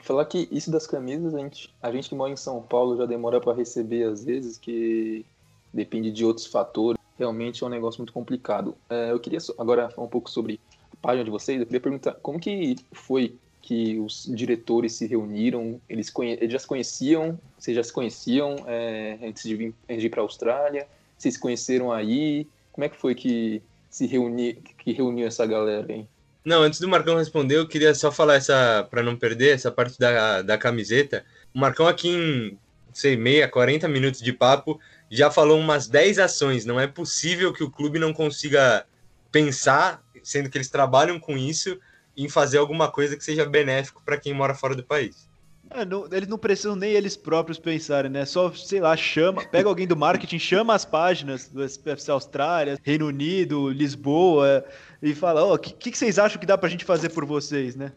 Falar 0.01 0.25
que 0.25 0.47
isso 0.51 0.71
das 0.71 0.87
camisas, 0.87 1.35
a 1.35 1.39
gente, 1.39 1.75
a 1.83 1.91
gente 1.91 2.09
que 2.09 2.15
mora 2.15 2.31
em 2.31 2.37
São 2.37 2.63
Paulo 2.63 2.97
já 2.97 3.05
demora 3.05 3.39
para 3.39 3.53
receber 3.53 4.05
às 4.05 4.25
vezes, 4.25 4.57
que 4.57 5.23
depende 5.71 6.11
de 6.11 6.25
outros 6.25 6.47
fatores. 6.47 6.99
Realmente 7.17 7.63
é 7.63 7.67
um 7.67 7.69
negócio 7.69 7.99
muito 7.99 8.11
complicado. 8.11 8.75
É, 8.89 9.11
eu 9.11 9.19
queria 9.19 9.39
agora 9.59 9.87
falar 9.91 10.07
um 10.07 10.09
pouco 10.09 10.31
sobre 10.31 10.59
a 10.91 10.95
página 10.99 11.23
de 11.23 11.29
vocês. 11.29 11.59
Eu 11.59 11.67
queria 11.67 11.79
perguntar 11.79 12.13
como 12.15 12.39
que 12.39 12.75
foi 12.91 13.37
que 13.65 13.97
os 13.97 14.29
diretores 14.31 14.93
se 14.93 15.07
reuniram? 15.07 15.81
Eles, 15.89 16.13
eles 16.19 16.53
já 16.53 16.59
se 16.59 16.67
conheciam? 16.67 17.39
Vocês 17.57 17.75
já 17.75 17.83
se 17.83 17.91
conheciam 17.91 18.55
é, 18.67 19.17
antes 19.23 19.41
de 19.41 19.55
vir, 19.55 20.09
para 20.11 20.21
a 20.21 20.23
Austrália? 20.23 20.87
Vocês 21.17 21.33
se 21.33 21.39
conheceram 21.39 21.91
aí? 21.91 22.47
Como 22.71 22.85
é 22.85 22.89
que 22.89 22.95
foi 22.95 23.15
que 23.15 23.63
se 23.89 24.05
reuni... 24.05 24.53
que 24.53 24.91
reuniu 24.91 25.25
essa 25.25 25.47
galera 25.47 25.91
aí? 25.91 26.05
Não, 26.45 26.61
antes 26.61 26.79
do 26.79 26.87
Marcão 26.87 27.17
responder, 27.17 27.57
eu 27.57 27.67
queria 27.67 27.95
só 27.95 28.11
falar 28.11 28.35
essa, 28.35 28.87
para 28.91 29.01
não 29.01 29.17
perder, 29.17 29.55
essa 29.55 29.71
parte 29.71 29.97
da, 29.97 30.43
da 30.43 30.59
camiseta. 30.59 31.25
O 31.51 31.57
Marcão 31.57 31.87
aqui 31.87 32.09
em, 32.09 32.59
sei, 32.93 33.17
meia, 33.17 33.47
40 33.47 33.87
minutos 33.87 34.21
de 34.21 34.31
papo, 34.31 34.79
já 35.09 35.31
falou 35.31 35.59
umas 35.59 35.87
10 35.87 36.19
ações. 36.19 36.65
Não 36.65 36.79
é 36.79 36.85
possível 36.85 37.51
que 37.51 37.63
o 37.63 37.71
clube 37.71 37.97
não 37.97 38.13
consiga 38.13 38.85
pensar, 39.31 40.03
sendo 40.21 40.51
que 40.51 40.57
eles 40.59 40.69
trabalham 40.69 41.19
com 41.19 41.35
isso, 41.35 41.79
em 42.15 42.29
fazer 42.29 42.57
alguma 42.57 42.91
coisa 42.91 43.15
que 43.15 43.23
seja 43.23 43.45
benéfico 43.45 44.01
para 44.03 44.17
quem 44.17 44.33
mora 44.33 44.53
fora 44.53 44.75
do 44.75 44.83
país. 44.83 45.27
É, 45.69 45.83
não, 45.83 46.07
eles 46.11 46.27
não 46.27 46.37
precisam 46.37 46.75
nem 46.75 46.91
eles 46.91 47.17
próprios 47.17 47.57
pensarem, 47.57 48.11
né? 48.11 48.23
Só, 48.23 48.51
sei 48.53 48.79
lá, 48.79 48.95
chama, 48.95 49.43
pega 49.45 49.67
alguém 49.67 49.87
do 49.87 49.95
marketing, 49.95 50.37
chama 50.37 50.75
as 50.75 50.85
páginas 50.85 51.49
do 51.49 51.63
SPFC 51.63 52.11
Austrália, 52.11 52.77
Reino 52.83 53.07
Unido, 53.07 53.69
Lisboa, 53.69 54.63
e 55.01 55.15
fala, 55.15 55.43
ó, 55.43 55.51
oh, 55.51 55.55
o 55.55 55.59
que, 55.59 55.91
que, 55.91 55.97
vocês 55.97 56.19
acham 56.19 56.39
que 56.39 56.45
dá 56.45 56.57
pra 56.57 56.69
gente 56.69 56.85
fazer 56.85 57.09
por 57.09 57.25
vocês, 57.25 57.75
né? 57.75 57.91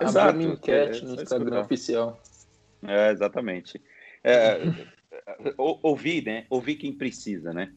Exato. 0.00 0.38
uma 0.38 0.44
enquete 0.44 1.02
é, 1.02 1.06
no 1.06 1.20
Instagram 1.20 1.60
oficial. 1.60 2.22
É, 2.86 3.10
exatamente. 3.10 3.80
É, 4.22 4.60
ouvir, 5.58 6.24
né? 6.24 6.46
Ouvir 6.48 6.76
quem 6.76 6.92
precisa, 6.92 7.52
né? 7.52 7.72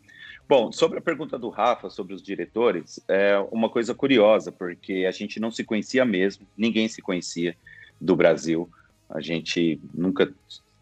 Bom, 0.48 0.72
sobre 0.72 1.00
a 1.00 1.02
pergunta 1.02 1.40
do 1.40 1.50
Rafa 1.50 1.90
sobre 1.90 2.14
os 2.14 2.22
diretores, 2.22 3.00
é 3.08 3.38
uma 3.52 3.70
coisa 3.70 3.96
curiosa, 3.96 4.52
porque 4.52 5.06
a 5.08 5.12
gente 5.12 5.40
não 5.40 5.50
se 5.50 5.64
conhecia 5.64 6.04
mesmo, 6.04 6.46
ninguém 6.58 6.88
se 6.88 7.02
conhecia 7.02 7.56
do 8.00 8.16
Brasil. 8.16 8.70
A 9.10 9.22
gente 9.22 9.80
nunca 9.94 10.34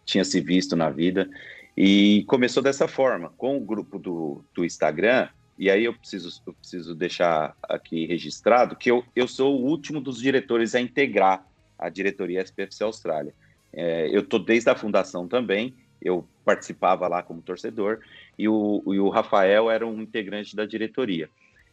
tinha 0.06 0.26
se 0.26 0.42
visto 0.42 0.76
na 0.76 0.90
vida. 0.90 1.30
E 1.78 2.24
começou 2.28 2.62
dessa 2.62 2.88
forma, 2.88 3.32
com 3.38 3.58
o 3.58 3.62
grupo 3.62 3.98
do, 3.98 4.44
do 4.54 4.66
Instagram. 4.66 5.30
E 5.58 5.70
aí 5.70 5.86
eu 5.86 5.94
preciso, 5.94 6.42
eu 6.46 6.54
preciso 6.54 6.96
deixar 6.96 7.56
aqui 7.64 8.06
registrado 8.06 8.76
que 8.76 8.90
eu, 8.90 9.04
eu 9.16 9.28
sou 9.28 9.60
o 9.60 9.66
último 9.66 10.02
dos 10.02 10.20
diretores 10.20 10.74
a 10.76 10.82
integrar 10.82 11.46
a 11.78 11.88
diretoria 11.88 12.42
SPFC 12.42 12.84
Austrália. 12.84 13.34
É, 13.72 14.10
eu 14.12 14.22
estou 14.22 14.40
desde 14.40 14.70
a 14.70 14.76
fundação 14.76 15.28
também, 15.28 15.74
eu 16.02 16.26
participava 16.44 17.08
lá 17.08 17.22
como 17.22 17.42
torcedor, 17.42 18.00
e 18.38 18.48
o, 18.48 18.84
e 18.88 19.00
o 19.00 19.10
Rafael 19.10 19.70
era 19.70 19.86
um 19.86 20.02
integrante 20.02 20.56
da 20.56 20.66
diretoria. 20.66 21.30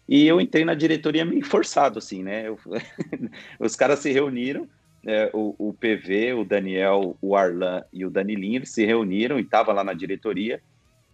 E 0.08 0.26
eu 0.26 0.40
entrei 0.40 0.64
na 0.64 0.74
diretoria 0.74 1.24
meio 1.24 1.44
forçado, 1.44 1.98
assim, 1.98 2.22
né? 2.22 2.48
Eu, 2.48 2.58
os 3.60 3.76
caras 3.76 3.98
se 3.98 4.10
reuniram, 4.10 4.68
é, 5.06 5.30
o, 5.32 5.54
o, 5.58 5.72
PV, 5.72 6.34
o 6.34 6.44
Daniel, 6.44 7.16
o 7.20 7.36
Arlan 7.36 7.82
e 7.92 8.04
o 8.04 8.10
Danilinho 8.10 8.66
se 8.66 8.84
reuniram 8.84 9.38
e 9.38 9.42
estavam 9.42 9.74
lá 9.74 9.84
na 9.84 9.92
diretoria. 9.92 10.60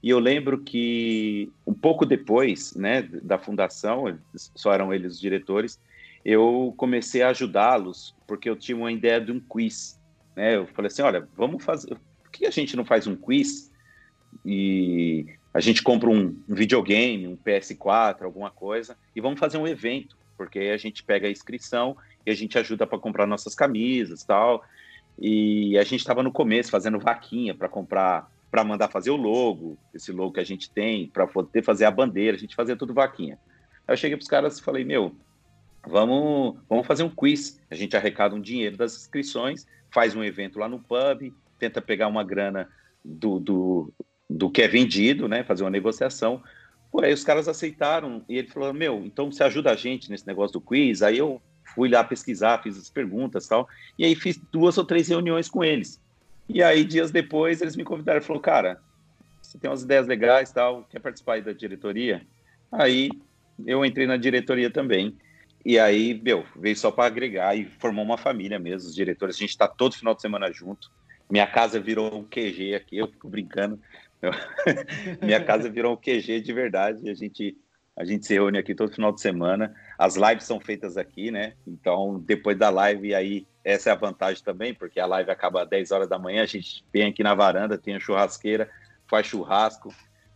E 0.02 0.10
eu 0.10 0.18
lembro 0.18 0.58
que 0.58 1.50
um 1.66 1.74
pouco 1.74 2.04
depois, 2.04 2.74
né, 2.74 3.02
da 3.02 3.38
fundação, 3.38 4.18
só 4.34 4.72
eram 4.72 4.92
eles 4.92 5.14
os 5.14 5.20
diretores, 5.20 5.80
eu 6.24 6.72
comecei 6.76 7.22
a 7.22 7.30
ajudá-los 7.30 8.14
porque 8.26 8.48
eu 8.48 8.56
tinha 8.56 8.76
uma 8.76 8.92
ideia 8.92 9.20
de 9.20 9.32
um 9.32 9.40
quiz. 9.40 10.00
Né? 10.36 10.56
Eu 10.56 10.66
falei 10.68 10.88
assim, 10.88 11.02
olha, 11.02 11.28
vamos 11.36 11.64
fazer, 11.64 11.96
por 12.34 12.38
que 12.38 12.46
a 12.46 12.50
gente 12.50 12.76
não 12.76 12.84
faz 12.84 13.06
um 13.06 13.14
quiz 13.14 13.70
e 14.44 15.26
a 15.52 15.60
gente 15.60 15.82
compra 15.82 16.10
um, 16.10 16.36
videogame, 16.48 17.28
um 17.28 17.36
PS4, 17.36 18.22
alguma 18.22 18.50
coisa 18.50 18.96
e 19.14 19.20
vamos 19.20 19.38
fazer 19.38 19.56
um 19.56 19.68
evento, 19.68 20.16
porque 20.36 20.58
aí 20.58 20.70
a 20.72 20.76
gente 20.76 21.04
pega 21.04 21.28
a 21.28 21.30
inscrição 21.30 21.96
e 22.26 22.30
a 22.30 22.34
gente 22.34 22.58
ajuda 22.58 22.86
para 22.86 22.98
comprar 22.98 23.26
nossas 23.26 23.54
camisas 23.54 24.24
tal. 24.24 24.64
E 25.16 25.78
a 25.78 25.84
gente 25.84 26.00
estava 26.00 26.24
no 26.24 26.32
começo 26.32 26.72
fazendo 26.72 26.98
vaquinha 26.98 27.54
para 27.54 27.68
comprar, 27.68 28.28
para 28.50 28.64
mandar 28.64 28.88
fazer 28.88 29.10
o 29.10 29.16
logo, 29.16 29.78
esse 29.94 30.10
logo 30.10 30.32
que 30.32 30.40
a 30.40 30.44
gente 30.44 30.68
tem, 30.68 31.06
para 31.06 31.24
poder 31.24 31.62
fazer 31.62 31.84
a 31.84 31.90
bandeira, 31.90 32.36
a 32.36 32.40
gente 32.40 32.56
fazia 32.56 32.74
tudo 32.74 32.92
vaquinha. 32.92 33.38
Aí 33.86 33.92
eu 33.92 33.96
cheguei 33.96 34.16
para 34.16 34.22
os 34.22 34.28
caras 34.28 34.58
e 34.58 34.62
falei: 34.62 34.84
Meu, 34.84 35.14
vamos, 35.86 36.56
vamos 36.68 36.84
fazer 36.84 37.04
um 37.04 37.10
quiz. 37.10 37.60
A 37.70 37.76
gente 37.76 37.96
arrecada 37.96 38.34
um 38.34 38.40
dinheiro 38.40 38.76
das 38.76 38.96
inscrições, 38.96 39.68
faz 39.92 40.16
um 40.16 40.24
evento 40.24 40.58
lá 40.58 40.68
no 40.68 40.80
pub, 40.80 41.32
tenta 41.58 41.80
pegar 41.80 42.08
uma 42.08 42.24
grana 42.24 42.68
do, 43.04 43.38
do, 43.38 43.94
do 44.28 44.50
que 44.50 44.62
é 44.62 44.68
vendido, 44.68 45.28
né? 45.28 45.44
Fazer 45.44 45.64
uma 45.64 45.70
negociação. 45.70 46.42
Por 46.90 47.04
aí 47.04 47.12
os 47.12 47.24
caras 47.24 47.48
aceitaram 47.48 48.24
e 48.28 48.38
ele 48.38 48.48
falou: 48.48 48.72
Meu, 48.72 49.04
então 49.04 49.30
você 49.30 49.42
ajuda 49.42 49.72
a 49.72 49.76
gente 49.76 50.10
nesse 50.10 50.26
negócio 50.26 50.52
do 50.52 50.60
quiz? 50.60 51.02
Aí 51.02 51.18
eu 51.18 51.40
fui 51.74 51.88
lá 51.88 52.04
pesquisar, 52.04 52.62
fiz 52.62 52.78
as 52.78 52.88
perguntas 52.88 53.48
tal, 53.48 53.68
e 53.98 54.04
aí 54.04 54.14
fiz 54.14 54.40
duas 54.52 54.78
ou 54.78 54.84
três 54.84 55.08
reuniões 55.08 55.48
com 55.48 55.64
eles. 55.64 56.00
E 56.48 56.62
aí, 56.62 56.84
dias 56.84 57.10
depois, 57.10 57.60
eles 57.62 57.74
me 57.74 57.84
convidaram 57.84 58.20
e 58.20 58.22
falaram, 58.22 58.42
cara, 58.42 58.80
você 59.40 59.58
tem 59.58 59.70
umas 59.70 59.82
ideias 59.82 60.06
legais 60.06 60.52
tal, 60.52 60.84
quer 60.84 61.00
participar 61.00 61.34
aí 61.34 61.42
da 61.42 61.52
diretoria? 61.52 62.24
Aí 62.70 63.10
eu 63.66 63.84
entrei 63.84 64.06
na 64.06 64.16
diretoria 64.16 64.70
também. 64.70 65.16
E 65.64 65.78
aí, 65.78 66.20
meu, 66.22 66.44
veio 66.56 66.76
só 66.76 66.90
para 66.90 67.06
agregar 67.06 67.56
e 67.56 67.64
formou 67.64 68.04
uma 68.04 68.18
família 68.18 68.58
mesmo, 68.58 68.88
os 68.88 68.94
diretores. 68.94 69.36
A 69.36 69.38
gente 69.38 69.50
está 69.50 69.66
todo 69.66 69.96
final 69.96 70.14
de 70.14 70.20
semana 70.20 70.52
junto. 70.52 70.90
Minha 71.30 71.46
casa 71.46 71.80
virou 71.80 72.14
um 72.14 72.24
QG 72.24 72.74
aqui, 72.74 72.98
eu 72.98 73.08
fico 73.08 73.28
brincando. 73.28 73.80
Minha 75.22 75.42
casa 75.42 75.68
virou 75.68 75.94
um 75.94 75.96
QG 75.96 76.40
de 76.40 76.52
verdade. 76.52 77.08
A 77.08 77.14
gente, 77.14 77.56
a 77.96 78.04
gente 78.04 78.26
se 78.26 78.34
reúne 78.34 78.58
aqui 78.58 78.74
todo 78.74 78.94
final 78.94 79.12
de 79.12 79.20
semana. 79.20 79.74
As 79.98 80.16
lives 80.16 80.44
são 80.44 80.60
feitas 80.60 80.96
aqui, 80.96 81.30
né? 81.30 81.54
Então, 81.66 82.22
depois 82.24 82.56
da 82.56 82.70
live, 82.70 83.14
aí, 83.14 83.46
essa 83.62 83.90
é 83.90 83.92
a 83.92 83.96
vantagem 83.96 84.42
também, 84.42 84.74
porque 84.74 85.00
a 85.00 85.06
live 85.06 85.30
acaba 85.30 85.62
às 85.62 85.68
10 85.68 85.90
horas 85.90 86.08
da 86.08 86.18
manhã. 86.18 86.42
A 86.42 86.46
gente 86.46 86.84
vem 86.92 87.06
aqui 87.06 87.22
na 87.22 87.34
varanda, 87.34 87.78
tem 87.78 87.94
a 87.94 88.00
churrasqueira, 88.00 88.70
faz 89.06 89.26
churrasco 89.26 89.92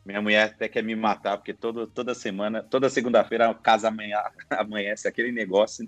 minha 0.08 0.22
mulher 0.22 0.44
até 0.44 0.68
quer 0.68 0.82
me 0.82 0.96
matar, 0.96 1.36
porque 1.36 1.52
todo, 1.52 1.86
toda 1.86 2.14
semana, 2.14 2.62
toda 2.62 2.88
segunda-feira 2.88 3.50
a 3.50 3.54
casa 3.54 3.92
amanhece 4.50 5.06
aquele 5.06 5.30
negócio. 5.30 5.86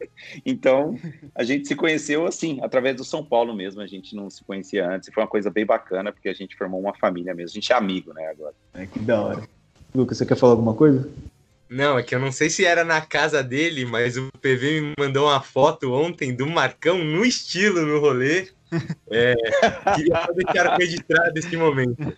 Então, 0.44 0.96
a 1.34 1.42
gente 1.44 1.66
se 1.66 1.74
conheceu 1.74 2.26
assim, 2.26 2.58
através 2.62 2.96
do 2.96 3.04
São 3.04 3.24
Paulo 3.24 3.54
mesmo. 3.54 3.80
A 3.80 3.86
gente 3.86 4.14
não 4.14 4.30
se 4.30 4.44
conhecia 4.44 4.88
antes. 4.88 5.08
E 5.08 5.12
foi 5.12 5.22
uma 5.22 5.28
coisa 5.28 5.50
bem 5.50 5.66
bacana, 5.66 6.12
porque 6.12 6.28
a 6.28 6.34
gente 6.34 6.56
formou 6.56 6.80
uma 6.80 6.94
família 6.94 7.34
mesmo. 7.34 7.50
A 7.50 7.54
gente 7.60 7.72
é 7.72 7.74
amigo, 7.74 8.12
né, 8.12 8.26
agora. 8.28 8.54
É 8.74 8.86
que 8.86 8.98
da 8.98 9.20
hora. 9.20 9.48
Lucas, 9.94 10.18
você 10.18 10.26
quer 10.26 10.36
falar 10.36 10.52
alguma 10.52 10.74
coisa? 10.74 11.08
Não, 11.68 11.96
é 11.96 12.02
que 12.02 12.14
eu 12.14 12.18
não 12.18 12.32
sei 12.32 12.50
se 12.50 12.64
era 12.64 12.84
na 12.84 13.00
casa 13.00 13.44
dele, 13.44 13.84
mas 13.84 14.16
o 14.16 14.28
PV 14.40 14.80
me 14.80 14.94
mandou 14.98 15.28
uma 15.28 15.40
foto 15.40 15.92
ontem 15.92 16.34
do 16.34 16.46
Marcão 16.46 16.98
no 16.98 17.24
estilo 17.24 17.86
no 17.86 18.00
rolê. 18.00 18.48
É, 19.10 19.34
queria 19.96 20.28
deixar 20.32 20.76
registrado 20.76 21.36
esse 21.36 21.56
momento. 21.56 22.16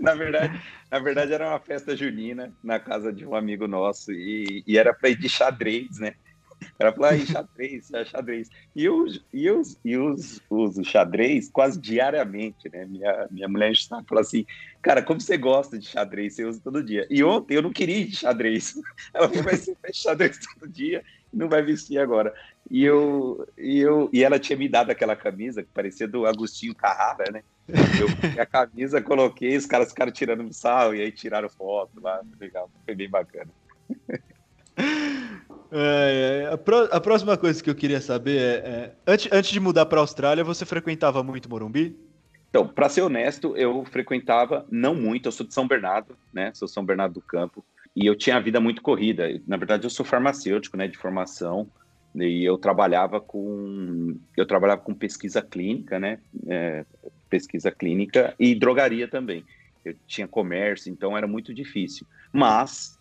Na 0.00 0.16
verdade, 0.16 0.60
na 0.90 0.98
verdade, 0.98 1.32
era 1.32 1.48
uma 1.48 1.60
festa 1.60 1.96
junina 1.96 2.52
na 2.64 2.80
casa 2.80 3.12
de 3.12 3.24
um 3.24 3.36
amigo 3.36 3.68
nosso 3.68 4.10
e, 4.10 4.64
e 4.66 4.76
era 4.76 4.92
para 4.92 5.10
ir 5.10 5.16
de 5.16 5.28
xadrez, 5.28 6.00
né? 6.00 6.14
Era 6.78 6.92
para 6.92 7.16
ir 7.16 7.26
xadrez, 7.26 7.92
é 7.92 8.04
xadrez. 8.04 8.48
E, 8.74 8.84
eu, 8.84 9.06
e, 9.32 9.46
eu, 9.46 9.62
e 9.84 9.96
os, 9.96 10.40
os 10.48 10.76
xadrez 10.86 11.48
quase 11.50 11.80
diariamente, 11.80 12.68
né? 12.70 12.84
Minha, 12.84 13.28
minha 13.30 13.48
mulher 13.48 13.72
está 13.72 14.02
falando 14.08 14.24
assim, 14.24 14.44
cara, 14.82 15.02
como 15.02 15.20
você 15.20 15.36
gosta 15.36 15.78
de 15.78 15.86
xadrez, 15.86 16.34
você 16.34 16.44
usa 16.44 16.60
todo 16.62 16.82
dia. 16.82 17.06
E 17.10 17.22
ontem 17.22 17.54
eu 17.54 17.62
não 17.62 17.72
queria 17.72 17.98
ir 17.98 18.06
de 18.06 18.16
xadrez. 18.16 18.74
Ela 19.14 19.28
falou, 19.28 19.44
mas 19.44 19.60
você 19.60 19.76
faz 19.82 19.96
xadrez 19.96 20.38
todo 20.38 20.70
dia 20.70 21.02
não 21.32 21.48
vai 21.48 21.62
vestir 21.62 21.98
agora. 21.98 22.34
E 22.70 22.84
eu, 22.84 23.46
e 23.56 23.78
eu 23.78 24.10
e 24.12 24.22
ela 24.22 24.38
tinha 24.38 24.58
me 24.58 24.68
dado 24.68 24.90
aquela 24.90 25.16
camisa 25.16 25.62
que 25.62 25.68
parecia 25.72 26.06
do 26.06 26.26
Agostinho 26.26 26.74
Carrara, 26.74 27.24
né? 27.32 27.42
Eu 27.68 28.42
a 28.42 28.46
camisa, 28.46 29.00
coloquei, 29.00 29.56
os 29.56 29.66
caras 29.66 29.90
ficaram 29.90 30.12
tirando 30.12 30.52
sal 30.52 30.94
e 30.94 31.00
aí 31.00 31.12
tiraram 31.12 31.48
foto 31.48 32.00
lá, 32.00 32.20
legal, 32.38 32.70
foi 32.84 32.94
bem 32.94 33.08
bacana. 33.08 33.50
É, 35.72 36.46
é, 36.48 36.52
a, 36.52 36.58
pro, 36.58 36.88
a, 36.90 37.00
próxima 37.00 37.36
coisa 37.36 37.62
que 37.62 37.70
eu 37.70 37.74
queria 37.74 38.00
saber 38.00 38.38
é, 38.38 38.54
é 38.68 38.92
antes, 39.06 39.32
antes 39.32 39.50
de 39.50 39.60
mudar 39.60 39.86
para 39.86 39.98
a 39.98 40.02
Austrália, 40.02 40.42
você 40.42 40.66
frequentava 40.66 41.22
muito 41.22 41.48
Morumbi? 41.48 41.96
Então, 42.48 42.66
para 42.66 42.88
ser 42.88 43.02
honesto, 43.02 43.56
eu 43.56 43.84
frequentava 43.84 44.66
não 44.70 44.94
muito. 44.94 45.28
Eu 45.28 45.32
sou 45.32 45.46
de 45.46 45.54
São 45.54 45.68
Bernardo, 45.68 46.16
né? 46.32 46.50
Sou 46.52 46.66
São 46.66 46.84
Bernardo 46.84 47.14
do 47.14 47.20
Campo 47.20 47.64
e 47.94 48.06
eu 48.06 48.16
tinha 48.16 48.36
a 48.36 48.40
vida 48.40 48.60
muito 48.60 48.82
corrida. 48.82 49.28
Na 49.46 49.56
verdade, 49.56 49.84
eu 49.84 49.90
sou 49.90 50.04
farmacêutico, 50.04 50.76
né, 50.76 50.86
de 50.86 50.96
formação, 50.96 51.68
e 52.14 52.44
eu 52.44 52.58
trabalhava 52.58 53.20
com 53.20 54.16
eu 54.36 54.46
trabalhava 54.46 54.80
com 54.80 54.94
pesquisa 54.94 55.40
clínica, 55.40 55.98
né, 55.98 56.18
é, 56.48 56.84
pesquisa 57.28 57.70
clínica 57.70 58.34
e 58.38 58.54
drogaria 58.54 59.06
também. 59.06 59.44
Eu 59.84 59.94
tinha 60.06 60.28
comércio, 60.28 60.92
então 60.92 61.16
era 61.16 61.26
muito 61.26 61.54
difícil. 61.54 62.06
Mas 62.32 62.98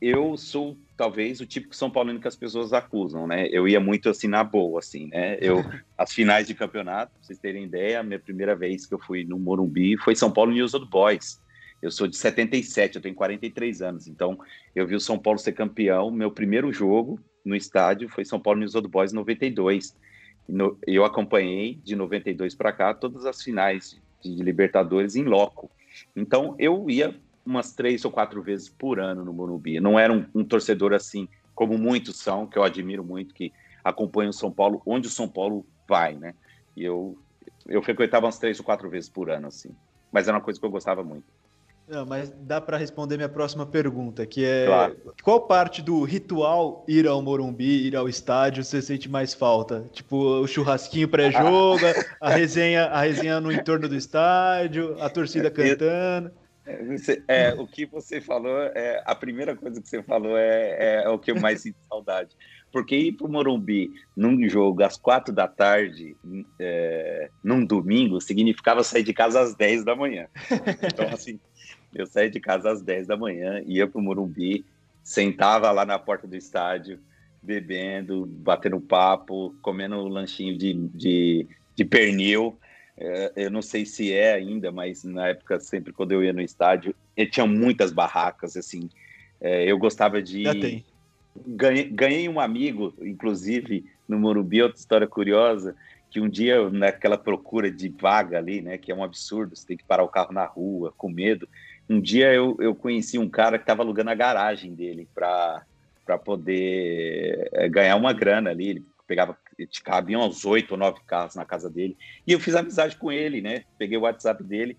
eu 0.00 0.36
sou 0.36 0.76
talvez 0.96 1.40
o 1.40 1.46
típico 1.46 1.76
São 1.76 1.90
Paulino 1.90 2.20
que 2.20 2.28
as 2.28 2.36
pessoas 2.36 2.72
acusam, 2.72 3.26
né? 3.26 3.48
Eu 3.50 3.68
ia 3.68 3.78
muito 3.78 4.08
assim 4.08 4.28
na 4.28 4.42
boa, 4.42 4.78
assim, 4.78 5.08
né? 5.08 5.36
Eu 5.40 5.62
as 5.96 6.12
finais 6.12 6.46
de 6.46 6.54
campeonato, 6.54 7.12
pra 7.12 7.22
vocês 7.22 7.38
terem 7.38 7.64
ideia, 7.64 8.00
a 8.00 8.02
minha 8.02 8.18
primeira 8.18 8.56
vez 8.56 8.86
que 8.86 8.94
eu 8.94 8.98
fui 8.98 9.24
no 9.24 9.38
Morumbi 9.38 9.96
foi 9.98 10.16
São 10.16 10.30
Paulo 10.30 10.52
News 10.52 10.72
Old 10.72 10.88
Boys. 10.88 11.40
Eu 11.82 11.90
sou 11.90 12.06
de 12.06 12.16
77, 12.16 12.96
eu 12.96 13.02
tenho 13.02 13.14
43 13.14 13.82
anos, 13.82 14.06
então 14.06 14.38
eu 14.74 14.86
vi 14.86 14.94
o 14.94 15.00
São 15.00 15.18
Paulo 15.18 15.38
ser 15.38 15.52
campeão. 15.52 16.10
Meu 16.10 16.30
primeiro 16.30 16.72
jogo 16.72 17.20
no 17.44 17.54
estádio 17.56 18.08
foi 18.08 18.24
São 18.24 18.40
Paulo 18.40 18.60
News 18.60 18.74
Old 18.74 18.88
Boys 18.88 19.12
92. 19.12 19.96
No, 20.48 20.78
eu 20.86 21.04
acompanhei 21.04 21.74
de 21.74 21.94
92 21.94 22.54
para 22.54 22.72
cá 22.72 22.92
todas 22.92 23.24
as 23.24 23.42
finais 23.42 23.98
de, 24.22 24.34
de 24.34 24.42
Libertadores 24.42 25.14
em 25.16 25.24
loco. 25.24 25.70
Então 26.14 26.54
eu 26.58 26.88
ia 26.88 27.14
umas 27.50 27.72
três 27.72 28.04
ou 28.04 28.10
quatro 28.10 28.42
vezes 28.42 28.68
por 28.68 28.98
ano 28.98 29.24
no 29.24 29.32
Morumbi. 29.32 29.80
Não 29.80 29.98
era 29.98 30.12
um, 30.12 30.24
um 30.34 30.44
torcedor 30.44 30.92
assim 30.92 31.28
como 31.54 31.76
muitos 31.76 32.16
são, 32.18 32.46
que 32.46 32.56
eu 32.56 32.62
admiro 32.62 33.04
muito, 33.04 33.34
que 33.34 33.52
acompanham 33.84 34.30
o 34.30 34.34
São 34.34 34.50
Paulo 34.50 34.80
onde 34.86 35.08
o 35.08 35.10
São 35.10 35.28
Paulo 35.28 35.66
vai, 35.88 36.14
né? 36.14 36.34
E 36.76 36.84
eu 36.84 37.18
eu 37.66 37.82
frequentava 37.82 38.26
umas 38.26 38.38
três 38.38 38.58
ou 38.58 38.64
quatro 38.64 38.88
vezes 38.88 39.08
por 39.08 39.30
ano 39.30 39.48
assim. 39.48 39.74
Mas 40.10 40.26
era 40.26 40.36
uma 40.36 40.42
coisa 40.42 40.58
que 40.58 40.64
eu 40.64 40.70
gostava 40.70 41.04
muito. 41.04 41.26
Não, 41.90 42.06
mas 42.06 42.30
dá 42.30 42.60
para 42.60 42.76
responder 42.76 43.16
minha 43.16 43.28
próxima 43.28 43.66
pergunta, 43.66 44.24
que 44.24 44.44
é 44.44 44.66
claro. 44.66 44.96
qual 45.24 45.40
parte 45.40 45.82
do 45.82 46.04
ritual 46.04 46.84
ir 46.86 47.04
ao 47.08 47.20
Morumbi, 47.20 47.88
ir 47.88 47.96
ao 47.96 48.08
estádio, 48.08 48.62
você 48.62 48.80
sente 48.80 49.08
mais 49.08 49.34
falta? 49.34 49.90
Tipo, 49.92 50.16
o 50.40 50.46
churrasquinho 50.46 51.08
pré-jogo, 51.08 51.84
a 52.20 52.30
resenha, 52.30 52.84
a 52.84 53.00
resenha 53.00 53.40
no 53.40 53.50
entorno 53.50 53.88
do 53.88 53.96
estádio, 53.96 54.96
a 55.02 55.10
torcida 55.10 55.50
cantando. 55.50 56.30
É, 57.28 57.54
o 57.54 57.66
que 57.66 57.86
você 57.86 58.20
falou, 58.20 58.58
é, 58.74 59.02
a 59.04 59.14
primeira 59.14 59.56
coisa 59.56 59.80
que 59.80 59.88
você 59.88 60.02
falou 60.02 60.36
é, 60.36 60.70
é, 60.70 61.02
é 61.04 61.08
o 61.08 61.18
que 61.18 61.30
eu 61.30 61.40
mais 61.40 61.62
sinto 61.62 61.76
saudade. 61.88 62.36
Porque 62.72 62.96
ir 62.96 63.12
para 63.12 63.26
o 63.26 63.30
Morumbi 63.30 63.90
num 64.16 64.48
jogo 64.48 64.82
às 64.82 64.96
quatro 64.96 65.34
da 65.34 65.48
tarde, 65.48 66.16
é, 66.58 67.28
num 67.42 67.64
domingo, 67.64 68.20
significava 68.20 68.84
sair 68.84 69.02
de 69.02 69.12
casa 69.12 69.40
às 69.40 69.54
10 69.54 69.84
da 69.84 69.96
manhã. 69.96 70.28
Então, 70.84 71.08
assim, 71.12 71.40
eu 71.94 72.06
saía 72.06 72.30
de 72.30 72.38
casa 72.38 72.70
às 72.70 72.80
10 72.80 73.08
da 73.08 73.16
manhã, 73.16 73.62
ia 73.66 73.86
para 73.86 73.98
o 73.98 74.02
Morumbi, 74.02 74.64
sentava 75.02 75.70
lá 75.72 75.84
na 75.84 75.98
porta 75.98 76.26
do 76.26 76.36
estádio, 76.36 77.00
bebendo, 77.42 78.26
batendo 78.26 78.80
papo, 78.80 79.54
comendo 79.62 79.96
um 79.96 80.08
lanchinho 80.08 80.56
de, 80.56 80.74
de, 80.94 81.46
de 81.74 81.84
pernil. 81.84 82.56
É, 83.00 83.32
eu 83.36 83.50
não 83.50 83.62
sei 83.62 83.86
se 83.86 84.12
é 84.12 84.34
ainda, 84.34 84.70
mas 84.70 85.02
na 85.02 85.28
época, 85.28 85.58
sempre 85.58 85.92
quando 85.92 86.12
eu 86.12 86.22
ia 86.22 86.32
no 86.32 86.42
estádio, 86.42 86.94
tinha 87.30 87.46
muitas 87.46 87.92
barracas, 87.92 88.56
assim. 88.56 88.88
É, 89.40 89.64
eu 89.64 89.78
gostava 89.78 90.22
de... 90.22 90.44
Já 90.44 90.52
tem. 90.52 90.84
Ganhei, 91.46 91.84
ganhei 91.84 92.28
um 92.28 92.38
amigo, 92.38 92.92
inclusive, 93.00 93.86
no 94.06 94.18
Morumbi, 94.18 94.62
outra 94.62 94.78
história 94.78 95.06
curiosa, 95.06 95.74
que 96.10 96.20
um 96.20 96.28
dia, 96.28 96.68
naquela 96.70 97.16
procura 97.16 97.70
de 97.70 97.88
vaga 97.88 98.36
ali, 98.36 98.60
né, 98.60 98.76
que 98.76 98.92
é 98.92 98.94
um 98.94 99.04
absurdo, 99.04 99.56
você 99.56 99.66
tem 99.66 99.76
que 99.76 99.84
parar 99.84 100.02
o 100.02 100.08
carro 100.08 100.32
na 100.32 100.44
rua, 100.44 100.92
com 100.96 101.08
medo, 101.08 101.48
um 101.90 102.00
dia 102.00 102.32
eu, 102.32 102.56
eu 102.60 102.72
conheci 102.72 103.18
um 103.18 103.28
cara 103.28 103.58
que 103.58 103.64
estava 103.64 103.82
alugando 103.82 104.10
a 104.10 104.14
garagem 104.14 104.72
dele 104.72 105.08
para 105.12 105.64
poder 106.24 107.48
é, 107.52 107.68
ganhar 107.68 107.96
uma 107.96 108.12
grana 108.12 108.50
ali. 108.50 108.68
Ele 108.68 108.86
pegava, 109.08 109.36
cabiam 109.82 110.26
uns 110.26 110.44
oito 110.44 110.72
ou 110.72 110.78
nove 110.78 111.00
carros 111.06 111.34
na 111.34 111.44
casa 111.44 111.70
dele. 111.70 111.96
E 112.26 112.32
eu 112.32 112.40
fiz 112.40 112.54
amizade 112.54 112.96
com 112.96 113.10
ele, 113.10 113.40
né? 113.40 113.64
Peguei 113.78 113.96
o 113.96 114.02
WhatsApp 114.02 114.42
dele. 114.42 114.76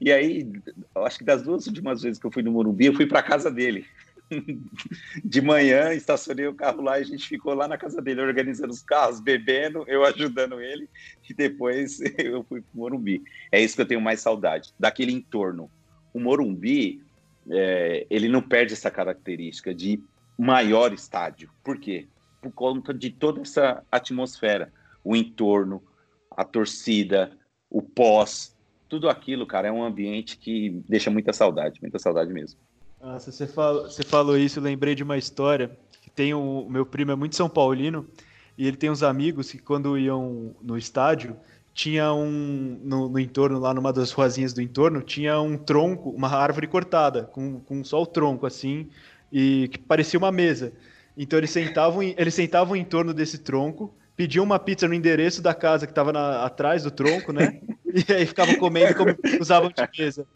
E 0.00 0.12
aí, 0.12 0.50
acho 0.96 1.18
que 1.18 1.24
das 1.24 1.42
duas 1.42 1.66
últimas 1.66 2.02
vezes 2.02 2.18
que 2.18 2.26
eu 2.26 2.32
fui 2.32 2.42
no 2.42 2.52
Morumbi, 2.52 2.86
eu 2.86 2.94
fui 2.94 3.06
para 3.06 3.22
casa 3.22 3.50
dele. 3.50 3.86
De 5.24 5.40
manhã, 5.40 5.92
estacionei 5.92 6.46
o 6.46 6.54
carro 6.54 6.82
lá 6.82 6.98
e 6.98 7.02
a 7.02 7.04
gente 7.04 7.28
ficou 7.28 7.54
lá 7.54 7.68
na 7.68 7.78
casa 7.78 8.00
dele, 8.00 8.20
organizando 8.20 8.72
os 8.72 8.82
carros, 8.82 9.20
bebendo, 9.20 9.84
eu 9.86 10.04
ajudando 10.04 10.60
ele. 10.60 10.88
E 11.28 11.34
depois 11.34 12.00
eu 12.18 12.42
fui 12.44 12.60
para 12.60 12.70
o 12.74 12.78
Morumbi. 12.78 13.22
É 13.50 13.60
isso 13.60 13.76
que 13.76 13.82
eu 13.82 13.86
tenho 13.86 14.00
mais 14.00 14.20
saudade, 14.20 14.72
daquele 14.78 15.12
entorno 15.12 15.70
o 16.12 16.20
Morumbi 16.20 17.02
é, 17.50 18.06
ele 18.10 18.28
não 18.28 18.42
perde 18.42 18.74
essa 18.74 18.90
característica 18.90 19.74
de 19.74 20.00
maior 20.38 20.92
estádio. 20.92 21.50
Por 21.64 21.78
quê? 21.78 22.06
Por 22.42 22.52
conta 22.52 22.92
de 22.92 23.08
toda 23.08 23.40
essa 23.40 23.82
atmosfera, 23.90 24.72
o 25.02 25.16
entorno, 25.16 25.82
a 26.30 26.44
torcida, 26.44 27.32
o 27.70 27.80
pós, 27.80 28.54
tudo 28.88 29.08
aquilo, 29.08 29.46
cara, 29.46 29.68
é 29.68 29.72
um 29.72 29.82
ambiente 29.82 30.36
que 30.36 30.82
deixa 30.86 31.10
muita 31.10 31.32
saudade, 31.32 31.80
muita 31.80 31.98
saudade 31.98 32.30
mesmo. 32.30 32.60
Nossa, 33.00 33.32
você 33.32 33.46
falou, 33.46 33.84
você 33.84 34.02
falou 34.02 34.36
isso, 34.36 34.60
lembrei 34.60 34.94
de 34.94 35.02
uma 35.02 35.16
história. 35.16 35.70
Que 36.02 36.10
tem 36.10 36.34
o 36.34 36.66
meu 36.68 36.84
primo 36.84 37.12
é 37.12 37.14
muito 37.14 37.36
São 37.36 37.48
Paulino 37.48 38.06
e 38.58 38.66
ele 38.66 38.76
tem 38.76 38.90
uns 38.90 39.02
amigos 39.02 39.50
que 39.50 39.58
quando 39.58 39.96
iam 39.96 40.54
no 40.60 40.76
estádio 40.76 41.36
tinha 41.72 42.12
um 42.12 42.78
no, 42.82 43.08
no, 43.08 43.18
entorno 43.18 43.58
lá 43.58 43.72
numa 43.72 43.92
das 43.92 44.10
ruazinhas 44.10 44.52
do 44.52 44.60
entorno 44.60 45.00
tinha 45.00 45.40
um 45.40 45.56
tronco 45.56 46.10
uma 46.10 46.28
árvore 46.28 46.66
cortada 46.66 47.24
com, 47.24 47.60
com 47.60 47.82
só 47.82 48.02
o 48.02 48.06
tronco 48.06 48.44
assim 48.44 48.90
e 49.32 49.68
que 49.68 49.78
parecia 49.78 50.18
uma 50.18 50.30
mesa 50.30 50.72
Então 51.16 51.38
eles 51.38 51.50
sentavam, 51.50 52.02
em, 52.02 52.14
eles 52.16 52.34
sentavam 52.34 52.76
em 52.76 52.84
torno 52.84 53.12
desse 53.12 53.38
tronco, 53.38 53.94
pediam 54.16 54.44
uma 54.44 54.58
pizza 54.58 54.88
no 54.88 54.94
endereço 54.94 55.42
da 55.42 55.54
casa 55.54 55.86
que 55.86 55.92
estava 55.92 56.44
atrás 56.44 56.82
do 56.82 56.90
tronco, 56.90 57.32
né? 57.32 57.60
E 57.94 58.10
aí 58.10 58.24
ficavam 58.24 58.54
comendo 58.54 58.94
como 58.94 59.14
usavam 59.38 59.68
de 59.68 59.86
mesa. 59.98 60.26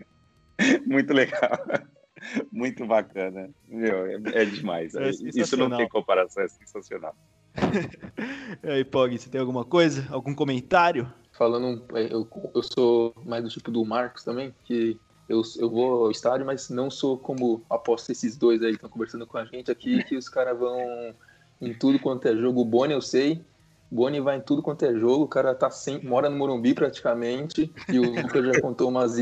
Muito 0.84 1.14
legal. 1.14 1.58
Muito 2.52 2.84
bacana. 2.86 3.48
Meu, 3.66 4.04
é, 4.04 4.42
é 4.42 4.44
demais. 4.44 4.94
É 4.94 5.08
Isso 5.08 5.56
não 5.56 5.74
tem 5.74 5.88
comparação, 5.88 6.42
é 6.42 6.48
sensacional. 6.48 7.14
e 8.62 8.70
aí, 8.70 8.84
Pog, 8.84 9.16
você 9.16 9.30
tem 9.30 9.40
alguma 9.40 9.64
coisa? 9.64 10.06
Algum 10.10 10.34
comentário? 10.34 11.10
Falando, 11.32 11.84
é, 11.94 12.12
eu, 12.12 12.28
eu 12.54 12.62
sou 12.62 13.14
mais 13.24 13.42
do 13.42 13.48
tipo 13.48 13.70
do 13.70 13.84
Marcos 13.84 14.24
também, 14.24 14.54
que 14.64 14.98
eu, 15.28 15.42
eu 15.58 15.68
vou 15.68 16.04
ao 16.04 16.10
estádio, 16.10 16.46
mas 16.46 16.70
não 16.70 16.90
sou 16.90 17.18
como 17.18 17.62
aposto 17.68 18.10
esses 18.10 18.36
dois 18.36 18.62
aí 18.62 18.72
estão 18.72 18.88
conversando 18.88 19.26
com 19.26 19.38
a 19.38 19.44
gente 19.44 19.70
aqui, 19.70 20.02
que 20.04 20.16
os 20.16 20.28
caras 20.28 20.58
vão 20.58 21.14
em 21.60 21.74
tudo 21.74 21.98
quanto 21.98 22.28
é 22.28 22.36
jogo. 22.36 22.60
O 22.60 22.64
Boni 22.64 22.92
eu 22.92 23.02
sei, 23.02 23.42
Boni 23.90 24.20
vai 24.20 24.36
em 24.36 24.40
tudo 24.40 24.62
quanto 24.62 24.84
é 24.84 24.92
jogo, 24.94 25.24
o 25.24 25.28
cara 25.28 25.54
tá 25.54 25.70
sem, 25.70 26.02
mora 26.02 26.28
no 26.28 26.36
Morumbi 26.36 26.74
praticamente, 26.74 27.72
e 27.88 27.98
o 27.98 28.02
Lucas 28.22 28.44
já 28.44 28.60
contou 28.60 28.88
umas 28.88 29.16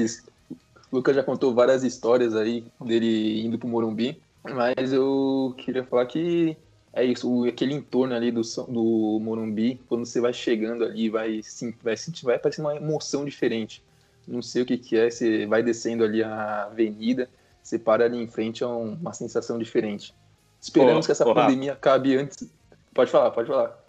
o 0.92 0.96
Lucas 0.96 1.16
já 1.16 1.24
contou 1.24 1.54
várias 1.54 1.82
histórias 1.82 2.36
aí 2.36 2.64
dele 2.80 3.44
indo 3.44 3.58
pro 3.58 3.68
Morumbi, 3.68 4.20
mas 4.44 4.92
eu 4.92 5.54
queria 5.58 5.84
falar 5.84 6.06
que 6.06 6.56
é 6.92 7.04
isso, 7.04 7.44
aquele 7.44 7.74
entorno 7.74 8.14
ali 8.14 8.30
do, 8.30 8.42
do 8.68 9.18
Morumbi, 9.20 9.80
quando 9.88 10.06
você 10.06 10.20
vai 10.20 10.32
chegando 10.32 10.84
ali, 10.84 11.10
vai, 11.10 11.40
sim, 11.42 11.74
vai 11.82 11.96
sentir, 11.96 12.24
vai 12.24 12.38
parecer 12.38 12.60
uma 12.60 12.76
emoção 12.76 13.24
diferente. 13.24 13.82
Não 14.26 14.42
sei 14.42 14.62
o 14.62 14.66
que, 14.66 14.78
que 14.78 14.96
é, 14.96 15.10
você 15.10 15.46
vai 15.46 15.62
descendo 15.62 16.04
ali 16.04 16.22
a 16.22 16.64
avenida, 16.64 17.28
você 17.62 17.78
para 17.78 18.04
ali 18.04 18.18
em 18.18 18.26
frente, 18.26 18.62
é 18.62 18.66
uma 18.66 19.12
sensação 19.12 19.58
diferente. 19.58 20.14
Esperamos 20.60 21.04
oh, 21.04 21.06
que 21.06 21.12
essa 21.12 21.28
oh, 21.28 21.34
pandemia 21.34 21.72
acabe 21.72 22.16
antes. 22.16 22.50
Pode 22.94 23.10
falar, 23.10 23.30
pode 23.30 23.48
falar. 23.48 23.84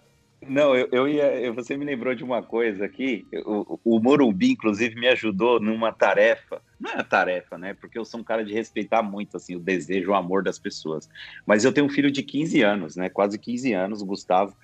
Não, 0.48 0.76
eu, 0.76 0.88
eu 0.92 1.08
ia. 1.08 1.52
Você 1.54 1.76
me 1.76 1.86
lembrou 1.86 2.14
de 2.14 2.24
uma 2.24 2.44
coisa 2.44 2.86
aqui. 2.86 3.26
O, 3.46 3.80
o 3.84 4.00
Morumbi, 4.00 4.52
inclusive, 4.52 4.96
me 4.96 5.08
ajudou 5.08 5.60
numa 5.60 5.92
tarefa. 5.92 6.62
Não 6.80 6.92
é 6.92 7.04
tarefa, 7.04 7.58
né? 7.58 7.74
Porque 7.74 7.98
eu 7.98 8.06
sou 8.06 8.20
um 8.20 8.24
cara 8.24 8.44
de 8.44 8.54
respeitar 8.54 9.02
muito 9.02 9.38
assim, 9.38 9.56
o 9.56 9.60
desejo, 9.60 10.12
o 10.12 10.16
amor 10.16 10.44
das 10.44 10.60
pessoas. 10.60 11.10
Mas 11.46 11.64
eu 11.64 11.74
tenho 11.74 11.88
um 11.88 11.90
filho 11.90 12.12
de 12.12 12.22
15 12.22 12.62
anos, 12.62 12.96
né? 12.96 13.10
Quase 13.10 13.40
15 13.40 13.74
anos, 13.74 14.02
o 14.02 14.06
Gustavo. 14.06 14.56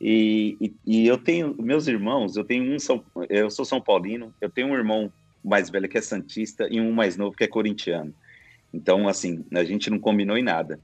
E, 0.00 0.56
e, 0.60 0.74
e, 0.86 1.06
eu 1.06 1.18
tenho 1.18 1.54
meus 1.58 1.86
irmãos, 1.86 2.36
eu 2.36 2.44
tenho 2.44 2.74
um 2.74 2.78
São, 2.78 3.04
eu 3.28 3.50
sou 3.50 3.64
São 3.64 3.80
Paulino, 3.80 4.34
eu 4.40 4.50
tenho 4.50 4.68
um 4.68 4.74
irmão 4.74 5.12
mais 5.44 5.70
velho 5.70 5.88
que 5.88 5.96
é 5.96 6.00
Santista 6.00 6.66
e 6.70 6.80
um 6.80 6.92
mais 6.92 7.16
novo 7.16 7.36
que 7.36 7.44
é 7.44 7.48
corintiano. 7.48 8.12
Então, 8.74 9.08
assim, 9.08 9.44
a 9.54 9.64
gente 9.64 9.88
não 9.88 9.98
combinou 9.98 10.36
em 10.36 10.42
nada. 10.42 10.80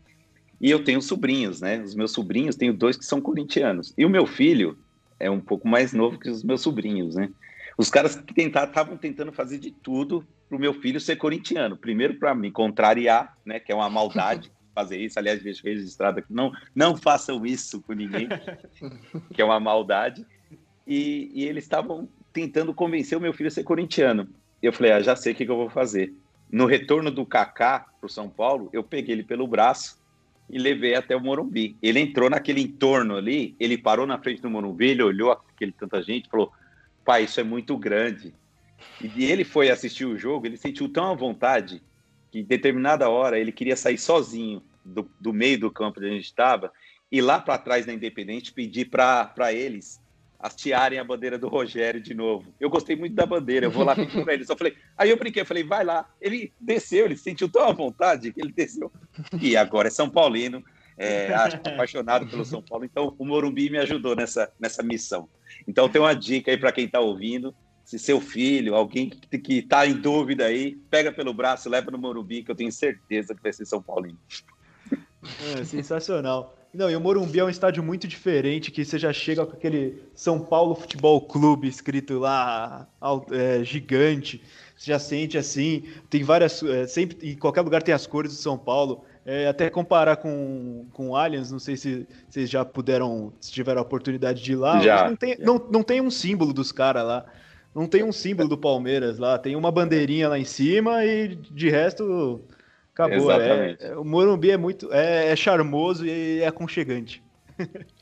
E 0.61 0.71
eu 0.71 0.85
tenho 0.85 1.03
sobrinhos, 1.03 1.61
né? 1.61 1.83
Os 1.83 1.95
meus 1.95 2.13
sobrinhos, 2.13 2.55
tenho 2.55 2.73
dois 2.73 2.97
que 2.97 3.05
são 3.05 3.21
corintianos. 3.21 3.93
E 3.99 4.05
o 4.07 4.11
meu 4.11 4.27
filho 4.27 4.79
é 5.19 5.29
um 5.29 5.41
pouco 5.41 5.67
mais 5.67 5.93
novo 5.93 6.19
que 6.19 6.31
os 6.31 6.45
meus 6.45 6.61
sobrinhos, 6.61 7.17
né? 7.17 7.29
Os 7.77 7.91
caras 7.91 8.15
que 8.15 8.41
estavam 8.41 8.97
tentando 8.97 9.33
fazer 9.33 9.59
de 9.59 9.73
tudo 9.73 10.25
para 10.49 10.57
o 10.57 10.61
meu 10.61 10.73
filho 10.75 11.01
ser 11.01 11.17
corintiano. 11.17 11.77
Primeiro 11.77 12.15
para 12.15 12.35
me 12.35 12.51
contrariar, 12.51 13.37
né? 13.45 13.59
Que 13.59 13.73
é 13.73 13.75
uma 13.75 13.91
maldade 13.91 14.53
fazer 14.75 14.99
isso. 14.99 15.19
Aliás, 15.19 15.43
vejo 15.43 15.63
registrado 15.63 16.19
aqui. 16.19 16.33
Não, 16.33 16.53
não 16.75 16.97
façam 16.97 17.45
isso 17.45 17.81
com 17.83 17.93
ninguém, 17.93 18.29
que 19.33 19.41
é 19.41 19.45
uma 19.45 19.61
maldade. 19.61 20.27
E, 20.87 21.31
e 21.35 21.45
eles 21.45 21.65
estavam 21.65 22.09
tentando 22.33 22.75
convencer 22.75 23.17
o 23.17 23.21
meu 23.21 23.33
filho 23.33 23.49
a 23.49 23.51
ser 23.51 23.65
corintiano. 23.65 24.29
Eu 24.63 24.73
falei, 24.73 24.93
ah, 24.93 25.01
já 25.01 25.17
sei 25.17 25.33
o 25.33 25.37
que, 25.37 25.45
que 25.45 25.51
eu 25.51 25.57
vou 25.57 25.71
fazer. 25.71 26.15
No 26.51 26.67
retorno 26.67 27.11
do 27.11 27.25
Kaká 27.25 27.87
para 27.99 28.07
o 28.07 28.11
São 28.11 28.29
Paulo, 28.29 28.69
eu 28.73 28.83
peguei 28.83 29.15
ele 29.15 29.23
pelo 29.23 29.47
braço 29.47 30.01
e 30.51 30.59
levei 30.59 30.95
até 30.95 31.17
o 31.17 31.21
Morumbi. 31.21 31.77
Ele 31.83 32.01
entrou 32.01 32.29
naquele 32.29 32.61
entorno 32.61 33.17
ali, 33.17 33.57
ele 33.59 33.79
parou 33.79 34.07
na 34.07 34.19
frente 34.19 34.43
do 34.43 34.51
Morumbi, 34.51 34.91
ele 34.91 35.03
olhou 35.03 35.33
aquele 35.33 35.73
tanta 35.73 36.03
gente, 36.03 36.29
falou: 36.29 36.53
"Pai, 37.05 37.25
isso 37.25 37.41
é 37.41 37.43
muito 37.43 37.77
grande". 37.77 38.35
E 39.01 39.25
ele 39.25 39.45
foi 39.45 39.71
assistir 39.71 40.05
o 40.05 40.19
jogo, 40.19 40.47
ele 40.47 40.57
sentiu 40.57 40.89
tão 40.89 41.11
à 41.11 41.15
vontade 41.15 41.83
que 42.33 42.41
em 42.41 42.45
determinada 42.45 43.11
hora 43.11 43.39
ele 43.39 43.53
queria 43.53 43.77
sair 43.77 43.99
sozinho 43.99 44.63
do, 44.83 45.09
do 45.21 45.33
meio 45.35 45.61
do 45.61 45.71
campo 45.71 46.01
onde 46.01 46.09
a 46.09 46.13
gente 46.13 46.25
estava 46.25 46.73
e 47.11 47.21
lá 47.21 47.39
para 47.39 47.59
trás 47.59 47.85
da 47.85 47.93
Independente 47.93 48.53
pedir 48.53 48.87
para 48.87 49.53
eles 49.53 50.01
hastearem 50.41 50.99
a 50.99 51.05
bandeira 51.05 51.39
do 51.39 51.47
Rogério 51.47 52.01
de 52.01 52.15
novo. 52.15 52.53
Eu 52.59 52.71
gostei 52.71 52.97
muito 52.97 53.15
da 53.15 53.27
bandeira, 53.27 53.67
eu 53.67 53.71
vou 53.71 53.85
lá 53.85 53.95
pedir 53.95 54.25
para 54.25 54.35
ele. 54.35 54.45
Só 54.45 54.57
falei, 54.57 54.75
aí 54.97 55.11
eu 55.11 55.17
brinquei, 55.17 55.43
eu 55.43 55.47
falei, 55.47 55.63
vai 55.63 55.85
lá. 55.85 56.09
Ele 56.21 56.53
desceu, 56.59 57.05
ele 57.05 57.17
sentiu 57.17 57.49
tão 57.49 57.69
à 57.69 57.73
vontade 57.73 58.33
que 58.33 58.41
ele 58.41 58.51
desceu. 58.51 58.91
E 59.41 59.57
agora 59.57 59.87
é 59.87 59.91
São 59.91 60.11
Paulino, 60.11 60.65
é, 60.99 61.33
apaixonado 61.35 62.27
pelo 62.27 62.45
São 62.45 62.63
Paulo. 62.63 62.85
Então 62.85 63.15
o 63.19 63.25
Morumbi 63.25 63.71
me 63.71 63.79
ajudou 63.79 64.17
nessa, 64.17 64.51
nessa 64.59 64.83
missão. 64.83 65.29
Então 65.69 65.89
tem 65.89 66.01
uma 66.01 66.15
dica 66.15 66.51
aí 66.51 66.57
para 66.57 66.73
quem 66.73 66.87
está 66.87 66.99
ouvindo. 66.99 67.55
Se 67.93 67.99
seu 67.99 68.23
filho, 68.23 68.75
alguém 68.75 69.11
que 69.11 69.59
está 69.59 69.87
em 69.87 69.93
dúvida 69.93 70.47
aí, 70.47 70.79
pega 70.89 71.13
pelo 71.13 71.35
braço, 71.35 71.69
leva 71.69 71.91
no 71.91 71.99
Morumbi, 71.99 72.43
que 72.43 72.51
eu 72.51 72.55
tenho 72.55 72.73
certeza 72.73 73.35
que 73.35 73.43
vai 73.43 73.53
ser 73.53 73.67
São 73.67 73.83
Paulino. 73.83 74.17
É, 75.55 75.63
sensacional. 75.63 76.57
Não, 76.73 76.91
e 76.91 76.97
o 76.97 77.01
Morumbi 77.03 77.39
é 77.39 77.45
um 77.45 77.51
estádio 77.51 77.83
muito 77.83 78.09
diferente, 78.09 78.71
que 78.71 78.83
você 78.83 78.99
já 78.99 79.13
chega 79.13 79.45
com 79.45 79.53
aquele 79.55 80.03
São 80.15 80.41
Paulo 80.41 80.75
Futebol 80.75 81.21
Clube 81.21 81.69
escrito 81.69 82.19
lá, 82.19 82.89
é, 83.31 83.63
gigante. 83.63 84.43
Você 84.75 84.91
já 84.91 84.99
sente 84.99 85.37
assim, 85.37 85.85
tem 86.09 86.25
várias. 86.25 86.63
É, 86.63 86.87
sempre, 86.87 87.31
em 87.31 87.37
qualquer 87.37 87.61
lugar 87.61 87.83
tem 87.83 87.95
as 87.95 88.07
cores 88.07 88.33
do 88.33 88.39
São 88.39 88.57
Paulo. 88.57 89.05
É, 89.27 89.49
até 89.49 89.69
comparar 89.69 90.17
com, 90.17 90.87
com 90.95 91.15
Allianz, 91.15 91.53
não 91.53 91.59
sei 91.59 91.77
se 91.77 92.07
vocês 92.27 92.49
já 92.49 92.65
puderam, 92.65 93.35
se 93.39 93.53
tiveram 93.53 93.81
a 93.81 93.85
oportunidade 93.85 94.43
de 94.43 94.53
ir 94.53 94.57
lá. 94.57 94.81
Já. 94.81 95.11
Não 95.11 95.17
tem, 95.17 95.37
não, 95.41 95.69
não 95.71 95.83
tem 95.83 96.01
um 96.01 96.11
símbolo 96.11 96.55
dos 96.55 96.73
caras 96.73 97.05
lá. 97.05 97.27
Não 97.75 97.87
tem 97.87 98.03
um 98.03 98.13
símbolo 98.13 98.49
do 98.49 98.59
Palmeiras 98.59 99.19
lá. 99.19 99.39
Tem 99.39 99.57
uma 99.57 99.71
bandeirinha 99.71 100.29
lá 100.29 100.39
em 100.39 100.45
cima 100.45 101.05
e 101.05 101.37
de 101.37 101.71
resto 101.71 102.45
Acabou. 102.95 103.31
É, 103.31 103.37
Exatamente. 103.37 103.85
É, 103.85 103.97
o 103.97 104.05
Morumbi 104.05 104.51
é 104.51 104.57
muito. 104.57 104.93
É, 104.93 105.29
é 105.29 105.37
charmoso 105.37 106.07
e 106.07 106.41
é 106.41 106.47
aconchegante. 106.47 107.23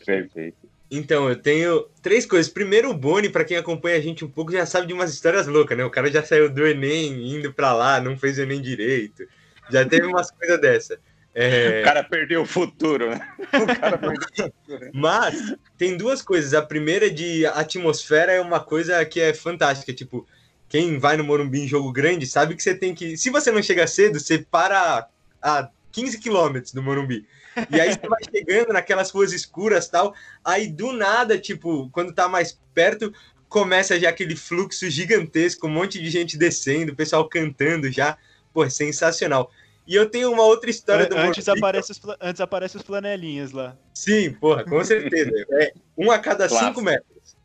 Perfeito. 0.05 0.59
Então, 0.91 1.29
eu 1.29 1.37
tenho 1.37 1.87
três 2.03 2.27
coisas. 2.27 2.53
Primeiro, 2.53 2.91
o 2.91 2.95
Boni, 2.95 3.29
para 3.29 3.45
quem 3.45 3.57
acompanha 3.57 3.97
a 3.97 4.01
gente 4.01 4.25
um 4.25 4.29
pouco, 4.29 4.51
já 4.51 4.67
sabe 4.67 4.89
de 4.89 4.93
umas 4.93 5.13
histórias 5.13 5.47
loucas, 5.47 5.79
né? 5.79 5.85
O 5.85 5.91
cara 5.91 6.11
já 6.11 6.23
saiu 6.23 6.51
do 6.51 6.67
Enem 6.67 7.37
indo 7.37 7.53
para 7.53 7.73
lá, 7.73 8.01
não 8.01 8.17
fez 8.17 8.39
o 8.39 8.43
Enem 8.43 8.61
direito. 8.61 9.25
Já 9.71 9.85
teve 9.85 10.05
umas 10.07 10.33
coisas 10.33 10.61
dessa. 10.61 10.99
É... 11.35 11.81
O 11.81 11.85
cara 11.85 12.03
perdeu 12.03 12.43
o 12.43 12.47
futuro, 12.47 13.11
né? 13.11 13.29
O 13.53 13.81
cara 13.81 13.97
perdeu 13.99 14.27
o 14.29 14.43
futuro. 14.43 14.91
Mas 14.93 15.55
tem 15.79 15.97
duas 15.97 16.23
coisas. 16.23 16.55
A 16.55 16.63
primeira 16.63 17.07
é 17.07 17.11
de 17.11 17.47
atmosfera 17.47 18.33
é 18.33 18.41
uma 18.41 18.61
coisa 18.61 19.05
que 19.05 19.21
é 19.21 19.33
fantástica. 19.33 19.93
Tipo, 19.93 20.27
quem 20.69 20.99
vai 20.99 21.17
no 21.17 21.25
Morumbi 21.25 21.61
em 21.61 21.69
jogo 21.69 21.93
grande 21.93 22.27
sabe 22.27 22.55
que 22.55 22.63
você 22.63 22.75
tem 22.75 22.95
que. 22.95 23.17
Se 23.17 23.31
você 23.31 23.51
não 23.51 23.63
chega 23.63 23.87
cedo, 23.87 24.19
você 24.19 24.39
para 24.39 25.09
a 25.41 25.69
15 25.93 26.19
quilômetros 26.19 26.73
do 26.73 26.83
Morumbi. 26.83 27.27
E 27.71 27.81
aí 27.81 27.93
você 27.93 28.09
vai 28.09 28.21
chegando 28.25 28.73
naquelas 28.73 29.11
ruas 29.11 29.33
escuras 29.33 29.89
tal. 29.89 30.15
Aí 30.45 30.69
do 30.69 30.93
nada, 30.93 31.39
tipo, 31.39 31.89
quando 31.91 32.15
tá 32.15 32.29
mais 32.29 32.59
perto, 32.75 33.13
começa 33.49 33.99
já 33.99 34.09
aquele 34.09 34.37
fluxo 34.37 34.89
gigantesco, 34.89 35.67
um 35.67 35.71
monte 35.71 36.01
de 36.01 36.09
gente 36.09 36.39
descendo, 36.39 36.93
o 36.93 36.97
pessoal 36.97 37.29
cantando 37.29 37.91
já. 37.91 38.17
Pô, 38.53 38.65
é 38.65 38.71
sensacional. 38.71 39.51
E 39.91 39.97
eu 39.97 40.09
tenho 40.09 40.31
uma 40.31 40.45
outra 40.45 40.71
história 40.71 41.05
do 41.05 41.17
antes. 41.17 41.49
Aparece 41.49 41.91
os, 41.91 42.01
antes 42.21 42.41
aparece 42.41 42.77
os 42.77 42.83
flanelinhas 42.85 43.51
lá. 43.51 43.77
Sim, 43.93 44.33
porra, 44.33 44.65
com 44.65 44.85
certeza. 44.85 45.33
É 45.51 45.73
um 45.99 46.13
a 46.13 46.19
cada 46.21 46.49
cinco 46.49 46.81
metros. 46.81 47.37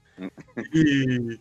E 0.72 1.40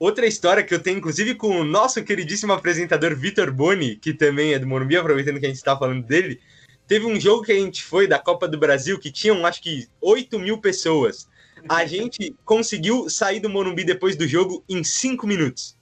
Outra 0.00 0.26
história 0.26 0.64
que 0.64 0.74
eu 0.74 0.82
tenho, 0.82 0.98
inclusive, 0.98 1.36
com 1.36 1.60
o 1.60 1.64
nosso 1.64 2.02
queridíssimo 2.02 2.52
apresentador 2.52 3.14
Vitor 3.14 3.52
Boni, 3.52 3.94
que 3.94 4.12
também 4.12 4.52
é 4.52 4.58
do 4.58 4.66
Morumbi, 4.66 4.96
aproveitando 4.96 5.38
que 5.38 5.46
a 5.46 5.48
gente 5.48 5.58
está 5.58 5.78
falando 5.78 6.04
dele, 6.04 6.40
teve 6.88 7.06
um 7.06 7.20
jogo 7.20 7.44
que 7.44 7.52
a 7.52 7.60
gente 7.60 7.84
foi 7.84 8.08
da 8.08 8.18
Copa 8.18 8.48
do 8.48 8.58
Brasil 8.58 8.98
que 8.98 9.12
tinham, 9.12 9.46
acho 9.46 9.62
que, 9.62 9.86
8 10.00 10.40
mil 10.40 10.58
pessoas. 10.58 11.28
A 11.68 11.86
gente 11.86 12.34
conseguiu 12.44 13.08
sair 13.08 13.38
do 13.38 13.48
Morumbi 13.48 13.84
depois 13.84 14.16
do 14.16 14.26
jogo 14.26 14.64
em 14.68 14.82
5 14.82 15.24
minutos. 15.24 15.76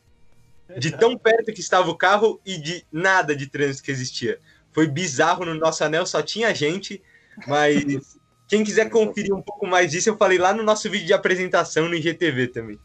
De 0.78 0.90
tão 0.96 1.16
perto 1.16 1.52
que 1.52 1.60
estava 1.60 1.90
o 1.90 1.96
carro 1.96 2.40
e 2.44 2.58
de 2.58 2.84
nada 2.92 3.34
de 3.34 3.46
trânsito 3.46 3.84
que 3.84 3.90
existia. 3.90 4.38
Foi 4.72 4.86
bizarro, 4.86 5.44
no 5.44 5.54
nosso 5.54 5.82
anel 5.82 6.06
só 6.06 6.22
tinha 6.22 6.54
gente, 6.54 7.02
mas 7.46 8.18
quem 8.46 8.64
quiser 8.64 8.88
conferir 8.90 9.34
um 9.34 9.42
pouco 9.42 9.66
mais 9.66 9.90
disso, 9.90 10.08
eu 10.08 10.16
falei 10.16 10.38
lá 10.38 10.52
no 10.52 10.62
nosso 10.62 10.88
vídeo 10.90 11.06
de 11.06 11.12
apresentação 11.12 11.88
no 11.88 11.94
IGTV 11.94 12.48
também. 12.48 12.78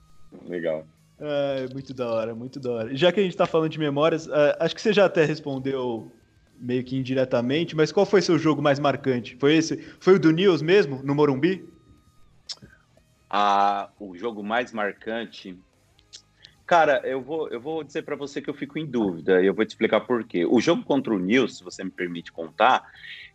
Legal. 0.48 0.86
É, 1.20 1.68
muito 1.74 1.94
da 1.94 2.08
hora, 2.08 2.36
muito 2.36 2.60
da 2.60 2.72
hora. 2.72 2.96
Já 2.96 3.12
que 3.12 3.20
a 3.20 3.24
gente 3.24 3.38
tá 3.38 3.46
falando 3.46 3.72
de 3.72 3.80
memórias, 3.80 4.28
uh, 4.28 4.56
acho 4.60 4.76
que 4.76 4.82
você 4.82 4.92
já 4.92 5.06
até 5.06 5.24
respondeu 5.24 6.12
meio 6.60 6.84
que 6.84 6.96
indiretamente, 6.96 7.76
mas 7.76 7.92
qual 7.92 8.06
foi 8.06 8.22
seu 8.22 8.38
jogo 8.38 8.62
mais 8.62 8.80
marcante? 8.80 9.36
Foi 9.40 9.56
esse? 9.56 9.78
Foi 10.00 10.16
o 10.16 10.20
do 10.20 10.32
News 10.32 10.62
mesmo, 10.62 11.02
no 11.04 11.16
Morumbi? 11.16 11.68
Ah, 13.30 13.90
o 14.00 14.16
jogo 14.16 14.44
mais 14.44 14.72
marcante. 14.72 15.58
Cara, 16.66 17.02
eu 17.04 17.22
vou, 17.22 17.48
eu 17.50 17.62
vou 17.62 17.84
dizer 17.84 18.02
para 18.02 18.16
você 18.16 18.42
que 18.42 18.50
eu 18.50 18.54
fico 18.54 18.80
em 18.80 18.86
dúvida 18.86 19.42
e 19.42 19.46
eu 19.46 19.54
vou 19.54 19.64
te 19.64 19.70
explicar 19.70 20.02
por 20.02 20.24
quê. 20.24 20.46
O 20.46 20.60
jogo 20.60 20.84
contra 20.84 21.14
o 21.14 21.20
Nils, 21.20 21.58
se 21.58 21.64
você 21.64 21.84
me 21.84 21.92
permite 21.92 22.32
contar, 22.32 22.84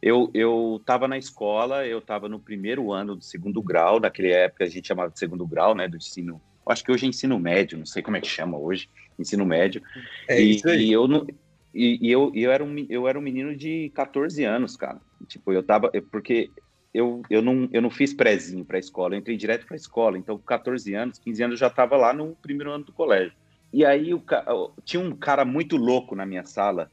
eu 0.02 0.30
eu 0.34 0.78
estava 0.80 1.06
na 1.06 1.16
escola, 1.16 1.86
eu 1.86 1.98
estava 1.98 2.28
no 2.28 2.40
primeiro 2.40 2.92
ano 2.92 3.14
do 3.14 3.22
segundo 3.22 3.62
grau, 3.62 4.00
naquela 4.00 4.28
época 4.28 4.64
a 4.64 4.68
gente 4.68 4.88
chamava 4.88 5.12
de 5.12 5.18
segundo 5.18 5.46
grau, 5.46 5.74
né, 5.74 5.86
do 5.86 5.96
ensino. 5.96 6.40
Acho 6.66 6.84
que 6.84 6.90
hoje 6.90 7.06
é 7.06 7.08
ensino 7.08 7.38
médio, 7.38 7.78
não 7.78 7.86
sei 7.86 8.02
como 8.02 8.16
é 8.16 8.20
que 8.20 8.28
chama 8.28 8.58
hoje, 8.58 8.88
ensino 9.18 9.46
médio. 9.46 9.80
É 10.28 10.40
e, 10.40 10.56
isso 10.56 10.68
aí. 10.68 10.86
e 10.86 10.92
eu 10.92 11.06
não 11.06 11.26
e, 11.72 11.98
e 12.02 12.10
eu, 12.10 12.32
eu, 12.34 12.50
era 12.50 12.64
um, 12.64 12.86
eu 12.88 13.06
era 13.06 13.18
um 13.18 13.22
menino 13.22 13.54
de 13.56 13.90
14 13.94 14.44
anos, 14.44 14.76
cara. 14.76 15.00
Tipo, 15.28 15.52
eu 15.52 15.62
tava. 15.62 15.90
Porque 16.10 16.50
eu, 16.92 17.22
eu, 17.30 17.40
não, 17.40 17.68
eu 17.72 17.80
não 17.80 17.90
fiz 17.90 18.12
prézinho 18.12 18.64
pra 18.64 18.78
escola, 18.78 19.14
eu 19.14 19.18
entrei 19.18 19.36
direto 19.36 19.66
pra 19.66 19.76
escola. 19.76 20.18
Então, 20.18 20.36
com 20.36 20.44
14 20.44 20.94
anos, 20.94 21.18
15 21.18 21.42
anos, 21.42 21.54
eu 21.54 21.68
já 21.68 21.70
tava 21.70 21.96
lá 21.96 22.12
no 22.12 22.36
primeiro 22.42 22.72
ano 22.72 22.84
do 22.84 22.92
colégio. 22.92 23.32
E 23.72 23.84
aí, 23.84 24.12
o, 24.12 24.22
tinha 24.84 25.00
um 25.00 25.14
cara 25.14 25.44
muito 25.44 25.76
louco 25.76 26.16
na 26.16 26.26
minha 26.26 26.44
sala, 26.44 26.90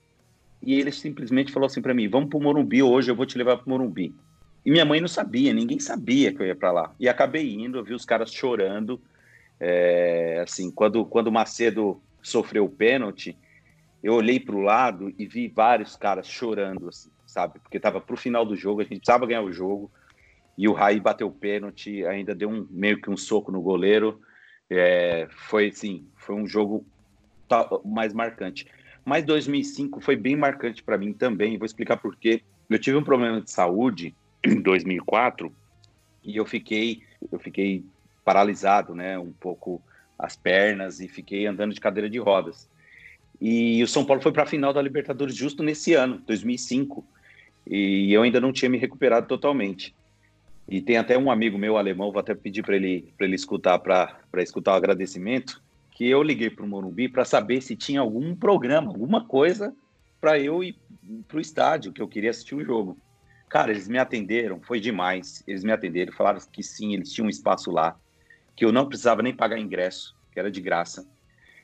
e 0.61 0.79
ele 0.79 0.91
simplesmente 0.91 1.51
falou 1.51 1.67
assim 1.67 1.81
pra 1.81 1.93
mim: 1.93 2.07
Vamos 2.07 2.29
pro 2.29 2.39
Morumbi 2.39 2.81
hoje, 2.83 3.09
eu 3.09 3.15
vou 3.15 3.25
te 3.25 3.37
levar 3.37 3.57
pro 3.57 3.69
Morumbi. 3.69 4.13
E 4.65 4.71
minha 4.71 4.85
mãe 4.85 4.99
não 4.99 5.07
sabia, 5.07 5.53
ninguém 5.53 5.79
sabia 5.79 6.33
que 6.33 6.41
eu 6.41 6.45
ia 6.45 6.55
pra 6.55 6.71
lá. 6.71 6.93
E 6.99 7.07
acabei 7.07 7.53
indo, 7.53 7.77
eu 7.77 7.83
vi 7.83 7.93
os 7.93 8.05
caras 8.05 8.33
chorando. 8.33 8.99
É, 9.59 10.41
assim, 10.43 10.69
quando, 10.69 11.05
quando 11.05 11.27
o 11.27 11.31
Macedo 11.31 12.01
sofreu 12.21 12.65
o 12.65 12.69
pênalti, 12.69 13.35
eu 14.03 14.13
olhei 14.13 14.39
para 14.39 14.55
o 14.55 14.61
lado 14.61 15.13
e 15.17 15.25
vi 15.25 15.47
vários 15.47 15.95
caras 15.95 16.27
chorando, 16.27 16.89
assim, 16.89 17.09
sabe? 17.27 17.59
Porque 17.59 17.77
estava 17.77 18.01
para 18.01 18.13
o 18.13 18.17
final 18.17 18.45
do 18.45 18.55
jogo, 18.55 18.81
a 18.81 18.83
gente 18.83 18.99
precisava 18.99 19.27
ganhar 19.27 19.43
o 19.43 19.51
jogo. 19.51 19.91
E 20.57 20.67
o 20.67 20.73
Raí 20.73 20.99
bateu 20.99 21.27
o 21.27 21.31
pênalti, 21.31 22.03
ainda 22.05 22.33
deu 22.33 22.49
um, 22.49 22.65
meio 22.71 22.99
que 22.99 23.11
um 23.11 23.17
soco 23.17 23.51
no 23.51 23.61
goleiro. 23.61 24.19
É, 24.69 25.27
foi 25.29 25.67
assim, 25.67 26.07
foi 26.15 26.35
um 26.35 26.47
jogo 26.47 26.83
mais 27.85 28.13
marcante. 28.13 28.65
Mas 29.05 29.23
2005 29.23 30.01
foi 30.01 30.15
bem 30.15 30.35
marcante 30.35 30.81
para 30.81 30.97
mim 30.97 31.13
também. 31.13 31.57
Vou 31.57 31.65
explicar 31.65 31.97
por 31.97 32.15
quê. 32.15 32.41
Eu 32.69 32.79
tive 32.79 32.97
um 32.97 33.03
problema 33.03 33.39
de 33.39 33.51
saúde 33.51 34.15
em 34.43 34.61
2004 34.61 35.53
e 36.23 36.35
eu 36.35 36.45
fiquei, 36.45 37.03
eu 37.31 37.39
fiquei 37.39 37.85
paralisado, 38.25 38.93
né? 38.93 39.17
Um 39.17 39.31
pouco 39.31 39.81
as 40.17 40.35
pernas 40.35 40.99
e 40.99 41.07
fiquei 41.07 41.45
andando 41.45 41.73
de 41.73 41.79
cadeira 41.79 42.09
de 42.09 42.17
rodas. 42.17 42.69
E 43.39 43.81
o 43.83 43.87
São 43.87 44.03
Paulo 44.03 44.21
foi 44.21 44.31
para 44.31 44.43
a 44.43 44.47
final 44.47 44.73
da 44.73 44.81
Libertadores 44.81 45.35
justo 45.35 45.61
nesse 45.63 45.93
ano, 45.93 46.21
2005. 46.25 47.05
E 47.69 48.13
eu 48.13 48.23
ainda 48.23 48.39
não 48.39 48.53
tinha 48.53 48.69
me 48.69 48.77
recuperado 48.77 49.27
totalmente. 49.27 49.93
E 50.67 50.81
tem 50.81 50.97
até 50.97 51.17
um 51.17 51.31
amigo 51.31 51.57
meu 51.57 51.77
alemão, 51.77 52.11
vou 52.11 52.19
até 52.19 52.35
pedir 52.35 52.63
para 52.63 52.75
ele, 52.75 53.13
ele 53.19 53.35
escutar, 53.35 53.79
para 53.79 54.19
escutar 54.37 54.73
o 54.73 54.75
agradecimento, 54.75 55.61
que 55.91 56.07
eu 56.07 56.21
liguei 56.21 56.49
para 56.49 56.65
o 56.65 56.67
Morumbi 56.67 57.07
para 57.07 57.25
saber 57.25 57.61
se 57.61 57.75
tinha 57.75 58.01
algum 58.01 58.35
programa, 58.35 58.89
alguma 58.89 59.25
coisa 59.25 59.73
para 60.19 60.37
eu 60.39 60.63
ir 60.63 60.75
para 61.27 61.37
o 61.37 61.41
estádio, 61.41 61.93
que 61.93 62.01
eu 62.01 62.07
queria 62.07 62.29
assistir 62.29 62.55
o 62.55 62.63
jogo. 62.63 62.97
Cara, 63.49 63.71
eles 63.71 63.87
me 63.87 63.97
atenderam, 63.97 64.59
foi 64.61 64.79
demais. 64.79 65.41
Eles 65.47 65.63
me 65.63 65.71
atenderam, 65.71 66.11
falaram 66.11 66.39
que 66.51 66.61
sim, 66.61 66.93
eles 66.93 67.13
tinham 67.13 67.27
um 67.27 67.29
espaço 67.29 67.71
lá, 67.71 67.97
que 68.55 68.65
eu 68.65 68.71
não 68.71 68.87
precisava 68.87 69.23
nem 69.23 69.33
pagar 69.33 69.57
ingresso, 69.57 70.15
que 70.31 70.39
era 70.39 70.51
de 70.51 70.59
graça. 70.59 71.07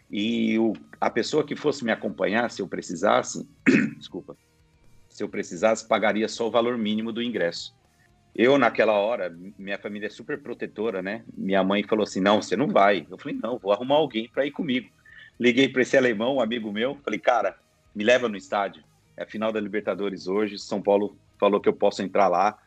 E 0.09 0.57
o, 0.59 0.73
a 1.01 1.09
pessoa 1.09 1.43
que 1.43 1.55
fosse 1.55 1.83
me 1.83 1.91
acompanhar, 1.91 2.49
se 2.49 2.61
eu 2.61 2.67
precisasse, 2.67 3.47
desculpa, 3.97 4.37
se 5.13 5.23
eu 5.23 5.29
precisasse, 5.29 5.87
pagaria 5.87 6.27
só 6.27 6.47
o 6.47 6.51
valor 6.51 6.75
mínimo 6.75 7.11
do 7.11 7.21
ingresso. 7.21 7.71
Eu, 8.35 8.57
naquela 8.57 8.93
hora, 8.93 9.31
minha 9.59 9.77
família 9.77 10.07
é 10.07 10.09
super 10.09 10.41
protetora, 10.41 11.03
né? 11.03 11.23
Minha 11.37 11.63
mãe 11.63 11.83
falou 11.83 12.01
assim: 12.01 12.19
não, 12.19 12.41
você 12.41 12.57
não 12.57 12.67
vai. 12.67 13.05
Eu 13.09 13.17
falei: 13.19 13.37
não, 13.41 13.59
vou 13.59 13.71
arrumar 13.71 13.95
alguém 13.95 14.27
para 14.27 14.43
ir 14.43 14.49
comigo. 14.49 14.89
Liguei 15.39 15.69
para 15.69 15.83
esse 15.83 15.95
alemão, 15.95 16.37
um 16.37 16.41
amigo 16.41 16.71
meu, 16.71 16.97
falei: 17.05 17.19
cara, 17.19 17.55
me 17.93 18.03
leva 18.03 18.27
no 18.27 18.35
estádio. 18.35 18.83
É 19.15 19.21
a 19.21 19.27
final 19.27 19.51
da 19.51 19.59
Libertadores 19.59 20.27
hoje. 20.27 20.57
São 20.57 20.81
Paulo 20.81 21.15
falou 21.39 21.61
que 21.61 21.69
eu 21.69 21.73
posso 21.73 22.01
entrar 22.01 22.27
lá. 22.27 22.57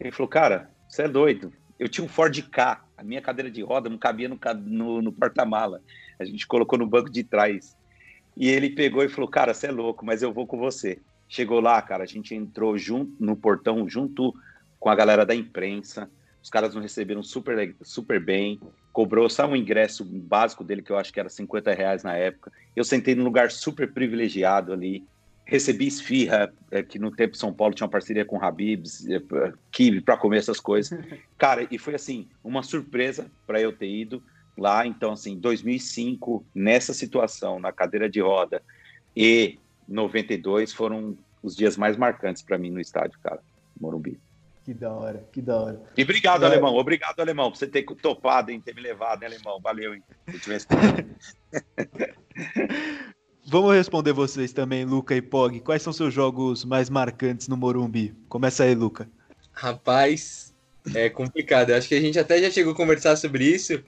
Ele 0.00 0.10
falou: 0.10 0.28
cara, 0.28 0.68
você 0.88 1.02
é 1.02 1.08
doido. 1.08 1.52
Eu 1.78 1.88
tinha 1.88 2.04
um 2.04 2.08
Ford 2.08 2.36
K, 2.50 2.84
a 2.96 3.04
minha 3.04 3.22
cadeira 3.22 3.48
de 3.48 3.62
roda 3.62 3.88
não 3.88 3.98
cabia 3.98 4.28
no, 4.28 4.36
no, 4.64 5.02
no 5.02 5.12
porta-mala. 5.12 5.80
A 6.18 6.24
gente 6.24 6.48
colocou 6.48 6.76
no 6.76 6.86
banco 6.86 7.08
de 7.08 7.22
trás. 7.22 7.76
E 8.36 8.48
ele 8.48 8.70
pegou 8.70 9.04
e 9.04 9.08
falou: 9.08 9.30
Cara, 9.30 9.54
você 9.54 9.68
é 9.68 9.70
louco, 9.70 10.04
mas 10.04 10.20
eu 10.20 10.32
vou 10.32 10.48
com 10.48 10.58
você. 10.58 10.98
Chegou 11.28 11.60
lá, 11.60 11.80
cara, 11.82 12.04
a 12.04 12.06
gente 12.06 12.34
entrou 12.34 12.78
junto 12.78 13.12
no 13.18 13.36
portão, 13.36 13.88
junto 13.88 14.34
com 14.78 14.88
a 14.88 14.94
galera 14.94 15.26
da 15.26 15.34
imprensa. 15.34 16.08
Os 16.42 16.48
caras 16.48 16.74
nos 16.74 16.82
receberam 16.82 17.22
super, 17.22 17.74
super 17.82 18.20
bem. 18.20 18.60
Cobrou 18.92 19.28
só 19.28 19.46
um 19.46 19.56
ingresso 19.56 20.04
básico 20.04 20.62
dele, 20.62 20.82
que 20.82 20.92
eu 20.92 20.96
acho 20.98 21.12
que 21.12 21.18
era 21.18 21.28
50 21.28 21.72
reais 21.74 22.04
na 22.04 22.14
época. 22.14 22.52
Eu 22.74 22.84
sentei 22.84 23.14
num 23.14 23.24
lugar 23.24 23.50
super 23.50 23.92
privilegiado 23.92 24.72
ali. 24.72 25.04
Recebi 25.44 25.86
esfirra, 25.86 26.52
é, 26.70 26.82
que 26.82 26.98
no 26.98 27.10
tempo 27.10 27.36
São 27.36 27.52
Paulo 27.52 27.74
tinha 27.74 27.84
uma 27.84 27.90
parceria 27.90 28.24
com 28.24 28.40
Habibs, 28.40 29.06
é, 29.08 29.20
kibe 29.72 30.00
para 30.00 30.16
comer 30.16 30.38
essas 30.38 30.60
coisas. 30.60 30.98
Cara, 31.36 31.66
e 31.70 31.78
foi 31.78 31.94
assim, 31.94 32.28
uma 32.42 32.62
surpresa 32.62 33.30
para 33.46 33.60
eu 33.60 33.72
ter 33.72 33.88
ido 33.88 34.22
lá. 34.56 34.86
Então, 34.86 35.12
assim, 35.12 35.36
2005, 35.36 36.44
nessa 36.54 36.94
situação, 36.94 37.58
na 37.58 37.72
cadeira 37.72 38.08
de 38.08 38.20
roda, 38.20 38.62
e 39.16 39.58
92 39.88 40.72
foram 40.72 41.16
os 41.42 41.54
dias 41.56 41.76
mais 41.76 41.96
marcantes 41.96 42.42
para 42.42 42.58
mim 42.58 42.70
no 42.70 42.80
estádio, 42.80 43.18
cara, 43.22 43.40
Morumbi. 43.80 44.18
Que 44.64 44.74
da 44.74 44.92
hora, 44.92 45.24
que 45.32 45.40
da 45.40 45.56
hora. 45.60 45.80
E 45.96 46.02
obrigado, 46.02 46.42
É. 46.42 46.46
alemão. 46.46 46.74
Obrigado, 46.74 47.20
alemão, 47.20 47.52
por 47.52 47.56
você 47.58 47.68
ter 47.68 47.84
topado, 47.84 48.50
hein, 48.50 48.60
ter 48.60 48.74
me 48.74 48.80
levado, 48.80 49.22
hein, 49.22 49.28
alemão. 49.28 49.60
Valeu, 49.60 49.94
hein. 49.94 50.02
Tivesse... 50.42 50.66
Vamos 53.48 53.74
responder 53.76 54.12
vocês 54.12 54.52
também, 54.52 54.84
Luca 54.84 55.14
e 55.14 55.22
Pog. 55.22 55.60
Quais 55.60 55.80
são 55.82 55.92
seus 55.92 56.12
jogos 56.12 56.64
mais 56.64 56.90
marcantes 56.90 57.46
no 57.46 57.56
Morumbi? 57.56 58.12
Começa 58.28 58.64
aí, 58.64 58.74
Luca. 58.74 59.08
Rapaz, 59.52 60.52
é 60.92 61.08
complicado. 61.08 61.70
Eu 61.70 61.76
acho 61.76 61.86
que 61.88 61.94
a 61.94 62.00
gente 62.00 62.18
até 62.18 62.40
já 62.42 62.50
chegou 62.50 62.72
a 62.72 62.76
conversar 62.76 63.14
sobre 63.14 63.44
isso. 63.44 63.80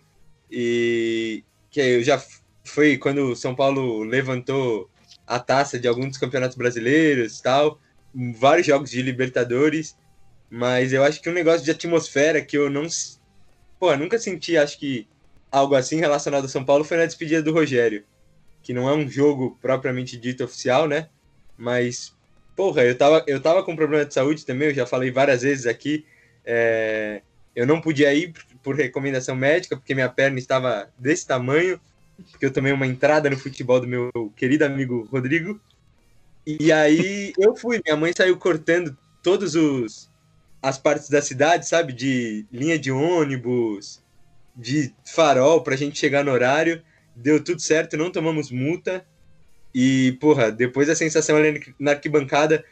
E 0.48 1.42
que 1.70 1.80
eu 1.80 2.04
já 2.04 2.22
foi 2.64 2.96
quando 2.96 3.32
o 3.32 3.36
São 3.36 3.52
Paulo 3.52 4.04
levantou 4.04 4.88
a 5.28 5.38
taça 5.38 5.78
de 5.78 5.86
alguns 5.86 6.08
dos 6.08 6.18
campeonatos 6.18 6.56
brasileiros 6.56 7.40
tal. 7.40 7.78
Vários 8.34 8.66
jogos 8.66 8.90
de 8.90 9.02
Libertadores. 9.02 9.96
Mas 10.50 10.94
eu 10.94 11.04
acho 11.04 11.20
que 11.20 11.28
um 11.28 11.34
negócio 11.34 11.62
de 11.64 11.70
atmosfera 11.70 12.40
que 12.40 12.56
eu 12.56 12.70
não. 12.70 12.86
Pô, 13.78 13.92
eu 13.92 13.98
nunca 13.98 14.18
senti, 14.18 14.56
acho 14.56 14.78
que 14.78 15.06
algo 15.52 15.74
assim 15.74 15.98
relacionado 15.98 16.44
ao 16.44 16.48
São 16.48 16.64
Paulo 16.64 16.84
foi 16.84 16.96
na 16.96 17.04
despedida 17.04 17.42
do 17.42 17.52
Rogério. 17.52 18.02
Que 18.62 18.72
não 18.72 18.88
é 18.88 18.94
um 18.94 19.08
jogo 19.08 19.58
propriamente 19.60 20.16
dito 20.16 20.42
oficial, 20.42 20.88
né? 20.88 21.08
Mas, 21.56 22.14
porra, 22.56 22.82
eu 22.82 22.96
tava, 22.96 23.22
eu 23.26 23.40
tava 23.40 23.62
com 23.62 23.76
problema 23.76 24.06
de 24.06 24.14
saúde 24.14 24.46
também, 24.46 24.68
eu 24.68 24.74
já 24.74 24.86
falei 24.86 25.10
várias 25.10 25.42
vezes 25.42 25.66
aqui. 25.66 26.06
É, 26.44 27.20
eu 27.54 27.66
não 27.66 27.80
podia 27.80 28.12
ir 28.14 28.32
por 28.62 28.74
recomendação 28.74 29.36
médica, 29.36 29.76
porque 29.76 29.94
minha 29.94 30.08
perna 30.08 30.38
estava 30.38 30.90
desse 30.98 31.26
tamanho, 31.26 31.78
porque 32.30 32.46
eu 32.46 32.52
tomei 32.52 32.72
uma 32.72 32.86
entrada 32.86 33.30
no 33.30 33.38
futebol 33.38 33.80
do 33.80 33.86
meu 33.86 34.10
querido 34.36 34.64
amigo 34.64 35.08
Rodrigo. 35.10 35.60
E 36.46 36.72
aí 36.72 37.32
eu 37.38 37.54
fui, 37.54 37.80
minha 37.84 37.96
mãe 37.96 38.12
saiu 38.16 38.36
cortando 38.36 38.96
todos 39.22 39.54
os 39.54 40.10
as 40.60 40.76
partes 40.76 41.08
da 41.08 41.22
cidade, 41.22 41.68
sabe, 41.68 41.92
de 41.92 42.44
linha 42.52 42.76
de 42.78 42.90
ônibus, 42.90 44.02
de 44.56 44.92
farol 45.04 45.62
pra 45.62 45.76
gente 45.76 45.98
chegar 45.98 46.24
no 46.24 46.32
horário. 46.32 46.82
Deu 47.14 47.42
tudo 47.42 47.60
certo, 47.60 47.96
não 47.96 48.10
tomamos 48.10 48.50
multa. 48.50 49.06
E, 49.72 50.16
porra, 50.20 50.50
depois 50.50 50.88
a 50.88 50.96
sensação 50.96 51.36
ali 51.36 51.74
na 51.78 51.92
arquibancada, 51.92 52.64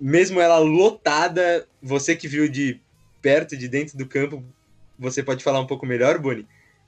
mesmo 0.00 0.40
ela 0.40 0.58
lotada, 0.58 1.66
você 1.82 2.16
que 2.16 2.26
viu 2.26 2.48
de 2.48 2.80
perto, 3.20 3.56
de 3.56 3.68
dentro 3.68 3.98
do 3.98 4.06
campo, 4.06 4.42
você 4.98 5.22
pode 5.22 5.44
falar 5.44 5.60
um 5.60 5.66
pouco 5.66 5.84
melhor, 5.84 6.18
Boni. 6.18 6.46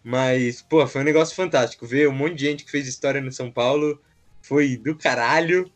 Mas, 0.08 0.62
pô, 0.62 0.86
foi 0.86 1.00
um 1.00 1.04
negócio 1.04 1.34
fantástico. 1.34 1.84
Ver 1.84 2.08
um 2.08 2.12
monte 2.12 2.36
de 2.36 2.44
gente 2.44 2.64
que 2.64 2.70
fez 2.70 2.86
história 2.86 3.20
no 3.20 3.32
São 3.32 3.50
Paulo 3.50 4.00
foi 4.40 4.76
do 4.76 4.94
caralho. 4.94 5.68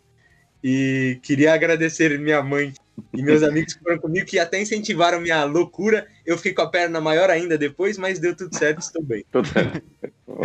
E 0.62 1.18
queria 1.20 1.53
agradecer 1.53 2.16
minha 2.16 2.41
mãe 2.41 2.72
e 3.12 3.24
meus 3.24 3.43
amigos 3.43 3.74
que 3.74 3.83
foram 3.83 3.99
comigo, 3.99 4.26
que 4.26 4.39
até 4.39 4.62
incentivaram 4.62 5.20
minha 5.20 5.43
loucura. 5.43 6.07
Eu 6.24 6.37
fiquei 6.37 6.55
com 6.55 6.62
a 6.62 6.68
perna 6.68 7.01
maior 7.01 7.28
ainda 7.28 7.59
depois, 7.59 7.99
mas 7.99 8.20
deu 8.20 8.37
tudo 8.37 8.57
certo, 8.57 8.78
estou 8.78 9.03
bem. 9.03 9.24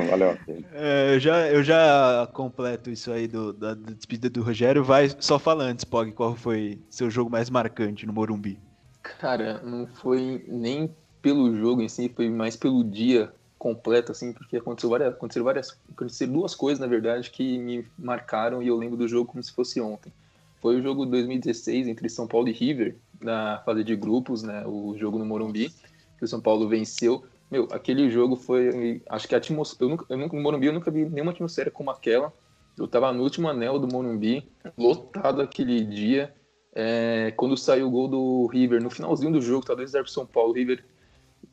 Valeu. 0.09 0.35
É, 0.73 1.13
eu, 1.13 1.19
já, 1.19 1.47
eu 1.47 1.61
já 1.61 2.27
completo 2.33 2.89
isso 2.89 3.11
aí 3.11 3.27
do, 3.27 3.53
da, 3.53 3.75
da 3.75 3.91
despedida 3.91 4.31
do 4.31 4.41
Rogério. 4.41 4.83
Vai 4.83 5.11
só 5.19 5.37
fala 5.37 5.63
antes, 5.63 5.85
Pog, 5.85 6.11
qual 6.13 6.35
foi 6.35 6.79
seu 6.89 7.11
jogo 7.11 7.29
mais 7.29 7.51
marcante 7.51 8.07
no 8.07 8.13
Morumbi? 8.13 8.57
Cara, 9.03 9.61
não 9.61 9.85
foi 9.85 10.43
nem 10.47 10.89
pelo 11.21 11.55
jogo 11.55 11.83
em 11.83 11.87
si, 11.87 12.11
foi 12.15 12.29
mais 12.29 12.55
pelo 12.55 12.83
dia 12.83 13.31
completo, 13.65 14.11
assim, 14.11 14.31
porque 14.31 14.57
aconteceu 14.57 14.91
várias, 14.91 15.11
aconteceram 15.11 15.43
várias, 15.43 15.75
aconteceram 15.91 16.33
duas 16.33 16.53
coisas, 16.53 16.79
na 16.79 16.85
verdade, 16.85 17.31
que 17.31 17.57
me 17.57 17.83
marcaram 17.97 18.61
e 18.61 18.67
eu 18.67 18.77
lembro 18.77 18.95
do 18.95 19.07
jogo 19.07 19.31
como 19.31 19.41
se 19.41 19.51
fosse 19.51 19.81
ontem. 19.81 20.13
Foi 20.61 20.75
o 20.75 20.83
jogo 20.83 21.03
de 21.03 21.09
2016 21.09 21.87
entre 21.87 22.07
São 22.07 22.27
Paulo 22.27 22.47
e 22.47 22.51
River, 22.51 22.95
na 23.19 23.63
fase 23.65 23.83
de 23.83 23.95
grupos, 23.95 24.43
né, 24.43 24.63
o 24.67 24.95
jogo 24.99 25.17
no 25.17 25.25
Morumbi, 25.25 25.73
que 26.15 26.23
o 26.23 26.27
São 26.27 26.39
Paulo 26.39 26.69
venceu. 26.69 27.23
Meu, 27.49 27.67
aquele 27.71 28.07
jogo 28.07 28.35
foi. 28.35 29.01
Acho 29.09 29.27
que 29.27 29.33
a 29.33 29.39
atmosfera. 29.39 29.83
Eu 29.85 29.89
nunca, 29.89 30.05
eu 30.09 30.17
nunca, 30.17 30.37
no 30.37 30.43
Morumbi 30.43 30.67
eu 30.67 30.73
nunca 30.73 30.91
vi 30.91 31.03
nenhuma 31.05 31.31
atmosfera 31.31 31.71
como 31.71 31.89
aquela. 31.89 32.31
Eu 32.77 32.87
tava 32.87 33.11
no 33.11 33.23
último 33.23 33.49
anel 33.49 33.79
do 33.79 33.87
Morumbi, 33.91 34.47
lotado 34.77 35.41
aquele 35.41 35.83
dia. 35.83 36.31
É, 36.71 37.33
quando 37.35 37.57
saiu 37.57 37.87
o 37.87 37.91
gol 37.91 38.07
do 38.07 38.47
River, 38.47 38.83
no 38.83 38.91
finalzinho 38.91 39.31
do 39.31 39.41
jogo, 39.41 39.65
tá 39.65 39.73
2x0 39.73 40.03
pro 40.03 40.11
São 40.11 40.25
Paulo, 40.25 40.53
River 40.53 40.83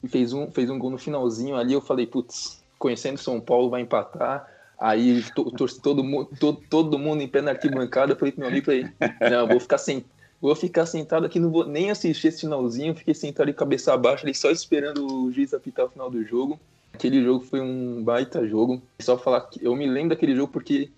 fez 0.09 0.33
um, 0.33 0.51
fez 0.51 0.71
um 0.71 0.79
gol 0.79 0.91
no 0.91 0.99
finalzinho 0.99 1.57
ali, 1.57 1.73
eu 1.73 1.81
falei, 1.81 2.07
putz, 2.07 2.63
conhecendo 2.79 3.19
São 3.19 3.41
Paulo 3.41 3.71
vai 3.71 3.83
empatar. 3.83 4.49
Aí 4.79 5.23
torci 5.57 5.81
todo 5.81 6.03
mundo, 6.03 6.29
todo, 6.41 6.61
todo 6.69 6.99
mundo 6.99 7.23
em 7.23 7.29
pé 7.29 7.41
na 7.41 7.53
arquibancada, 7.53 8.13
eu 8.13 8.17
falei 8.17 8.33
pro 8.33 8.41
meu 8.41 8.49
amigo, 8.49 8.67
falei, 8.67 8.89
não, 9.31 9.47
vou 9.47 9.61
ficar 9.61 9.79
sem, 9.79 10.05
vou 10.41 10.57
ficar 10.57 10.87
sentado 10.87 11.25
aqui, 11.25 11.39
não 11.39 11.51
vou 11.51 11.65
nem 11.65 11.91
assistir 11.91 12.29
esse 12.29 12.41
finalzinho, 12.41 12.95
fiquei 12.95 13.15
sentado 13.15 13.47
de 13.47 13.53
cabeça 13.53 13.95
abaixo 13.95 14.25
ali, 14.25 14.35
só 14.35 14.51
esperando 14.51 15.07
o 15.07 15.31
juiz 15.31 15.55
apitar 15.55 15.87
o 15.87 15.91
final 15.91 16.11
do 16.11 16.25
jogo. 16.25 16.59
Aquele 16.93 17.23
jogo 17.23 17.45
foi 17.45 17.61
um 17.61 18.03
baita 18.03 18.47
jogo. 18.47 18.83
Só 19.01 19.17
falar 19.17 19.43
que 19.43 19.65
eu 19.65 19.75
me 19.75 19.87
lembro 19.87 20.11
daquele 20.11 20.35
jogo 20.35 20.53
porque 20.53 20.91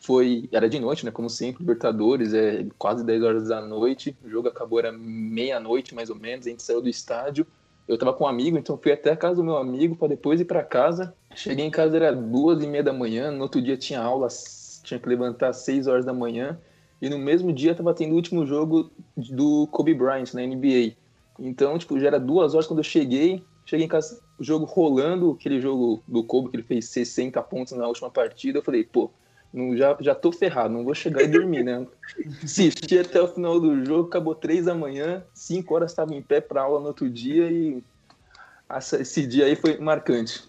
foi 0.00 0.48
era 0.52 0.68
de 0.68 0.78
noite, 0.78 1.04
né? 1.04 1.10
Como 1.10 1.28
sempre, 1.28 1.62
Libertadores, 1.62 2.32
é 2.32 2.66
quase 2.78 3.04
10 3.04 3.22
horas 3.22 3.48
da 3.48 3.60
noite. 3.60 4.16
O 4.24 4.30
jogo 4.30 4.48
acabou 4.48 4.78
era 4.78 4.92
meia-noite 4.92 5.94
mais 5.94 6.08
ou 6.08 6.16
menos. 6.16 6.46
A 6.46 6.50
gente 6.50 6.62
saiu 6.62 6.80
do 6.80 6.88
estádio. 6.88 7.46
Eu 7.90 7.98
tava 7.98 8.12
com 8.12 8.22
um 8.22 8.28
amigo, 8.28 8.56
então 8.56 8.78
fui 8.78 8.92
até 8.92 9.10
a 9.10 9.16
casa 9.16 9.34
do 9.34 9.44
meu 9.44 9.56
amigo 9.56 9.96
para 9.96 10.06
depois 10.06 10.40
ir 10.40 10.44
para 10.44 10.62
casa. 10.62 11.12
Cheguei 11.34 11.66
em 11.66 11.70
casa 11.72 11.96
era 11.96 12.14
duas 12.14 12.62
e 12.62 12.66
meia 12.68 12.84
da 12.84 12.92
manhã. 12.92 13.32
No 13.32 13.42
outro 13.42 13.60
dia 13.60 13.76
tinha 13.76 14.00
aula, 14.00 14.28
tinha 14.84 15.00
que 15.00 15.08
levantar 15.08 15.48
às 15.48 15.56
6 15.64 15.88
horas 15.88 16.04
da 16.04 16.12
manhã. 16.12 16.56
E 17.02 17.08
no 17.08 17.18
mesmo 17.18 17.52
dia 17.52 17.74
tava 17.74 17.92
tendo 17.92 18.12
o 18.12 18.14
último 18.14 18.46
jogo 18.46 18.92
do 19.16 19.66
Kobe 19.72 19.92
Bryant 19.92 20.32
na 20.34 20.42
NBA. 20.42 20.94
Então, 21.36 21.76
tipo, 21.76 21.98
já 21.98 22.06
era 22.06 22.20
duas 22.20 22.54
horas 22.54 22.68
quando 22.68 22.78
eu 22.78 22.84
cheguei. 22.84 23.42
Cheguei 23.66 23.86
em 23.86 23.88
casa, 23.88 24.20
o 24.38 24.44
jogo 24.44 24.66
rolando, 24.66 25.32
aquele 25.32 25.60
jogo 25.60 26.00
do 26.06 26.22
Kobe 26.22 26.48
que 26.48 26.56
ele 26.58 26.62
fez 26.62 26.84
60 26.90 27.42
pontos 27.42 27.72
na 27.72 27.88
última 27.88 28.08
partida. 28.08 28.60
Eu 28.60 28.62
falei, 28.62 28.84
pô, 28.84 29.10
não, 29.52 29.76
já, 29.76 29.96
já 30.00 30.14
tô 30.14 30.30
ferrado, 30.30 30.72
não 30.72 30.84
vou 30.84 30.94
chegar 30.94 31.22
e 31.22 31.28
dormir, 31.28 31.64
né? 31.64 31.84
Assisti 32.42 32.98
até 32.98 33.20
o 33.20 33.28
final 33.28 33.58
do 33.58 33.84
jogo, 33.84 34.08
acabou 34.08 34.34
três 34.34 34.66
da 34.66 34.74
manhã, 34.74 35.24
cinco 35.34 35.74
horas 35.74 35.90
estava 35.90 36.14
em 36.14 36.22
pé 36.22 36.40
para 36.40 36.62
aula 36.62 36.80
no 36.80 36.86
outro 36.86 37.10
dia 37.10 37.50
e 37.50 37.82
esse 39.00 39.26
dia 39.26 39.46
aí 39.46 39.56
foi 39.56 39.78
marcante. 39.78 40.48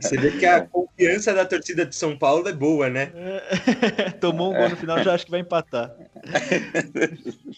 Você 0.00 0.16
vê 0.16 0.30
que 0.32 0.46
a 0.46 0.66
confiança 0.66 1.32
da 1.32 1.44
torcida 1.44 1.86
de 1.86 1.94
São 1.94 2.16
Paulo 2.16 2.48
é 2.48 2.52
boa, 2.52 2.88
né? 2.88 3.12
Tomou 4.20 4.52
um 4.52 4.56
gol 4.56 4.68
no 4.68 4.76
final, 4.76 5.02
já 5.02 5.14
acho 5.14 5.24
que 5.24 5.30
vai 5.30 5.40
empatar. 5.40 5.94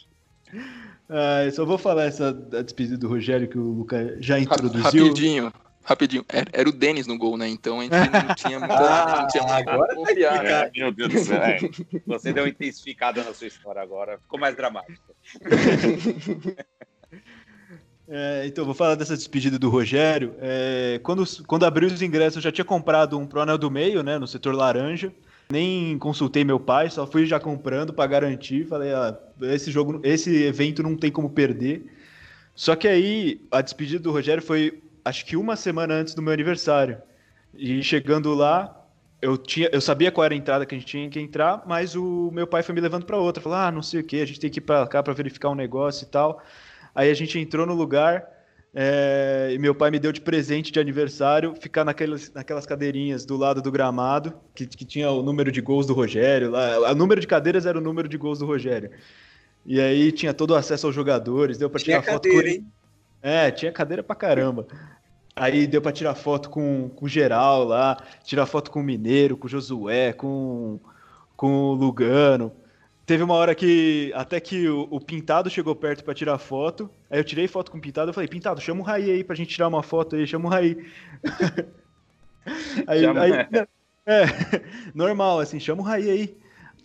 Ah, 1.08 1.48
só 1.52 1.64
vou 1.64 1.78
falar 1.78 2.06
essa 2.06 2.32
despedida 2.32 2.98
do 2.98 3.08
Rogério 3.08 3.46
que 3.46 3.56
o 3.56 3.62
Lucas 3.62 4.16
já 4.18 4.40
introduziu. 4.40 4.82
Rapidinho 4.82 5.52
rapidinho, 5.86 6.24
era, 6.28 6.50
era, 6.52 6.68
o 6.68 6.72
Denis 6.72 7.06
no 7.06 7.16
gol, 7.16 7.36
né? 7.38 7.48
Então 7.48 7.78
a 7.78 7.84
gente 7.84 7.92
não 7.92 8.34
tinha 8.34 8.58
muita. 8.58 8.74
ah, 8.74 9.20
não 9.22 9.28
tinha 9.28 9.42
muita 9.44 9.70
agora 9.70 9.88
tá 9.88 9.94
confiar, 9.94 10.42
né? 10.42 10.70
Meu 10.74 10.92
Deus 10.92 11.12
do 11.12 11.18
céu. 11.20 11.42
É. 11.42 11.58
Você 12.06 12.32
deu 12.32 12.42
uma 12.42 12.50
intensificada 12.50 13.22
na 13.22 13.32
sua 13.32 13.46
história 13.46 13.80
agora, 13.80 14.18
ficou 14.18 14.38
mais 14.38 14.56
dramático. 14.56 15.14
É, 18.08 18.44
então, 18.46 18.64
vou 18.64 18.72
falar 18.72 18.94
dessa 18.94 19.16
despedida 19.16 19.58
do 19.58 19.68
Rogério. 19.68 20.36
É, 20.38 21.00
quando, 21.02 21.24
quando 21.44 21.66
abriu 21.66 21.88
os 21.88 22.00
ingressos, 22.00 22.36
eu 22.36 22.42
já 22.42 22.52
tinha 22.52 22.64
comprado 22.64 23.18
um 23.18 23.26
pro 23.26 23.40
anel 23.40 23.58
do 23.58 23.68
meio, 23.68 24.00
né? 24.04 24.16
No 24.16 24.28
setor 24.28 24.54
laranja. 24.54 25.12
Nem 25.50 25.98
consultei 25.98 26.44
meu 26.44 26.60
pai, 26.60 26.88
só 26.88 27.04
fui 27.04 27.26
já 27.26 27.40
comprando 27.40 27.92
para 27.92 28.06
garantir. 28.06 28.64
Falei, 28.64 28.92
ah, 28.92 29.18
esse 29.42 29.72
jogo, 29.72 30.00
esse 30.04 30.44
evento 30.44 30.84
não 30.84 30.96
tem 30.96 31.10
como 31.10 31.30
perder. 31.30 31.84
Só 32.54 32.76
que 32.76 32.86
aí 32.86 33.40
a 33.50 33.60
despedida 33.60 33.98
do 33.98 34.12
Rogério 34.12 34.42
foi 34.42 34.80
acho 35.06 35.24
que 35.24 35.36
uma 35.36 35.56
semana 35.56 35.94
antes 35.94 36.14
do 36.14 36.22
meu 36.22 36.32
aniversário. 36.32 36.98
E 37.54 37.82
chegando 37.82 38.34
lá, 38.34 38.84
eu, 39.22 39.38
tinha, 39.38 39.70
eu 39.72 39.80
sabia 39.80 40.10
qual 40.10 40.24
era 40.24 40.34
a 40.34 40.36
entrada 40.36 40.66
que 40.66 40.74
a 40.74 40.78
gente 40.78 40.86
tinha 40.88 41.08
que 41.08 41.20
entrar, 41.20 41.62
mas 41.66 41.94
o 41.94 42.30
meu 42.32 42.46
pai 42.46 42.62
foi 42.62 42.74
me 42.74 42.80
levando 42.80 43.06
para 43.06 43.16
outra. 43.16 43.42
Falou, 43.42 43.58
ah, 43.58 43.70
não 43.70 43.82
sei 43.82 44.00
o 44.00 44.04
que, 44.04 44.20
a 44.20 44.26
gente 44.26 44.40
tem 44.40 44.50
que 44.50 44.58
ir 44.58 44.62
para 44.62 44.86
cá 44.86 45.02
para 45.02 45.14
verificar 45.14 45.48
um 45.48 45.54
negócio 45.54 46.04
e 46.04 46.08
tal. 46.08 46.42
Aí 46.94 47.10
a 47.10 47.14
gente 47.14 47.38
entrou 47.38 47.64
no 47.64 47.74
lugar 47.74 48.26
é, 48.74 49.50
e 49.52 49.58
meu 49.58 49.74
pai 49.74 49.90
me 49.90 49.98
deu 49.98 50.12
de 50.12 50.20
presente 50.20 50.72
de 50.72 50.80
aniversário 50.80 51.54
ficar 51.54 51.84
naquelas, 51.84 52.30
naquelas 52.32 52.66
cadeirinhas 52.66 53.24
do 53.24 53.36
lado 53.36 53.62
do 53.62 53.70
gramado, 53.70 54.34
que, 54.54 54.66
que 54.66 54.84
tinha 54.84 55.10
o 55.10 55.22
número 55.22 55.52
de 55.52 55.60
gols 55.60 55.86
do 55.86 55.94
Rogério. 55.94 56.50
Lá, 56.50 56.92
o 56.92 56.94
número 56.94 57.20
de 57.20 57.26
cadeiras 57.26 57.64
era 57.64 57.78
o 57.78 57.80
número 57.80 58.08
de 58.08 58.18
gols 58.18 58.40
do 58.40 58.46
Rogério. 58.46 58.90
E 59.64 59.80
aí 59.80 60.12
tinha 60.12 60.34
todo 60.34 60.50
o 60.50 60.54
acesso 60.54 60.86
aos 60.86 60.94
jogadores, 60.94 61.58
deu 61.58 61.70
para 61.70 61.80
tirar 61.80 62.02
foto 62.02 62.28
com 62.28 62.34
ele. 62.40 62.64
É, 63.22 63.50
tinha 63.50 63.72
cadeira 63.72 64.02
pra 64.02 64.14
caramba. 64.14 64.66
Aí 65.38 65.66
deu 65.66 65.82
para 65.82 65.92
tirar 65.92 66.14
foto 66.14 66.48
com, 66.48 66.88
com 66.88 67.06
geral 67.06 67.62
lá, 67.64 67.98
tirar 68.24 68.46
foto 68.46 68.70
com 68.70 68.80
o 68.80 68.82
Mineiro, 68.82 69.36
com 69.36 69.46
o 69.46 69.50
Josué, 69.50 70.14
com, 70.14 70.80
com 71.36 71.46
o 71.46 71.74
Lugano. 71.74 72.50
Teve 73.04 73.22
uma 73.22 73.34
hora 73.34 73.54
que 73.54 74.10
até 74.14 74.40
que 74.40 74.66
o, 74.66 74.88
o 74.90 74.98
Pintado 74.98 75.50
chegou 75.50 75.76
perto 75.76 76.02
para 76.02 76.14
tirar 76.14 76.38
foto. 76.38 76.90
Aí 77.10 77.20
eu 77.20 77.24
tirei 77.24 77.46
foto 77.46 77.70
com 77.70 77.76
o 77.76 77.80
Pintado, 77.80 78.08
eu 78.08 78.14
falei: 78.14 78.28
"Pintado, 78.28 78.62
chama 78.62 78.80
o 78.80 78.82
Raí 78.82 79.10
aí 79.10 79.22
pra 79.22 79.36
gente 79.36 79.50
tirar 79.50 79.68
uma 79.68 79.82
foto 79.82 80.16
aí, 80.16 80.26
chama 80.26 80.46
o 80.46 80.50
Raí". 80.50 80.74
aí, 82.88 83.04
aí 83.06 83.66
é, 84.06 84.24
normal 84.94 85.40
assim, 85.40 85.60
chama 85.60 85.82
o 85.82 85.84
Raí 85.84 86.10
aí. 86.10 86.36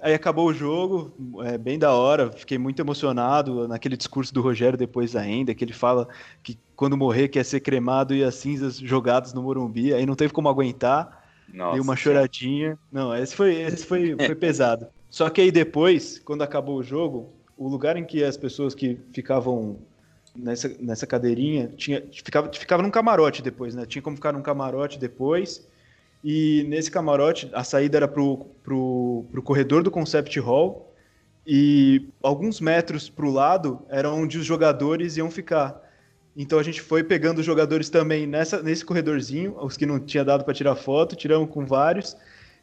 Aí 0.02 0.16
acabou 0.16 0.48
o 0.48 0.54
jogo, 0.54 1.14
é, 1.44 1.60
bem 1.60 1.78
da 1.78 1.94
hora, 1.94 2.32
fiquei 2.32 2.58
muito 2.58 2.82
emocionado 2.82 3.68
naquele 3.68 3.96
discurso 3.96 4.34
do 4.34 4.42
Rogério 4.42 4.76
depois 4.78 5.16
ainda, 5.16 5.54
que 5.54 5.64
ele 5.64 5.74
fala 5.74 6.08
que 6.42 6.58
quando 6.76 6.98
morrer 6.98 7.28
quer 7.28 7.46
ser 7.46 7.60
cremado 7.60 8.16
e 8.16 8.24
as 8.24 8.34
cinzas 8.34 8.78
jogadas 8.78 9.32
no 9.32 9.44
Morumbi, 9.44 9.94
aí 9.94 10.04
não 10.04 10.16
teve 10.16 10.34
como 10.34 10.50
aguentar, 10.50 11.24
Nossa, 11.54 11.76
deu 11.76 11.84
uma 11.84 11.96
choradinha. 11.96 12.80
Não, 12.92 13.16
esse 13.16 13.36
foi, 13.36 13.54
esse 13.62 13.86
foi, 13.86 14.16
foi 14.26 14.34
pesado. 14.34 14.88
Só 15.08 15.30
que 15.30 15.40
aí 15.40 15.52
depois, 15.52 16.18
quando 16.18 16.42
acabou 16.42 16.80
o 16.80 16.84
jogo, 16.84 17.30
o 17.56 17.68
lugar 17.68 17.96
em 17.96 18.04
que 18.04 18.24
as 18.24 18.36
pessoas 18.36 18.74
que 18.74 18.98
ficavam 19.14 19.78
nessa, 20.36 20.76
nessa 20.80 21.06
cadeirinha, 21.06 21.68
tinha, 21.78 22.04
ficava, 22.12 22.52
ficava 22.52 22.82
num 22.82 22.90
camarote 22.90 23.44
depois, 23.44 23.76
né? 23.76 23.86
Tinha 23.86 24.02
como 24.02 24.16
ficar 24.16 24.34
num 24.34 24.42
camarote 24.42 24.98
depois, 24.98 25.68
e 26.24 26.64
nesse 26.68 26.92
camarote, 26.92 27.50
a 27.54 27.64
saída 27.64 27.98
era 27.98 28.08
pro, 28.08 28.46
pro, 28.64 29.26
pro 29.32 29.42
corredor 29.42 29.82
do 29.82 29.90
Concept 29.90 30.40
Hall. 30.40 30.88
E 31.46 32.08
alguns 32.22 32.62
metros 32.62 33.10
pro 33.10 33.32
lado 33.32 33.82
era 33.90 34.12
onde 34.12 34.38
os 34.38 34.46
jogadores 34.46 35.18
iam 35.18 35.32
ficar. 35.32 35.82
Então 36.38 36.60
a 36.60 36.64
gente 36.64 36.82
foi 36.82 37.04
pegando 37.04 37.40
os 37.40 37.46
jogadores 37.46 37.90
também 37.90 38.28
nessa, 38.28 38.62
nesse 38.62 38.86
corredorzinho, 38.86 39.56
os 39.60 39.76
que 39.76 39.86
não 39.86 40.00
tinha 40.00 40.24
dado 40.24 40.46
para 40.46 40.54
tirar 40.54 40.76
foto, 40.76 41.16
tiramos 41.16 41.50
com 41.50 41.66
vários. 41.66 42.16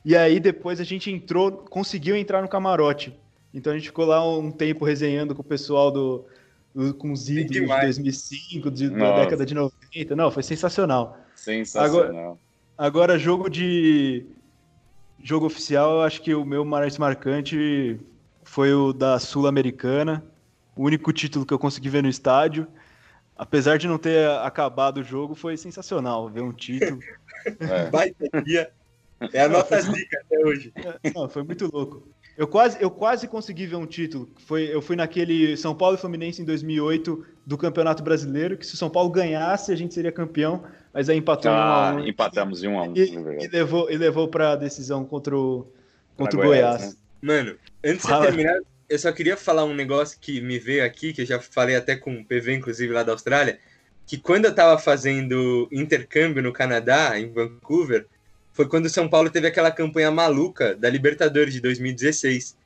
E 0.04 0.16
aí 0.16 0.38
depois 0.38 0.80
a 0.80 0.84
gente 0.84 1.10
entrou, 1.10 1.50
conseguiu 1.52 2.16
entrar 2.16 2.40
no 2.40 2.48
camarote. 2.48 3.12
Então 3.52 3.72
a 3.72 3.76
gente 3.76 3.88
ficou 3.88 4.06
lá 4.06 4.26
um 4.26 4.50
tempo 4.50 4.84
resenhando 4.84 5.34
com 5.34 5.42
o 5.42 5.44
pessoal 5.44 5.90
do, 5.90 6.24
do 6.72 6.94
com 6.94 7.10
os 7.10 7.28
ídolos 7.28 7.50
de 7.50 7.66
2005, 7.66 8.70
de, 8.70 8.90
da 8.90 9.20
década 9.20 9.44
de 9.44 9.54
90. 9.54 10.14
Não, 10.14 10.30
foi 10.30 10.44
sensacional. 10.44 11.18
Sensacional. 11.34 12.06
Agora, 12.06 12.38
Agora, 12.78 13.18
jogo 13.18 13.50
de. 13.50 14.24
Jogo 15.20 15.46
oficial, 15.46 15.96
eu 15.96 16.02
acho 16.02 16.22
que 16.22 16.32
o 16.32 16.44
meu 16.44 16.64
mais 16.64 16.96
marcante 16.96 17.98
foi 18.44 18.72
o 18.72 18.92
da 18.92 19.18
Sul-Americana. 19.18 20.24
O 20.76 20.84
único 20.84 21.12
título 21.12 21.44
que 21.44 21.52
eu 21.52 21.58
consegui 21.58 21.88
ver 21.88 22.04
no 22.04 22.08
estádio. 22.08 22.68
Apesar 23.36 23.78
de 23.78 23.88
não 23.88 23.98
ter 23.98 24.30
acabado 24.30 24.98
o 24.98 25.02
jogo, 25.02 25.34
foi 25.34 25.56
sensacional 25.56 26.28
ver 26.28 26.42
um 26.42 26.52
título. 26.52 27.00
É. 27.60 27.88
Baita 27.88 28.42
dia. 28.42 28.70
É 29.32 29.42
a 29.42 29.48
nota 29.48 29.80
zica 29.80 30.20
até 30.24 30.44
hoje. 30.44 30.72
É, 30.74 31.12
não, 31.14 31.28
foi 31.28 31.44
muito 31.44 31.70
louco. 31.72 32.06
Eu 32.36 32.46
quase, 32.46 32.76
eu 32.80 32.90
quase 32.90 33.26
consegui 33.26 33.64
ver 33.64 33.76
um 33.76 33.86
título. 33.86 34.28
Foi, 34.44 34.64
eu 34.64 34.82
fui 34.82 34.96
naquele 34.96 35.56
São 35.56 35.74
Paulo 35.74 35.96
e 35.96 36.00
Fluminense 36.00 36.42
em 36.42 36.44
2008 36.44 37.24
do 37.46 37.56
Campeonato 37.56 38.02
Brasileiro, 38.02 38.58
que 38.58 38.66
se 38.66 38.74
o 38.74 38.76
São 38.76 38.90
Paulo 38.90 39.08
ganhasse, 39.10 39.72
a 39.72 39.76
gente 39.76 39.94
seria 39.94 40.12
campeão, 40.12 40.64
mas 40.98 41.08
aí 41.08 41.16
empatou 41.16 41.52
ah, 41.52 41.54
em 41.54 41.94
1 41.94 41.98
a 42.00 42.02
1. 42.02 42.08
Empatamos 42.08 42.64
em 42.64 42.66
1 42.66 42.78
a 42.80 42.82
1. 42.82 42.96
E, 42.96 43.44
e 43.44 43.46
levou, 43.46 43.88
e 43.88 43.96
levou 43.96 44.26
para 44.26 44.50
a 44.50 44.56
decisão 44.56 45.04
contra 45.04 45.36
o, 45.36 45.64
contra 46.16 46.36
o 46.36 46.42
Goiás. 46.42 46.76
Goiás. 46.76 46.92
Né? 46.92 46.98
Mano, 47.22 47.56
antes 47.84 48.04
Fala. 48.04 48.22
de 48.22 48.26
terminar, 48.26 48.58
eu 48.88 48.98
só 48.98 49.12
queria 49.12 49.36
falar 49.36 49.64
um 49.64 49.76
negócio 49.76 50.18
que 50.20 50.40
me 50.40 50.58
veio 50.58 50.84
aqui, 50.84 51.12
que 51.12 51.22
eu 51.22 51.26
já 51.26 51.38
falei 51.38 51.76
até 51.76 51.94
com 51.94 52.12
o 52.16 52.24
PV, 52.24 52.54
inclusive, 52.54 52.92
lá 52.92 53.04
da 53.04 53.12
Austrália, 53.12 53.60
que 54.08 54.18
quando 54.18 54.46
eu 54.46 54.52
tava 54.52 54.76
fazendo 54.76 55.68
intercâmbio 55.70 56.42
no 56.42 56.52
Canadá, 56.52 57.16
em 57.16 57.30
Vancouver, 57.30 58.04
foi 58.52 58.66
quando 58.66 58.86
o 58.86 58.90
São 58.90 59.08
Paulo 59.08 59.30
teve 59.30 59.46
aquela 59.46 59.70
campanha 59.70 60.10
maluca 60.10 60.74
da 60.74 60.90
Libertadores 60.90 61.54
de 61.54 61.60
2016. 61.60 62.56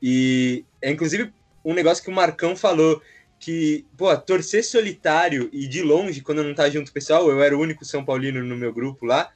E 0.00 0.64
é 0.80 0.90
inclusive 0.90 1.30
um 1.62 1.74
negócio 1.74 2.02
que 2.02 2.08
o 2.08 2.14
Marcão 2.14 2.56
falou 2.56 3.02
que, 3.44 3.84
pô, 3.94 4.16
torcer 4.16 4.64
solitário 4.64 5.50
e 5.52 5.66
de 5.66 5.82
longe, 5.82 6.22
quando 6.22 6.42
não 6.42 6.54
tá 6.54 6.70
junto 6.70 6.86
com 6.86 6.90
o 6.92 6.94
pessoal, 6.94 7.28
eu 7.28 7.42
era 7.42 7.54
o 7.54 7.60
único 7.60 7.84
São 7.84 8.02
Paulino 8.02 8.42
no 8.42 8.56
meu 8.56 8.72
grupo 8.72 9.04
lá, 9.04 9.30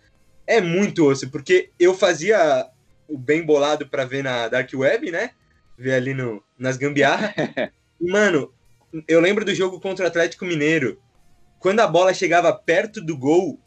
é 0.46 0.62
muito 0.62 1.04
osso, 1.04 1.28
porque 1.28 1.68
eu 1.78 1.92
fazia 1.92 2.66
o 3.06 3.18
bem 3.18 3.44
bolado 3.44 3.86
para 3.86 4.06
ver 4.06 4.24
na 4.24 4.48
Dark 4.48 4.70
Web, 4.72 5.10
né? 5.10 5.32
Ver 5.76 5.92
ali 5.92 6.14
no, 6.14 6.42
nas 6.58 6.78
gambiarras. 6.78 7.34
mano, 8.00 8.50
eu 9.06 9.20
lembro 9.20 9.44
do 9.44 9.54
jogo 9.54 9.78
contra 9.78 10.06
o 10.06 10.08
Atlético 10.08 10.46
Mineiro, 10.46 10.98
quando 11.58 11.80
a 11.80 11.86
bola 11.86 12.14
chegava 12.14 12.50
perto 12.50 13.02
do 13.02 13.14
gol, 13.14 13.60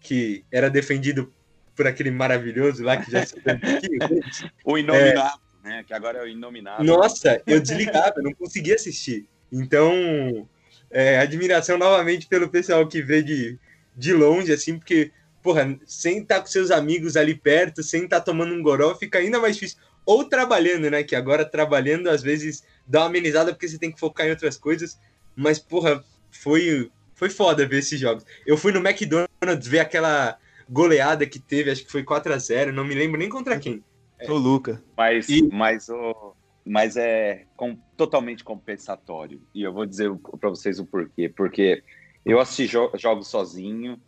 que 0.00 0.42
era 0.50 0.70
defendido 0.70 1.34
por 1.76 1.86
aquele 1.86 2.10
maravilhoso 2.10 2.82
lá 2.82 2.96
que 2.96 3.10
já 3.10 3.26
se 3.26 3.34
O 4.64 4.78
inominável, 4.78 5.38
é... 5.64 5.68
né? 5.68 5.84
Que 5.86 5.92
agora 5.92 6.20
é 6.20 6.22
o 6.22 6.26
inominável. 6.28 6.82
Nossa, 6.82 7.42
eu 7.46 7.60
desligava, 7.60 8.14
eu 8.16 8.22
não 8.22 8.32
conseguia 8.32 8.76
assistir. 8.76 9.28
Então, 9.52 10.48
é, 10.90 11.18
admiração 11.18 11.78
novamente 11.78 12.26
pelo 12.26 12.48
pessoal 12.48 12.86
que 12.86 13.02
vê 13.02 13.22
de, 13.22 13.58
de 13.96 14.12
longe, 14.12 14.52
assim, 14.52 14.78
porque, 14.78 15.10
porra, 15.42 15.78
sem 15.86 16.18
estar 16.18 16.40
com 16.40 16.46
seus 16.46 16.70
amigos 16.70 17.16
ali 17.16 17.34
perto, 17.34 17.82
sem 17.82 18.04
estar 18.04 18.20
tomando 18.20 18.54
um 18.54 18.62
goró, 18.62 18.94
fica 18.94 19.18
ainda 19.18 19.38
mais 19.38 19.54
difícil. 19.54 19.78
Ou 20.04 20.24
trabalhando, 20.24 20.90
né? 20.90 21.02
Que 21.02 21.14
agora 21.14 21.44
trabalhando, 21.44 22.08
às 22.08 22.22
vezes, 22.22 22.64
dá 22.86 23.00
uma 23.00 23.06
amenizada 23.06 23.52
porque 23.52 23.68
você 23.68 23.78
tem 23.78 23.92
que 23.92 24.00
focar 24.00 24.26
em 24.26 24.30
outras 24.30 24.56
coisas. 24.56 24.98
Mas, 25.36 25.58
porra, 25.58 26.02
foi, 26.30 26.90
foi 27.14 27.30
foda 27.30 27.66
ver 27.66 27.78
esses 27.78 28.00
jogos. 28.00 28.24
Eu 28.46 28.56
fui 28.56 28.72
no 28.72 28.80
McDonald's 28.80 29.68
ver 29.68 29.80
aquela 29.80 30.38
goleada 30.68 31.26
que 31.26 31.38
teve, 31.38 31.70
acho 31.70 31.84
que 31.84 31.92
foi 31.92 32.02
4 32.02 32.32
a 32.32 32.38
0 32.38 32.72
não 32.72 32.84
me 32.84 32.94
lembro 32.94 33.18
nem 33.18 33.28
contra 33.28 33.58
quem. 33.58 33.84
O 34.28 34.34
Luca. 34.34 34.82
Mas, 34.96 35.28
e... 35.28 35.42
mas, 35.42 35.88
o, 35.88 36.34
mas 36.64 36.96
é 36.96 37.46
com, 37.56 37.76
totalmente 37.96 38.44
compensatório. 38.44 39.40
E 39.54 39.62
eu 39.62 39.72
vou 39.72 39.86
dizer 39.86 40.14
para 40.40 40.50
vocês 40.50 40.78
o 40.78 40.86
porquê. 40.86 41.28
Porque 41.28 41.82
eu 42.24 42.38
assisti 42.38 42.66
jo 42.66 42.90
jogos 42.94 43.28
sozinho 43.28 43.98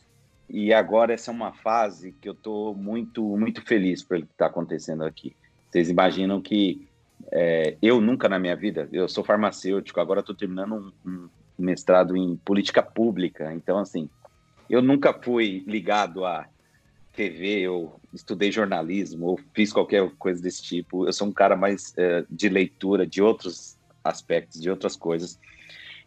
e 0.48 0.72
agora 0.72 1.14
essa 1.14 1.30
é 1.30 1.34
uma 1.34 1.52
fase 1.52 2.12
que 2.12 2.28
eu 2.28 2.34
estou 2.34 2.74
muito, 2.74 3.22
muito 3.36 3.62
feliz 3.62 4.02
pelo 4.02 4.26
que 4.26 4.32
está 4.32 4.46
acontecendo 4.46 5.02
aqui. 5.02 5.34
Vocês 5.70 5.88
imaginam 5.88 6.40
que 6.40 6.86
é, 7.30 7.76
eu 7.80 8.00
nunca 8.00 8.28
na 8.28 8.38
minha 8.38 8.54
vida, 8.54 8.88
eu 8.92 9.08
sou 9.08 9.24
farmacêutico, 9.24 10.00
agora 10.00 10.20
estou 10.20 10.34
terminando 10.34 10.92
um, 11.06 11.10
um, 11.10 11.28
mestrado 11.58 12.16
em 12.16 12.36
política 12.36 12.82
pública, 12.82 13.54
então 13.54 13.78
assim, 13.78 14.10
eu 14.68 14.82
nunca 14.82 15.14
fui 15.14 15.64
ligado 15.66 16.24
a 16.26 16.46
TV, 17.14 17.60
eu 17.60 17.98
estudei 18.12 18.52
jornalismo, 18.52 19.26
ou 19.26 19.40
fiz 19.54 19.72
qualquer 19.72 20.08
coisa 20.18 20.42
desse 20.42 20.62
tipo. 20.62 21.06
Eu 21.06 21.12
sou 21.12 21.28
um 21.28 21.32
cara 21.32 21.56
mais 21.56 21.94
é, 21.96 22.24
de 22.30 22.48
leitura 22.48 23.06
de 23.06 23.22
outros 23.22 23.78
aspectos, 24.04 24.60
de 24.60 24.70
outras 24.70 24.96
coisas. 24.96 25.38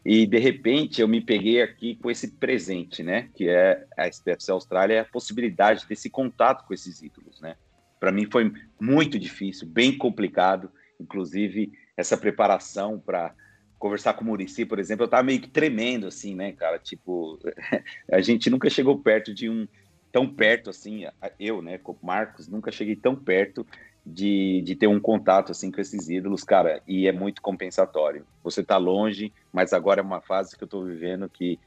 E 0.06 0.28
de 0.28 0.38
repente 0.38 1.02
eu 1.02 1.08
me 1.08 1.20
peguei 1.20 1.62
aqui 1.62 1.96
com 1.96 2.12
esse 2.12 2.32
presente, 2.34 3.02
né? 3.02 3.30
Que 3.36 3.50
é 3.50 3.86
a 3.98 4.08
SPFC 4.08 4.52
Austrália, 4.52 5.02
a 5.02 5.06
possibilidade 5.06 5.86
desse 5.88 6.10
contato 6.10 6.66
com 6.68 6.74
esses 6.74 7.02
ídolos, 7.02 7.42
né? 7.42 7.56
Para 8.00 8.12
mim 8.12 8.28
foi 8.30 8.54
muito 8.80 9.18
difícil, 9.18 9.68
bem 9.68 9.98
complicado, 9.98 10.70
inclusive 11.00 11.72
essa 11.98 12.16
preparação 12.16 13.00
para 13.00 13.34
conversar 13.80 14.14
com 14.14 14.24
o 14.24 14.28
Murici, 14.28 14.66
por 14.66 14.80
exemplo, 14.80 15.06
eu 15.06 15.08
tava 15.08 15.24
meio 15.24 15.42
que 15.42 15.50
tremendo 15.50 16.08
assim, 16.08 16.36
né, 16.36 16.52
cara? 16.52 16.78
Tipo, 16.80 17.40
a 18.12 18.22
gente 18.22 18.50
nunca 18.50 18.70
chegou 18.70 19.00
perto 19.00 19.34
de 19.34 19.50
um 19.50 19.68
tão 20.16 20.26
perto 20.30 20.70
assim, 20.70 21.04
eu, 21.38 21.62
né, 21.62 21.78
Marcos, 22.02 22.48
nunca 22.48 22.72
cheguei 22.72 22.96
tão 22.96 23.18
perto 23.18 23.68
de, 24.06 24.62
de 24.62 24.74
ter 24.74 24.88
um 24.88 24.98
contato 24.98 25.52
assim 25.52 25.70
com 25.70 25.82
esses 25.82 26.08
ídolos, 26.08 26.42
cara, 26.42 26.82
e 26.88 27.06
é 27.06 27.12
muito 27.12 27.42
compensatório. 27.42 28.26
Você 28.42 28.64
tá 28.64 28.78
longe, 28.78 29.34
mas 29.52 29.74
agora 29.74 30.00
é 30.00 30.04
uma 30.04 30.22
fase 30.22 30.56
que 30.56 30.64
eu 30.64 30.70
tô 30.70 30.86
vivendo 30.86 31.28
que, 31.28 31.60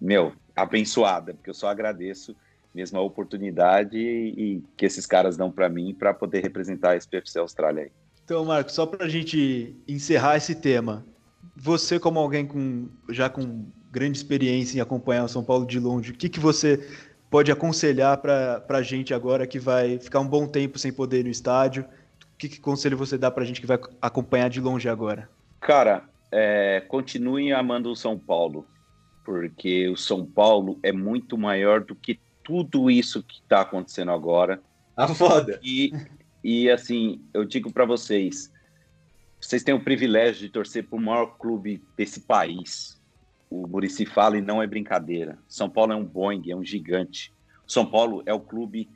meu, 0.00 0.32
abençoada, 0.54 1.34
porque 1.34 1.50
eu 1.50 1.54
só 1.54 1.66
agradeço 1.66 2.36
mesmo 2.72 3.00
a 3.00 3.02
oportunidade 3.02 3.98
e, 3.98 4.28
e 4.58 4.64
que 4.76 4.86
esses 4.86 5.04
caras 5.04 5.36
dão 5.36 5.50
para 5.50 5.68
mim 5.68 5.92
para 5.92 6.14
poder 6.14 6.40
representar 6.40 6.92
a 6.92 6.96
SPFC 6.96 7.40
Austrália 7.40 7.82
aí. 7.82 7.90
Então, 8.22 8.44
Marcos, 8.44 8.74
só 8.74 8.86
para 8.86 9.06
a 9.06 9.08
gente 9.08 9.74
encerrar 9.88 10.36
esse 10.36 10.54
tema, 10.54 11.04
você 11.56 11.98
como 11.98 12.20
alguém 12.20 12.46
com 12.46 12.88
já 13.08 13.28
com 13.28 13.66
grande 13.90 14.18
experiência 14.18 14.78
em 14.78 14.80
acompanhar 14.80 15.24
o 15.24 15.28
São 15.28 15.42
Paulo 15.42 15.66
de 15.66 15.80
longe, 15.80 16.12
o 16.12 16.14
que, 16.14 16.28
que 16.28 16.38
você 16.38 16.86
pode 17.30 17.52
aconselhar 17.52 18.18
para 18.18 18.64
a 18.68 18.82
gente 18.82 19.12
agora 19.12 19.46
que 19.46 19.58
vai 19.58 19.98
ficar 19.98 20.20
um 20.20 20.28
bom 20.28 20.46
tempo 20.46 20.78
sem 20.78 20.92
poder 20.92 21.20
ir 21.20 21.24
no 21.24 21.30
estádio? 21.30 21.84
O 21.84 22.38
que, 22.38 22.48
que 22.48 22.60
conselho 22.60 22.96
você 22.96 23.18
dá 23.18 23.30
para 23.30 23.42
a 23.42 23.46
gente 23.46 23.60
que 23.60 23.66
vai 23.66 23.78
acompanhar 24.00 24.48
de 24.48 24.60
longe 24.60 24.88
agora? 24.88 25.28
Cara, 25.60 26.08
é, 26.30 26.82
continuem 26.88 27.52
amando 27.52 27.90
o 27.90 27.96
São 27.96 28.18
Paulo, 28.18 28.66
porque 29.24 29.88
o 29.88 29.96
São 29.96 30.24
Paulo 30.24 30.78
é 30.82 30.92
muito 30.92 31.36
maior 31.36 31.80
do 31.80 31.94
que 31.94 32.20
tudo 32.44 32.90
isso 32.90 33.22
que 33.22 33.40
está 33.40 33.60
acontecendo 33.60 34.10
agora. 34.10 34.60
A 34.96 35.08
foda. 35.08 35.60
E, 35.62 35.92
e 36.42 36.70
assim, 36.70 37.20
eu 37.34 37.44
digo 37.44 37.72
para 37.72 37.84
vocês, 37.84 38.52
vocês 39.40 39.62
têm 39.62 39.74
o 39.74 39.84
privilégio 39.84 40.46
de 40.46 40.48
torcer 40.48 40.84
para 40.86 40.96
o 40.96 41.02
maior 41.02 41.36
clube 41.38 41.82
desse 41.96 42.20
país, 42.20 42.97
o 43.50 43.66
Murici 43.66 44.04
fala 44.04 44.36
e 44.36 44.42
não 44.42 44.62
é 44.62 44.66
brincadeira. 44.66 45.38
São 45.48 45.68
Paulo 45.68 45.92
é 45.92 45.96
um 45.96 46.04
Boeing, 46.04 46.50
é 46.50 46.56
um 46.56 46.64
gigante. 46.64 47.32
São 47.66 47.86
Paulo 47.86 48.22
é 48.26 48.32
o 48.32 48.40
clube 48.40 48.88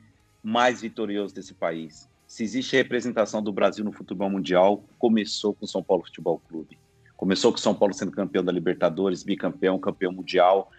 mais 0.43 0.81
vitorioso 0.81 1.33
desse 1.33 1.53
país. 1.53 2.09
Se 2.27 2.43
existe 2.43 2.75
representação 2.75 3.41
do 3.41 3.51
Brasil 3.51 3.85
no 3.85 3.91
futebol 3.91 4.29
mundial, 4.29 4.83
começou 4.97 5.53
com 5.53 5.65
o 5.65 5.67
São 5.67 5.83
Paulo 5.83 6.03
Futebol 6.03 6.41
Clube. 6.47 6.77
Começou 7.15 7.51
com 7.51 7.57
o 7.57 7.61
São 7.61 7.75
Paulo 7.75 7.93
sendo 7.93 8.11
campeão 8.11 8.43
da 8.43 8.51
Libertadores, 8.51 9.23
bicampeão, 9.23 9.79
campeão 9.79 10.11
mundial. 10.11 10.71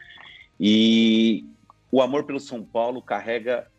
E 0.59 1.45
o 1.91 2.03
amor 2.03 2.25
pelo 2.25 2.41
São 2.41 2.62
Paulo 2.64 3.01
carrega 3.01 3.70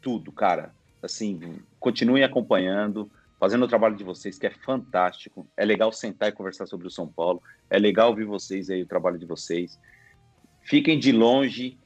tudo, 0.00 0.32
cara. 0.32 0.74
Assim, 1.02 1.58
continuem 1.80 2.22
acompanhando 2.22 3.10
fazendo 3.42 3.64
o 3.64 3.68
trabalho 3.68 3.96
de 3.96 4.04
vocês, 4.04 4.38
que 4.38 4.46
é 4.46 4.50
fantástico. 4.50 5.48
É 5.56 5.64
legal 5.64 5.90
sentar 5.90 6.28
e 6.28 6.32
conversar 6.32 6.64
sobre 6.64 6.86
o 6.86 6.90
São 6.90 7.08
Paulo. 7.08 7.42
É 7.68 7.76
legal 7.76 8.10
ouvir 8.10 8.24
vocês 8.24 8.70
aí, 8.70 8.82
o 8.82 8.86
trabalho 8.86 9.18
de 9.18 9.26
vocês. 9.26 9.80
Fiquem 10.60 10.96
de 10.96 11.10
longe, 11.10 11.76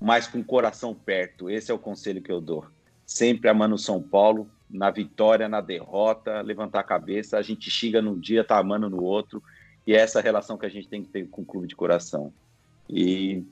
mas 0.00 0.26
com 0.26 0.40
o 0.40 0.44
coração 0.44 0.92
perto. 0.92 1.48
Esse 1.48 1.70
é 1.70 1.74
o 1.74 1.78
conselho 1.78 2.20
que 2.20 2.32
eu 2.32 2.40
dou. 2.40 2.66
Sempre 3.06 3.48
amando 3.48 3.76
o 3.76 3.78
São 3.78 4.02
Paulo, 4.02 4.50
na 4.68 4.90
vitória, 4.90 5.48
na 5.48 5.60
derrota, 5.60 6.40
levantar 6.40 6.80
a 6.80 6.82
cabeça. 6.82 7.38
A 7.38 7.42
gente 7.42 7.70
chega 7.70 8.02
num 8.02 8.18
dia, 8.18 8.42
tá 8.42 8.58
amando 8.58 8.90
no 8.90 9.00
outro. 9.00 9.40
E 9.86 9.94
é 9.94 9.96
essa 10.00 10.20
relação 10.20 10.58
que 10.58 10.66
a 10.66 10.70
gente 10.70 10.88
tem 10.88 11.04
que 11.04 11.08
ter 11.08 11.28
com 11.28 11.42
o 11.42 11.46
clube 11.46 11.68
de 11.68 11.76
coração. 11.76 12.32
E 12.88 13.44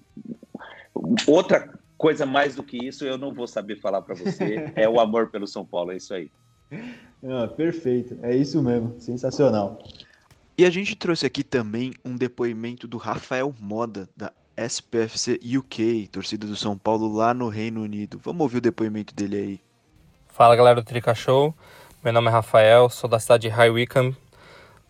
outra 1.25 1.73
coisa 1.97 2.27
mais 2.27 2.57
do 2.57 2.65
que 2.65 2.85
isso, 2.85 3.05
eu 3.05 3.17
não 3.17 3.33
vou 3.33 3.47
saber 3.47 3.77
falar 3.77 4.03
para 4.03 4.17
você, 4.17 4.73
é 4.75 4.89
o 4.89 4.99
amor 4.99 5.31
pelo 5.31 5.47
São 5.47 5.65
Paulo. 5.65 5.93
É 5.93 5.99
isso 5.99 6.13
aí. 6.13 6.29
Ah, 7.21 7.49
perfeito, 7.49 8.17
é 8.23 8.37
isso 8.37 8.63
mesmo, 8.63 8.95
sensacional. 9.01 9.83
E 10.57 10.65
a 10.65 10.71
gente 10.71 10.95
trouxe 10.95 11.27
aqui 11.27 11.43
também 11.43 11.93
um 12.05 12.17
depoimento 12.17 12.87
do 12.87 12.97
Rafael 12.97 13.53
Moda, 13.59 14.09
da 14.17 14.33
SPFC 14.57 15.41
UK, 15.57 16.09
torcida 16.13 16.47
do 16.47 16.55
São 16.55 16.79
Paulo 16.79 17.13
lá 17.13 17.35
no 17.35 17.49
Reino 17.49 17.83
Unido. 17.83 18.21
Vamos 18.23 18.43
ouvir 18.43 18.59
o 18.59 18.61
depoimento 18.61 19.15
dele 19.15 19.37
aí. 19.37 19.61
Fala 20.29 20.55
galera 20.55 20.81
do 20.81 20.85
Trica 20.85 21.13
Show, 21.13 21.53
meu 22.05 22.13
nome 22.13 22.29
é 22.29 22.31
Rafael, 22.31 22.89
sou 22.89 23.11
da 23.11 23.19
cidade 23.19 23.43
de 23.43 23.49
High 23.49 23.71
Wycombe, 23.71 24.17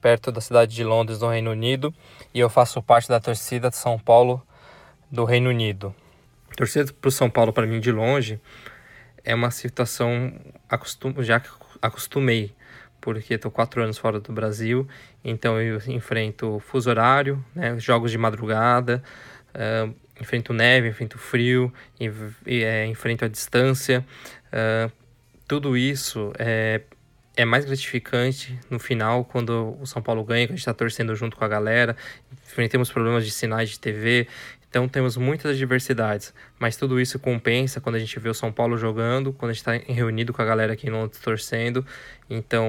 perto 0.00 0.30
da 0.30 0.42
cidade 0.42 0.74
de 0.74 0.84
Londres, 0.84 1.20
no 1.20 1.30
Reino 1.30 1.50
Unido, 1.50 1.94
e 2.34 2.40
eu 2.40 2.50
faço 2.50 2.82
parte 2.82 3.08
da 3.08 3.18
torcida 3.18 3.70
de 3.70 3.76
São 3.76 3.98
Paulo 3.98 4.42
do 5.10 5.24
Reino 5.24 5.48
Unido. 5.48 5.94
Torcer 6.56 6.92
para 6.92 7.08
o 7.08 7.12
São 7.12 7.30
Paulo 7.30 7.52
para 7.52 7.66
mim 7.66 7.80
de 7.80 7.90
longe 7.90 8.40
é 9.24 9.34
uma 9.34 9.50
situação 9.50 10.32
acostum... 10.68 11.14
já 11.22 11.40
acostumei, 11.80 12.52
porque 13.00 13.34
estou 13.34 13.50
quatro 13.50 13.82
anos 13.82 13.98
fora 13.98 14.20
do 14.20 14.32
Brasil, 14.32 14.86
então 15.24 15.60
eu 15.60 15.80
enfrento 15.86 16.58
fuso 16.60 16.90
horário, 16.90 17.44
né, 17.54 17.78
jogos 17.78 18.10
de 18.10 18.18
madrugada, 18.18 19.02
uh, 19.54 19.94
enfrento 20.20 20.52
neve, 20.52 20.88
enfrento 20.88 21.18
frio, 21.18 21.72
e, 21.98 22.10
e, 22.46 22.64
é, 22.64 22.86
enfrento 22.86 23.24
a 23.24 23.28
distância. 23.28 24.04
Uh, 24.48 24.92
tudo 25.46 25.76
isso 25.76 26.32
é, 26.38 26.82
é 27.36 27.44
mais 27.44 27.64
gratificante 27.64 28.58
no 28.68 28.78
final 28.78 29.24
quando 29.24 29.78
o 29.80 29.86
São 29.86 30.02
Paulo 30.02 30.24
ganha, 30.24 30.46
que 30.46 30.52
a 30.52 30.56
gente 30.56 30.60
está 30.60 30.74
torcendo 30.74 31.14
junto 31.14 31.36
com 31.36 31.44
a 31.44 31.48
galera. 31.48 31.96
Enfrentamos 32.46 32.90
problemas 32.90 33.24
de 33.24 33.30
sinais 33.30 33.70
de 33.70 33.78
TV, 33.78 34.28
então 34.68 34.86
temos 34.86 35.16
muitas 35.16 35.56
adversidades, 35.56 36.34
mas 36.58 36.76
tudo 36.76 37.00
isso 37.00 37.18
compensa 37.18 37.80
quando 37.80 37.94
a 37.94 37.98
gente 37.98 38.18
vê 38.20 38.28
o 38.28 38.34
São 38.34 38.52
Paulo 38.52 38.76
jogando, 38.76 39.32
quando 39.32 39.50
a 39.50 39.54
gente 39.54 39.66
está 39.66 39.92
reunido 39.92 40.32
com 40.32 40.42
a 40.42 40.44
galera 40.44 40.74
aqui 40.74 40.86
em 40.88 40.90
Londres 40.90 41.18
torcendo. 41.20 41.84
Então 42.28 42.66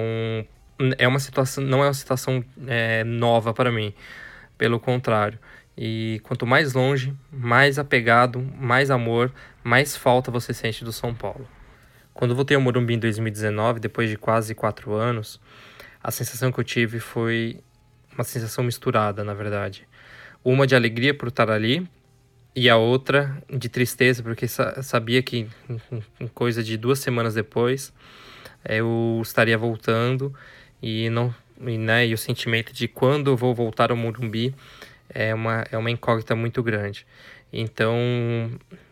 é 0.97 1.07
uma 1.07 1.19
situação, 1.19 1.63
não 1.63 1.83
é 1.83 1.87
uma 1.87 1.93
situação 1.93 2.43
é, 2.67 3.03
nova 3.03 3.53
para 3.53 3.69
mim, 3.69 3.93
pelo 4.57 4.79
contrário. 4.79 5.37
E 5.77 6.21
quanto 6.23 6.45
mais 6.47 6.73
longe, 6.73 7.13
mais 7.31 7.77
apegado, 7.77 8.41
mais 8.57 8.89
amor, 8.89 9.31
mais 9.61 9.95
falta 9.95 10.31
você 10.31 10.53
sente 10.53 10.85
do 10.85 10.93
São 10.93 11.13
Paulo. 11.13 11.47
Quando 12.13 12.33
voltei 12.35 12.55
ao 12.55 12.61
Morumbi 12.61 12.93
em 12.93 12.99
2019, 12.99 13.79
depois 13.79 14.09
de 14.09 14.17
quase 14.17 14.55
quatro 14.55 14.93
anos, 14.93 15.39
a 16.01 16.11
sensação 16.11 16.51
que 16.51 16.59
eu 16.59 16.63
tive 16.63 16.99
foi 16.99 17.61
uma 18.13 18.23
sensação 18.23 18.63
misturada, 18.63 19.23
na 19.23 19.33
verdade 19.33 19.88
uma 20.43 20.65
de 20.65 20.75
alegria 20.75 21.13
por 21.13 21.29
estar 21.29 21.49
ali 21.49 21.87
e 22.55 22.69
a 22.69 22.77
outra 22.77 23.41
de 23.49 23.69
tristeza, 23.69 24.23
porque 24.23 24.47
sabia 24.47 25.21
que 25.21 25.47
coisa 26.33 26.63
de 26.63 26.77
duas 26.77 26.99
semanas 26.99 27.33
depois 27.33 27.93
eu 28.67 29.19
estaria 29.23 29.57
voltando 29.57 30.33
e 30.81 31.09
não 31.09 31.33
e, 31.61 31.77
né, 31.77 32.07
e 32.07 32.13
o 32.13 32.17
sentimento 32.17 32.71
de 32.71 32.87
quando 32.87 33.31
eu 33.31 33.37
vou 33.37 33.53
voltar 33.53 33.91
ao 33.91 33.97
Morumbi 33.97 34.55
é 35.09 35.33
uma, 35.33 35.65
é 35.71 35.77
uma 35.77 35.91
incógnita 35.91 36.35
muito 36.35 36.63
grande. 36.63 37.05
Então, 37.51 37.97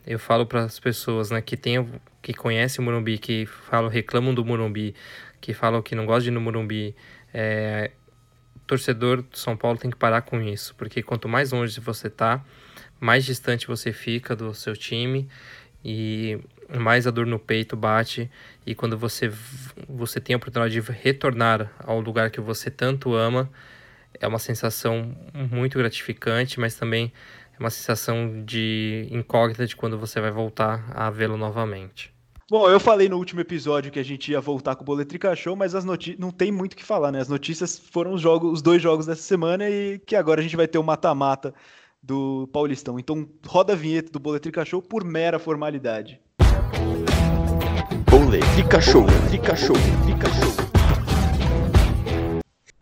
eu 0.06 0.20
falo 0.20 0.46
para 0.46 0.64
as 0.64 0.80
pessoas 0.80 1.30
né, 1.30 1.42
que, 1.42 1.56
tem, 1.56 1.88
que 2.22 2.34
conhecem 2.34 2.82
o 2.82 2.86
Morumbi, 2.86 3.18
que 3.18 3.46
falam, 3.46 3.90
reclamam 3.90 4.34
do 4.34 4.44
Morumbi, 4.44 4.96
que 5.40 5.54
falam 5.54 5.82
que 5.82 5.96
não 5.96 6.06
gostam 6.06 6.24
de 6.24 6.30
ir 6.30 6.32
no 6.32 6.42
Morumbi, 6.42 6.96
é, 7.34 7.92
torcedor 8.68 9.22
do 9.22 9.38
São 9.38 9.56
Paulo 9.56 9.78
tem 9.78 9.90
que 9.90 9.98
parar 9.98 10.22
com 10.22 10.42
isso, 10.42 10.76
porque 10.76 11.02
quanto 11.02 11.28
mais 11.28 11.52
longe 11.52 11.80
você 11.80 12.10
tá, 12.10 12.44
mais 13.00 13.26
distante 13.26 13.68
você 13.68 13.94
fica 13.94 14.36
do 14.36 14.54
seu 14.54 14.76
time 14.76 15.28
e 15.84 16.40
mais 16.78 17.08
a 17.08 17.12
dor 17.12 17.26
no 17.26 17.40
peito 17.40 17.78
bate 17.78 18.30
e 18.66 18.76
quando 18.76 18.98
você 18.98 19.32
você 19.88 20.20
tem 20.20 20.34
a 20.34 20.38
oportunidade 20.38 20.74
de 20.74 20.92
retornar 20.92 21.72
ao 21.80 22.00
lugar 22.02 22.30
que 22.30 22.42
você 22.42 22.70
tanto 22.70 23.16
ama, 23.16 23.50
é 24.20 24.28
uma 24.28 24.40
sensação 24.40 25.16
muito 25.34 25.78
gratificante, 25.78 26.60
mas 26.60 26.76
também 26.76 27.14
é 27.58 27.60
uma 27.60 27.70
sensação 27.70 28.44
de 28.44 29.08
incógnita 29.12 29.66
de 29.66 29.76
quando 29.76 29.98
você 29.98 30.20
vai 30.20 30.32
voltar 30.32 30.92
a 30.94 31.10
vê-lo 31.10 31.38
novamente. 31.38 32.17
Bom, 32.50 32.70
eu 32.70 32.80
falei 32.80 33.10
no 33.10 33.18
último 33.18 33.42
episódio 33.42 33.92
que 33.92 34.00
a 34.00 34.04
gente 34.04 34.32
ia 34.32 34.40
voltar 34.40 34.74
com 34.78 34.82
o 34.82 34.86
Boletrica 34.86 35.36
Show, 35.36 35.54
mas 35.54 35.76
as 35.76 35.84
não 35.84 36.32
tem 36.32 36.50
muito 36.50 36.72
o 36.72 36.76
que 36.78 36.86
falar, 36.86 37.12
né? 37.12 37.20
As 37.20 37.28
notícias 37.28 37.78
foram 37.78 38.14
os 38.14 38.22
jogos, 38.22 38.54
os 38.54 38.62
dois 38.62 38.82
jogos 38.82 39.06
dessa 39.06 39.22
semana 39.22 39.70
e 39.70 40.00
que 40.00 40.16
agora 40.16 40.40
a 40.40 40.44
gente 40.44 40.56
vai 40.56 40.66
ter 40.66 40.78
o 40.78 40.84
mata-mata 40.84 41.54
do 42.02 42.48
Paulistão. 42.54 42.98
Então, 42.98 43.28
roda 43.46 43.74
a 43.74 43.76
vinheta 43.76 44.10
do 44.14 44.20
Boletrica 44.20 44.64
Show 44.64 44.82
por 44.82 45.04
mera 45.04 45.38
formalidade. 45.38 46.22
Boletrica 48.10 48.80
Show, 48.80 49.04
Boletrica 49.04 49.54
Show, 49.54 49.76
Boletrica 49.76 50.30
Show. 50.30 50.68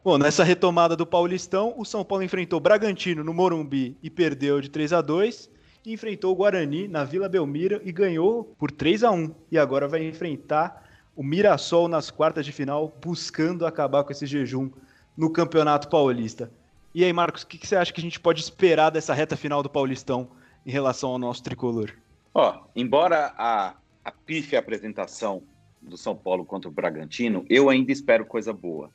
Bom, 0.04 0.20
nessa 0.20 0.44
retomada 0.44 0.96
do 0.96 1.08
Paulistão, 1.08 1.74
o 1.76 1.84
São 1.84 2.06
Paulo 2.06 2.24
enfrentou 2.24 2.60
Bragantino 2.60 3.24
no 3.24 3.34
Morumbi 3.34 3.98
e 4.04 4.12
perdeu 4.12 4.62
de 4.62 4.70
3 4.70 4.94
a 4.94 5.02
2 5.02 5.50
e 5.50 5.55
enfrentou 5.92 6.32
o 6.32 6.36
Guarani 6.36 6.88
na 6.88 7.04
Vila 7.04 7.30
Belmiro 7.30 7.82
e 7.84 7.92
ganhou 7.92 8.44
por 8.58 8.72
3 8.72 9.04
a 9.04 9.12
1 9.12 9.34
e 9.52 9.58
agora 9.58 9.88
vai 9.88 10.06
enfrentar 10.06 10.84
o 11.16 11.24
Mirassol 11.24 11.88
nas 11.88 12.12
quartas 12.12 12.46
de 12.46 12.52
final, 12.52 12.94
buscando 13.02 13.66
acabar 13.66 14.04
com 14.04 14.12
esse 14.12 14.26
jejum 14.26 14.70
no 15.16 15.30
Campeonato 15.30 15.88
Paulista. 15.88 16.52
E 16.94 17.04
aí, 17.04 17.14
Marcos, 17.14 17.44
o 17.44 17.48
que, 17.48 17.58
que 17.58 17.68
você 17.68 17.76
acha 17.76 17.92
que 17.94 18.00
a 18.00 18.04
gente 18.04 18.20
pode 18.20 18.42
esperar 18.42 18.90
dessa 18.90 19.14
reta 19.14 19.38
final 19.38 19.64
do 19.64 19.70
Paulistão 19.70 20.30
em 20.66 20.72
relação 20.72 21.12
ao 21.12 21.18
nosso 21.18 21.44
tricolor? 21.44 21.92
Ó, 22.34 22.62
embora 22.76 23.34
a, 23.38 23.76
a 24.04 24.12
pífia 24.12 24.60
apresentação 24.60 25.44
do 25.82 25.98
São 25.98 26.16
Paulo 26.16 26.46
contra 26.46 26.70
o 26.70 26.74
Bragantino, 26.74 27.46
eu 27.50 27.70
ainda 27.70 27.92
espero 27.92 28.26
coisa 28.26 28.52
boa. 28.52 28.90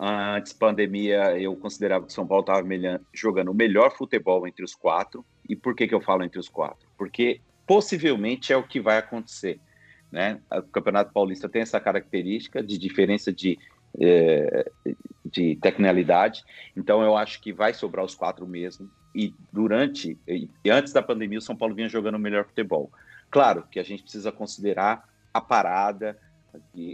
Antes 0.00 0.52
pandemia, 0.52 1.36
eu 1.40 1.56
considerava 1.56 2.06
que 2.06 2.12
São 2.12 2.24
Paulo 2.24 2.42
estava 2.42 2.64
jogando 3.12 3.50
o 3.50 3.54
melhor 3.54 3.90
futebol 3.96 4.46
entre 4.46 4.64
os 4.64 4.72
quatro. 4.72 5.26
E 5.48 5.56
por 5.56 5.74
que, 5.74 5.88
que 5.88 5.94
eu 5.94 6.00
falo 6.00 6.22
entre 6.22 6.38
os 6.38 6.48
quatro? 6.48 6.88
Porque 6.96 7.40
possivelmente 7.66 8.52
é 8.52 8.56
o 8.56 8.62
que 8.62 8.80
vai 8.80 8.96
acontecer. 8.96 9.58
Né? 10.12 10.40
O 10.52 10.62
Campeonato 10.62 11.12
Paulista 11.12 11.48
tem 11.48 11.62
essa 11.62 11.80
característica 11.80 12.62
de 12.62 12.78
diferença 12.78 13.32
de, 13.32 13.58
é, 14.00 14.70
de. 15.24 15.58
Então 16.76 17.02
eu 17.02 17.16
acho 17.16 17.40
que 17.40 17.52
vai 17.52 17.74
sobrar 17.74 18.04
os 18.04 18.14
quatro 18.14 18.46
mesmo. 18.46 18.88
E 19.12 19.34
durante 19.52 20.16
e 20.28 20.48
antes 20.70 20.92
da 20.92 21.02
pandemia, 21.02 21.38
o 21.38 21.42
São 21.42 21.56
Paulo 21.56 21.74
vinha 21.74 21.88
jogando 21.88 22.14
o 22.14 22.20
melhor 22.20 22.44
futebol. 22.44 22.88
Claro 23.30 23.64
que 23.68 23.80
a 23.80 23.82
gente 23.82 24.04
precisa 24.04 24.30
considerar 24.30 25.08
a 25.34 25.40
parada, 25.40 26.16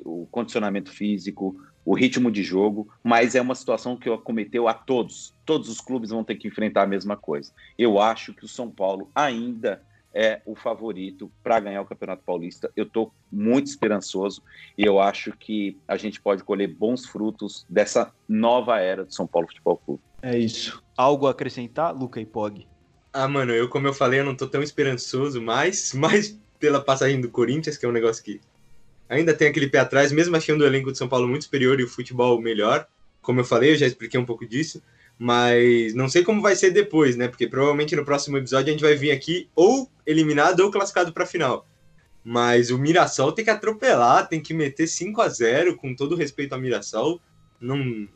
o 0.05 0.27
condicionamento 0.31 0.91
físico, 0.91 1.57
o 1.85 1.95
ritmo 1.95 2.31
de 2.31 2.43
jogo, 2.43 2.89
mas 3.03 3.35
é 3.35 3.41
uma 3.41 3.55
situação 3.55 3.97
que 3.97 4.09
acometeu 4.09 4.67
a 4.69 4.75
todos. 4.75 5.35
Todos 5.45 5.69
os 5.69 5.81
clubes 5.81 6.11
vão 6.11 6.25
ter 6.25 6.37
que 6.37 6.49
enfrentar 6.49 6.83
a 6.83 6.87
mesma 6.87 7.17
coisa. 7.17 7.53
Eu 7.79 8.01
acho 8.01 8.33
que 8.33 8.45
o 8.45 8.49
São 8.49 8.71
Paulo 8.71 9.11
ainda 9.15 9.83
é 10.15 10.41
o 10.47 10.55
favorito 10.55 11.31
para 11.43 11.59
ganhar 11.59 11.83
o 11.83 11.85
Campeonato 11.85 12.23
Paulista. 12.25 12.71
Eu 12.77 12.85
estou 12.85 13.13
muito 13.31 13.67
esperançoso 13.67 14.43
e 14.79 14.85
eu 14.85 15.01
acho 15.01 15.33
que 15.33 15.77
a 15.89 15.97
gente 15.97 16.21
pode 16.21 16.45
colher 16.45 16.69
bons 16.69 17.05
frutos 17.05 17.67
dessa 17.69 18.13
nova 18.29 18.79
era 18.79 19.05
do 19.05 19.13
São 19.13 19.27
Paulo 19.27 19.49
Futebol 19.49 19.77
Clube. 19.77 20.03
É 20.23 20.39
isso. 20.39 20.83
Algo 20.97 21.27
a 21.27 21.33
acrescentar, 21.33 21.95
Luca 21.95 22.21
e 22.21 22.25
Pog? 22.25 22.67
Ah, 23.13 23.29
mano, 23.29 23.53
eu, 23.53 23.69
como 23.69 23.87
eu 23.87 23.93
falei, 23.93 24.21
eu 24.21 24.25
não 24.25 24.33
estou 24.33 24.49
tão 24.49 24.63
esperançoso, 24.63 25.43
mas 25.43 25.93
mais 25.95 26.39
pela 26.59 26.81
passagem 26.81 27.21
do 27.21 27.29
Corinthians, 27.29 27.77
que 27.77 27.85
é 27.85 27.89
um 27.89 27.93
negócio 27.93 28.25
que 28.25 28.41
ainda 29.09 29.35
tem 29.35 29.49
aquele 29.49 29.69
pé 29.69 29.79
atrás, 29.79 30.13
mesmo 30.13 30.37
achando 30.37 30.63
o 30.63 30.67
elenco 30.67 30.93
de 30.93 30.99
São 30.99 31.09
Paulo 31.09 31.29
muito 31.29 31.45
superior 31.45 31.79
e 31.81 31.85
o 31.85 31.89
futebol 31.89 32.41
melhor. 32.41 32.87
Como 33.21 33.41
eu 33.41 33.45
falei, 33.45 33.73
eu 33.73 33.77
já 33.77 33.87
expliquei 33.87 34.19
um 34.19 34.25
pouco 34.25 34.47
disso. 34.47 34.83
Mas 35.19 35.95
não 35.95 36.09
sei 36.09 36.25
como 36.25 36.43
vai 36.43 36.57
ser 36.57 36.71
depois, 36.71 37.17
né? 37.17 37.29
Porque 37.29 37.47
provavelmente 37.47 37.95
no 37.95 38.05
próximo 38.05 38.37
episódio 38.37 38.69
a 38.69 38.73
gente 38.73 38.83
vai 38.83 38.95
vir 38.95 39.13
aqui 39.13 39.49
ou 39.55 39.89
eliminado 40.05 40.61
ou 40.61 40.71
classificado 40.71 41.13
para 41.13 41.25
a 41.25 41.27
final. 41.27 41.67
Mas 42.25 42.71
o 42.71 42.79
Mirassol 42.79 43.33
tem 43.33 43.45
que 43.45 43.51
atropelar, 43.51 44.29
tem 44.29 44.41
que 44.41 44.55
meter 44.55 44.87
5 44.87 45.21
a 45.21 45.29
0 45.29 45.77
com 45.77 45.95
todo 45.95 46.17
respeito 46.17 46.55
ao 46.55 46.61
Mirassol. 46.61 47.21
Não, 47.61 48.09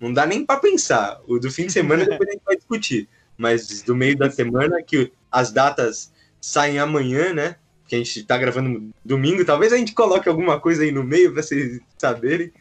não 0.00 0.12
dá 0.12 0.24
nem 0.24 0.46
para 0.46 0.60
pensar. 0.60 1.20
O 1.26 1.38
do 1.38 1.50
fim 1.50 1.66
de 1.66 1.72
semana 1.72 2.04
depois 2.06 2.28
a 2.28 2.32
gente 2.32 2.44
vai 2.44 2.56
discutir. 2.56 3.08
Mas 3.36 3.82
do 3.82 3.94
meio 3.94 4.16
da 4.16 4.30
semana, 4.30 4.82
que 4.82 5.12
as 5.30 5.52
datas 5.52 6.12
saem 6.40 6.78
amanhã, 6.78 7.34
né? 7.34 7.56
Que 7.86 7.94
a 7.94 7.98
gente 7.98 8.24
tá 8.24 8.36
gravando 8.36 8.90
domingo. 9.04 9.44
Talvez 9.44 9.72
a 9.72 9.76
gente 9.76 9.92
coloque 9.92 10.28
alguma 10.28 10.60
coisa 10.60 10.82
aí 10.82 10.92
no 10.92 11.04
meio 11.04 11.32
para 11.32 11.42
vocês 11.42 11.80
saberem. 11.98 12.52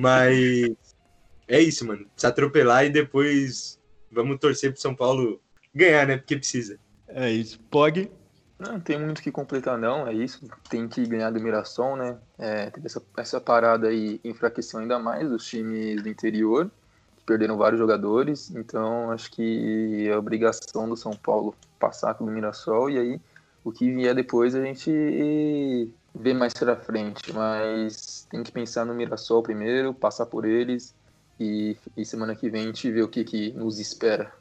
Mas 0.00 0.70
é 1.48 1.60
isso, 1.60 1.86
mano. 1.86 2.06
Se 2.16 2.26
atropelar 2.26 2.84
e 2.84 2.90
depois 2.90 3.78
vamos 4.10 4.38
torcer 4.38 4.72
pro 4.72 4.80
São 4.80 4.94
Paulo 4.94 5.40
ganhar, 5.74 6.06
né? 6.06 6.16
Porque 6.16 6.36
precisa. 6.36 6.78
É 7.08 7.30
isso. 7.30 7.58
Pog? 7.70 8.10
Não 8.58 8.80
tem 8.80 8.98
muito 8.98 9.22
que 9.22 9.30
completar, 9.30 9.78
não. 9.78 10.06
É 10.06 10.12
isso. 10.12 10.46
Tem 10.68 10.88
que 10.88 11.06
ganhar 11.06 11.30
do 11.30 11.40
Mirassol, 11.40 11.96
né? 11.96 12.18
É, 12.36 12.70
teve 12.70 12.86
essa, 12.86 13.02
essa 13.16 13.40
parada 13.40 13.88
aí 13.88 14.20
enfraqueceu 14.24 14.80
ainda 14.80 14.98
mais 14.98 15.30
os 15.30 15.46
times 15.46 16.02
do 16.02 16.08
interior, 16.08 16.68
que 17.16 17.24
perderam 17.24 17.56
vários 17.56 17.78
jogadores. 17.78 18.50
Então, 18.50 19.12
acho 19.12 19.30
que 19.30 20.08
é 20.08 20.16
obrigação 20.16 20.88
do 20.88 20.96
São 20.96 21.12
Paulo 21.12 21.54
passar 21.78 22.14
pelo 22.14 22.30
Mirassol 22.30 22.90
e 22.90 22.98
aí 22.98 23.20
o 23.64 23.72
que 23.72 23.90
vier 23.90 24.14
depois 24.14 24.54
a 24.54 24.64
gente 24.64 25.90
vê 26.14 26.34
mais 26.34 26.52
pra 26.52 26.76
frente, 26.76 27.32
mas 27.32 28.26
tem 28.30 28.42
que 28.42 28.52
pensar 28.52 28.84
no 28.84 28.94
Mirassol 28.94 29.42
primeiro, 29.42 29.94
passar 29.94 30.26
por 30.26 30.44
eles 30.44 30.94
e, 31.38 31.76
e 31.96 32.04
semana 32.04 32.34
que 32.34 32.50
vem 32.50 32.62
a 32.62 32.66
gente 32.66 32.90
vê 32.90 33.02
o 33.02 33.08
que, 33.08 33.24
que 33.24 33.52
nos 33.52 33.78
espera. 33.78 34.32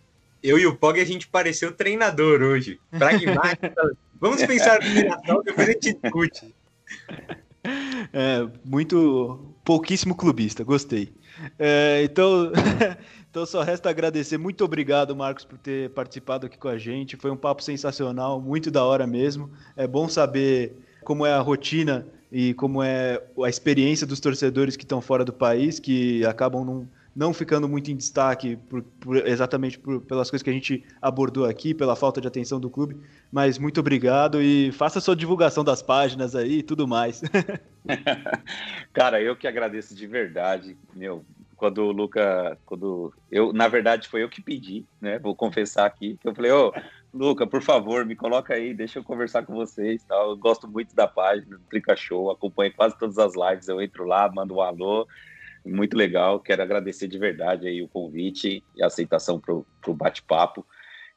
Eu 0.42 0.58
e 0.58 0.66
o 0.66 0.76
Pog 0.76 1.00
a 1.00 1.06
gente 1.06 1.28
pareceu 1.28 1.72
treinador 1.72 2.42
hoje. 2.42 2.80
Pragmático. 2.92 3.76
Vamos 4.20 4.44
pensar 4.46 4.80
no 4.82 4.90
Mirassol, 4.90 5.44
depois 5.44 5.70
a 5.70 5.72
gente 5.72 5.94
discute. 5.94 6.56
É, 8.14 8.48
muito 8.64 9.54
pouquíssimo 9.68 10.16
clubista, 10.16 10.64
gostei. 10.64 11.12
É, 11.60 12.02
então, 12.02 12.54
então 13.30 13.46
só 13.46 13.62
resta 13.64 13.90
agradecer. 13.90 14.38
Muito 14.38 14.64
obrigado, 14.64 15.14
Marcos, 15.14 15.44
por 15.44 15.58
ter 15.58 15.90
participado 15.90 16.46
aqui 16.46 16.58
com 16.58 16.70
a 16.70 16.78
gente. 16.78 17.18
Foi 17.18 17.30
um 17.30 17.36
papo 17.36 17.62
sensacional, 17.62 18.40
muito 18.40 18.72
da 18.72 18.86
hora 18.86 19.06
mesmo. 19.06 19.52
É 19.76 19.86
bom 19.86 20.08
saber 20.08 20.74
como 21.04 21.26
é 21.26 21.34
a 21.34 21.42
rotina 21.42 22.08
e 22.32 22.54
como 22.54 22.82
é 22.82 23.22
a 23.44 23.50
experiência 23.50 24.08
dos 24.08 24.22
torcedores 24.22 24.78
que 24.78 24.86
estão 24.86 25.02
fora 25.02 25.26
do 25.26 25.34
país, 25.34 25.82
que 25.82 26.26
acabam 26.26 26.64
não, 26.64 26.88
não 27.18 27.34
ficando 27.34 27.68
muito 27.68 27.90
em 27.90 27.96
destaque 27.96 28.56
por, 28.70 28.84
por, 28.84 29.28
exatamente 29.28 29.80
por, 29.80 30.00
pelas 30.02 30.30
coisas 30.30 30.44
que 30.44 30.52
a 30.52 30.54
gente 30.54 30.86
abordou 31.02 31.46
aqui, 31.46 31.74
pela 31.74 31.96
falta 31.96 32.22
de 32.22 32.28
atenção 32.28 32.60
do 32.60 32.70
clube. 32.70 32.96
Mas 33.32 33.58
muito 33.58 33.80
obrigado 33.80 34.40
e 34.40 34.72
faça 34.74 35.02
sua 35.02 35.16
divulgação 35.16 35.64
das 35.64 35.82
páginas 35.82 36.36
aí 36.36 36.60
e 36.60 36.64
tudo 36.64 36.88
mais. 36.88 37.24
Cara, 38.94 39.20
eu 39.20 39.36
que 39.36 39.48
agradeço 39.48 39.96
de 39.96 40.06
verdade, 40.06 40.78
meu. 40.96 41.26
Quando 41.56 41.80
o 41.80 41.92
Luca, 41.92 42.56
quando 42.68 43.12
eu, 43.32 43.52
na 43.52 43.68
verdade, 43.68 44.08
foi 44.08 44.22
eu 44.22 44.30
que 44.30 44.44
pedi, 44.44 44.86
né? 45.02 45.18
Vou 45.18 45.36
confessar 45.36 45.88
aqui, 45.88 46.16
que 46.22 46.28
eu 46.28 46.36
falei, 46.36 46.52
ô, 46.52 46.72
Luca, 47.12 47.48
por 47.48 47.64
favor, 47.64 48.06
me 48.06 48.16
coloca 48.16 48.54
aí, 48.54 48.76
deixa 48.76 49.00
eu 49.00 49.04
conversar 49.04 49.44
com 49.44 49.56
vocês, 49.56 50.04
tal. 50.04 50.30
Eu 50.30 50.38
gosto 50.38 50.68
muito 50.68 50.96
da 50.96 51.08
página 51.08 51.58
do 51.58 51.64
Trica 51.64 51.96
Show, 51.96 52.30
acompanho 52.30 52.72
quase 52.76 52.96
todas 53.00 53.18
as 53.18 53.34
lives, 53.34 53.68
eu 53.68 53.82
entro 53.82 54.06
lá, 54.06 54.32
mando 54.32 54.54
um 54.54 54.62
alô, 54.62 55.08
muito 55.68 55.96
legal. 55.96 56.40
Quero 56.40 56.62
agradecer 56.62 57.08
de 57.08 57.18
verdade 57.18 57.68
aí 57.68 57.82
o 57.82 57.88
convite 57.88 58.64
e 58.76 58.84
a 58.84 58.88
aceitação 58.88 59.40
para 59.40 59.54
o 59.54 59.94
bate-papo. 59.94 60.66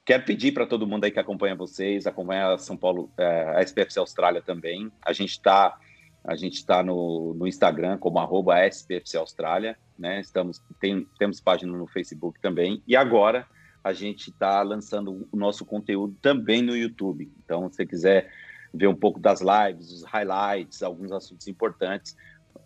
Quero 0.05 0.25
pedir 0.25 0.53
para 0.53 0.67
todo 0.67 0.87
mundo 0.87 1.05
aí 1.05 1.11
que 1.11 1.21
acompanha 1.21 1.55
vocês, 1.55 2.07
acompanha 2.07 2.55
a 2.55 2.59
São 2.59 2.77
Paulo, 2.77 3.11
é, 3.17 3.57
a 3.57 3.63
SPFC 3.63 3.99
Austrália 3.99 4.43
também. 4.43 4.91
A 5.03 5.13
gente 5.13 5.31
está 5.31 5.79
a 6.23 6.37
gente 6.37 6.57
está 6.57 6.83
no, 6.83 7.35
no 7.35 7.47
Instagram 7.47 7.97
como 7.97 8.19
arroba 8.19 8.67
SPFC 8.67 9.17
Austrália, 9.17 9.79
né? 9.99 10.21
Estamos, 10.21 10.63
tem, 10.79 11.07
temos 11.19 11.41
página 11.41 11.77
no 11.77 11.87
Facebook 11.87 12.39
também. 12.41 12.83
E 12.87 12.95
agora 12.95 13.47
a 13.83 13.93
gente 13.93 14.29
está 14.29 14.63
lançando 14.63 15.27
o 15.33 15.37
nosso 15.37 15.65
conteúdo 15.65 16.15
também 16.21 16.61
no 16.61 16.77
YouTube. 16.77 17.33
Então, 17.43 17.69
se 17.71 17.77
você 17.77 17.87
quiser 17.87 18.31
ver 18.73 18.87
um 18.87 18.95
pouco 18.95 19.19
das 19.19 19.41
lives, 19.41 19.91
os 19.91 20.05
highlights, 20.05 20.83
alguns 20.83 21.11
assuntos 21.11 21.49
importantes, 21.49 22.15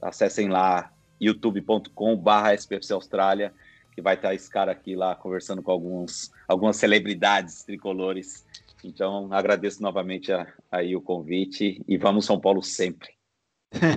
acessem 0.03 0.49
lá 0.49 0.93
youtube.com/spfc 1.27 2.93
Austrália 2.93 3.53
que 3.95 4.03
vai 4.03 4.15
estar 4.17 4.35
esse 4.35 4.51
cara 4.51 4.73
aqui 4.73 4.97
lá 4.97 5.15
conversando 5.15 5.63
com 5.63 5.71
alguns, 5.71 6.33
algumas 6.49 6.77
celebridades 6.77 7.63
tricolores. 7.63 8.45
Então, 8.83 9.33
agradeço 9.33 9.81
novamente 9.81 10.33
a, 10.33 10.47
aí 10.71 10.97
o 10.97 11.01
convite 11.01 11.81
e 11.87 11.97
vamos 11.97 12.27
São 12.27 12.41
Paulo 12.41 12.63
sempre. 12.63 13.11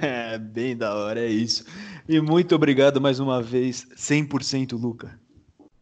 É, 0.02 0.38
bem 0.40 0.78
da 0.78 0.96
hora, 0.96 1.20
é 1.20 1.28
isso. 1.28 1.66
E 2.08 2.22
muito 2.22 2.56
obrigado 2.56 3.02
mais 3.02 3.20
uma 3.20 3.42
vez, 3.42 3.88
100% 3.96 4.80
Luca. 4.80 5.20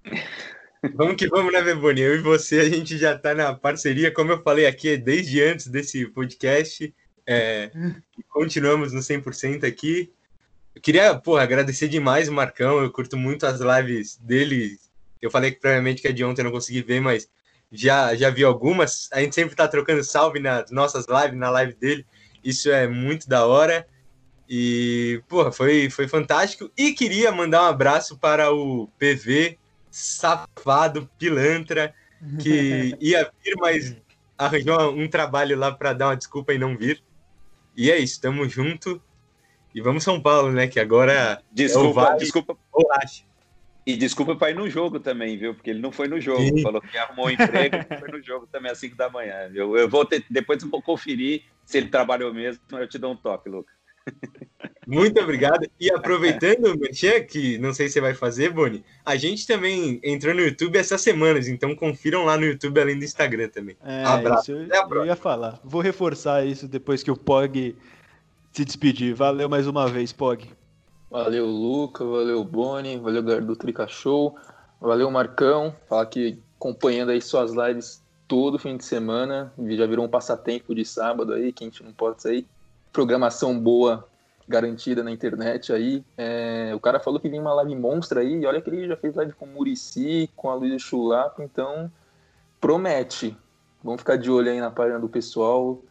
Vamos 0.93 1.15
que 1.15 1.27
vamos, 1.27 1.51
né, 1.51 1.63
Beboni? 1.63 1.99
Eu 1.99 2.15
e 2.15 2.21
você, 2.21 2.59
a 2.59 2.69
gente 2.69 2.95
já 2.95 3.17
tá 3.17 3.33
na 3.33 3.55
parceria, 3.55 4.13
como 4.13 4.31
eu 4.31 4.43
falei 4.43 4.67
aqui, 4.67 4.95
desde 4.95 5.41
antes 5.41 5.65
desse 5.65 6.05
podcast. 6.05 6.93
É, 7.25 7.71
continuamos 8.29 8.93
no 8.93 8.99
100% 8.99 9.63
aqui. 9.63 10.13
Eu 10.75 10.81
queria, 10.81 11.15
porra, 11.15 11.43
agradecer 11.43 11.87
demais 11.87 12.27
o 12.27 12.33
Marcão. 12.33 12.79
Eu 12.79 12.91
curto 12.91 13.15
muito 13.15 13.45
as 13.45 13.61
lives 13.61 14.17
dele. 14.17 14.77
Eu 15.21 15.31
falei 15.31 15.51
que 15.51 15.59
provavelmente 15.59 16.01
que 16.01 16.07
é 16.09 16.11
de 16.11 16.23
ontem 16.23 16.41
eu 16.41 16.45
não 16.45 16.51
consegui 16.51 16.81
ver, 16.81 16.99
mas 16.99 17.29
já, 17.71 18.13
já 18.13 18.29
vi 18.29 18.43
algumas. 18.43 19.09
A 19.13 19.21
gente 19.21 19.33
sempre 19.33 19.55
tá 19.55 19.67
trocando 19.67 20.03
salve 20.03 20.39
nas 20.39 20.69
nossas 20.71 21.05
lives, 21.07 21.39
na 21.39 21.49
live 21.49 21.73
dele. 21.75 22.05
Isso 22.43 22.69
é 22.69 22.87
muito 22.87 23.27
da 23.27 23.45
hora. 23.45 23.87
E, 24.47 25.23
porra, 25.27 25.51
foi, 25.51 25.89
foi 25.89 26.07
fantástico. 26.07 26.69
E 26.77 26.91
queria 26.91 27.31
mandar 27.31 27.63
um 27.63 27.67
abraço 27.67 28.17
para 28.17 28.53
o 28.53 28.87
PV, 28.99 29.57
safado, 29.89 31.09
pilantra, 31.17 31.93
que 32.41 32.95
ia 33.01 33.31
vir, 33.43 33.55
mas 33.57 33.95
arranjou 34.37 34.91
um 34.91 35.07
trabalho 35.07 35.57
lá 35.57 35.71
para 35.71 35.93
dar 35.93 36.07
uma 36.07 36.17
desculpa 36.17 36.53
e 36.53 36.59
não 36.59 36.77
vir. 36.77 37.01
E 37.75 37.89
é 37.89 37.97
isso, 37.97 38.21
tamo 38.21 38.47
junto. 38.47 39.01
E 39.75 39.81
vamos 39.81 40.05
São 40.05 40.21
Paulo, 40.21 40.53
né? 40.53 40.69
Que 40.69 40.79
agora. 40.79 41.43
Desculpa, 41.51 42.01
é 42.01 42.03
vale, 42.05 42.19
desculpa. 42.19 42.57
E 43.85 43.97
desculpa 43.97 44.33
para 44.33 44.51
ir 44.51 44.55
no 44.55 44.69
jogo 44.69 45.01
também, 45.01 45.37
viu? 45.37 45.53
Porque 45.53 45.69
ele 45.69 45.81
não 45.81 45.91
foi 45.91 46.07
no 46.07 46.19
jogo. 46.19 46.41
Sim. 46.41 46.61
Falou 46.61 46.81
que 46.81 46.97
arrumou 46.97 47.27
um 47.27 47.29
emprego, 47.29 47.75
foi 47.99 48.09
no 48.09 48.23
jogo 48.23 48.47
também 48.47 48.71
às 48.71 48.77
5 48.77 48.95
da 48.95 49.09
manhã. 49.09 49.51
Eu, 49.53 49.75
eu 49.75 49.89
vou 49.89 50.05
ter, 50.05 50.23
depois 50.29 50.63
eu 50.63 50.69
vou 50.69 50.81
conferir 50.81 51.43
se 51.65 51.77
ele 51.77 51.89
trabalhou 51.89 52.33
mesmo, 52.33 52.61
eu 52.71 52.87
te 52.87 52.97
dou 52.97 53.11
um 53.11 53.17
toque, 53.17 53.49
Lucas. 53.49 53.75
Muito 54.87 55.19
obrigado. 55.19 55.67
E 55.79 55.91
aproveitando 55.91 56.67
o 56.67 56.77
Merchan, 56.79 57.21
que 57.23 57.57
não 57.57 57.73
sei 57.73 57.87
se 57.87 57.93
você 57.93 58.01
vai 58.01 58.13
fazer, 58.13 58.51
Boni, 58.51 58.83
a 59.03 59.17
gente 59.17 59.45
também 59.45 59.99
entrou 60.03 60.33
no 60.33 60.41
YouTube 60.41 60.77
essas 60.77 61.01
semanas, 61.01 61.49
então 61.49 61.75
confiram 61.75 62.23
lá 62.23 62.37
no 62.37 62.45
YouTube 62.45 62.79
além 62.79 62.97
do 62.97 63.03
Instagram 63.03 63.49
também. 63.49 63.75
É, 63.83 64.03
Abraço. 64.05 64.51
eu, 64.51 64.67
eu 64.69 65.05
ia 65.05 65.15
falar. 65.17 65.59
Vou 65.63 65.81
reforçar 65.81 66.45
isso 66.45 66.67
depois 66.67 67.03
que 67.03 67.11
o 67.11 67.17
Pog 67.17 67.75
se 68.55 68.63
despedir. 68.63 69.13
Valeu 69.13 69.49
mais 69.49 69.67
uma 69.67 69.85
vez, 69.87 70.13
Pog. 70.13 70.49
Valeu, 71.11 71.45
Luca. 71.45 72.05
Valeu, 72.05 72.43
Boni. 72.43 72.97
Valeu, 72.97 73.21
galera 73.21 73.43
do 73.43 73.55
Trica 73.55 73.85
Show. 73.85 74.37
Valeu, 74.79 75.11
Marcão. 75.11 75.75
Falar 75.89 76.05
que 76.05 76.39
acompanhando 76.57 77.09
aí 77.09 77.21
suas 77.21 77.51
lives 77.53 78.01
todo 78.29 78.57
fim 78.57 78.77
de 78.77 78.85
semana. 78.85 79.51
Já 79.57 79.85
virou 79.85 80.05
um 80.05 80.09
passatempo 80.09 80.73
de 80.73 80.85
sábado 80.85 81.33
aí, 81.33 81.51
que 81.51 81.65
a 81.65 81.67
gente 81.67 81.83
não 81.83 81.91
pode 81.91 82.21
sair 82.21 82.47
programação 82.93 83.59
boa 83.59 84.07
garantida 84.47 85.03
na 85.03 85.11
internet 85.11 85.73
aí. 85.73 86.01
É, 86.17 86.71
o 86.73 86.79
cara 86.79 86.97
falou 86.99 87.19
que 87.19 87.27
vinha 87.27 87.41
uma 87.41 87.53
live 87.55 87.75
monstra 87.75 88.21
aí, 88.21 88.35
e 88.35 88.45
olha 88.45 88.61
que 88.61 88.69
ele 88.69 88.87
já 88.87 88.95
fez 88.95 89.15
live 89.15 89.33
com 89.33 89.45
o 89.45 89.49
Murici, 89.49 90.29
com 90.33 90.49
a 90.49 90.55
Luísa 90.55 90.79
Chulapo, 90.79 91.43
então 91.43 91.91
promete. 92.61 93.35
Vamos 93.83 93.99
ficar 93.99 94.15
de 94.15 94.31
olho 94.31 94.49
aí 94.49 94.61
na 94.61 94.71
página 94.71 94.97
do 94.97 95.09
pessoal. 95.09 95.81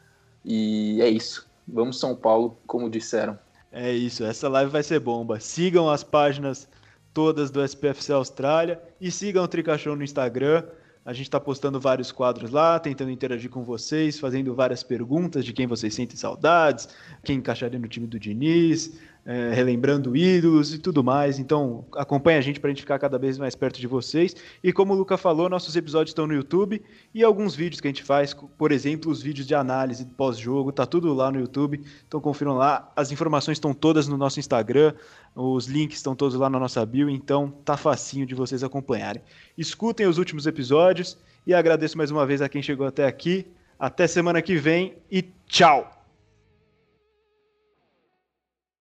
E 0.43 1.01
é 1.03 1.09
isso. 1.09 1.47
Vamos 1.67 1.99
São 1.99 2.15
Paulo, 2.15 2.59
como 2.67 2.91
disseram. 2.91 3.39
É 3.73 3.93
isso, 3.93 4.25
essa 4.25 4.49
live 4.49 4.71
vai 4.71 4.83
ser 4.83 5.01
bomba. 5.01 5.41
Sigam 5.41 5.91
as 5.91 6.05
páginas 6.05 6.69
todas 7.13 7.51
do 7.51 7.65
SPFC 7.65 8.13
Austrália 8.13 8.81
e 9.01 9.11
sigam 9.11 9.43
o 9.43 9.49
Tricachão 9.49 9.97
no 9.97 10.05
Instagram. 10.05 10.65
A 11.05 11.13
gente 11.13 11.27
está 11.27 11.39
postando 11.39 11.79
vários 11.79 12.11
quadros 12.11 12.51
lá, 12.51 12.79
tentando 12.79 13.11
interagir 13.11 13.51
com 13.51 13.63
vocês, 13.63 14.19
fazendo 14.19 14.55
várias 14.55 14.83
perguntas 14.83 15.45
de 15.45 15.53
quem 15.53 15.67
vocês 15.67 15.95
sentem 15.95 16.17
saudades, 16.17 16.89
quem 17.23 17.39
encaixaria 17.39 17.79
no 17.79 17.89
time 17.89 18.07
do 18.07 18.19
Diniz, 18.19 18.99
é, 19.27 19.53
relembrando 19.55 20.17
ídolos 20.17 20.75
e 20.75 20.79
tudo 20.79 21.03
mais. 21.03 21.39
Então, 21.39 21.85
acompanha 21.97 22.39
a 22.39 22.41
gente 22.41 22.61
para 22.61 22.69
a 22.69 22.73
gente 22.73 22.83
ficar 22.83 22.99
cada 22.99 23.19
vez 23.19 23.39
mais 23.39 23.55
perto 23.55 23.81
de 23.81 23.87
vocês. 23.87 24.37
E 24.63 24.73
como 24.73 24.93
o 24.93 24.97
Luca 24.97 25.17
falou, 25.17 25.49
nossos 25.49 25.75
episódios 25.77 26.11
estão 26.11 26.27
no 26.27 26.35
YouTube 26.35 26.83
e 27.15 27.23
alguns 27.23 27.55
vídeos 27.55 27.81
que 27.81 27.89
a 27.89 27.91
gente 27.91 28.03
faz, 28.03 28.35
por 28.35 28.71
exemplo, 28.71 29.11
os 29.11 29.23
vídeos 29.23 29.47
de 29.47 29.55
análise 29.55 30.05
pós-jogo, 30.05 30.73
tá 30.73 30.85
tudo 30.85 31.13
lá 31.15 31.33
no 31.33 31.41
YouTube. 31.41 31.81
Então, 32.07 32.21
confiram 32.21 32.55
lá. 32.55 32.93
As 32.95 33.11
informações 33.11 33.57
estão 33.57 33.73
todas 33.73 34.07
no 34.07 34.17
nosso 34.17 34.39
Instagram. 34.39 34.93
Os 35.35 35.67
links 35.67 35.97
estão 35.97 36.15
todos 36.15 36.37
lá 36.37 36.49
na 36.49 36.61
nossa 36.61 36.85
bio, 36.87 37.11
então 37.11 37.53
tá 37.65 37.77
facinho 37.77 38.25
de 38.25 38.35
vocês 38.35 38.63
acompanharem. 38.63 39.23
Escutem 39.59 40.07
os 40.07 40.19
últimos 40.19 40.47
episódios 40.47 41.19
e 41.47 41.53
agradeço 41.53 41.99
mais 41.99 42.11
uma 42.11 42.25
vez 42.25 42.41
a 42.41 42.49
quem 42.49 42.63
chegou 42.63 42.87
até 42.87 43.05
aqui. 43.07 43.47
Até 43.77 44.07
semana 44.07 44.41
que 44.41 44.55
vem 44.57 44.95
e 45.11 45.23
tchau! 45.49 46.04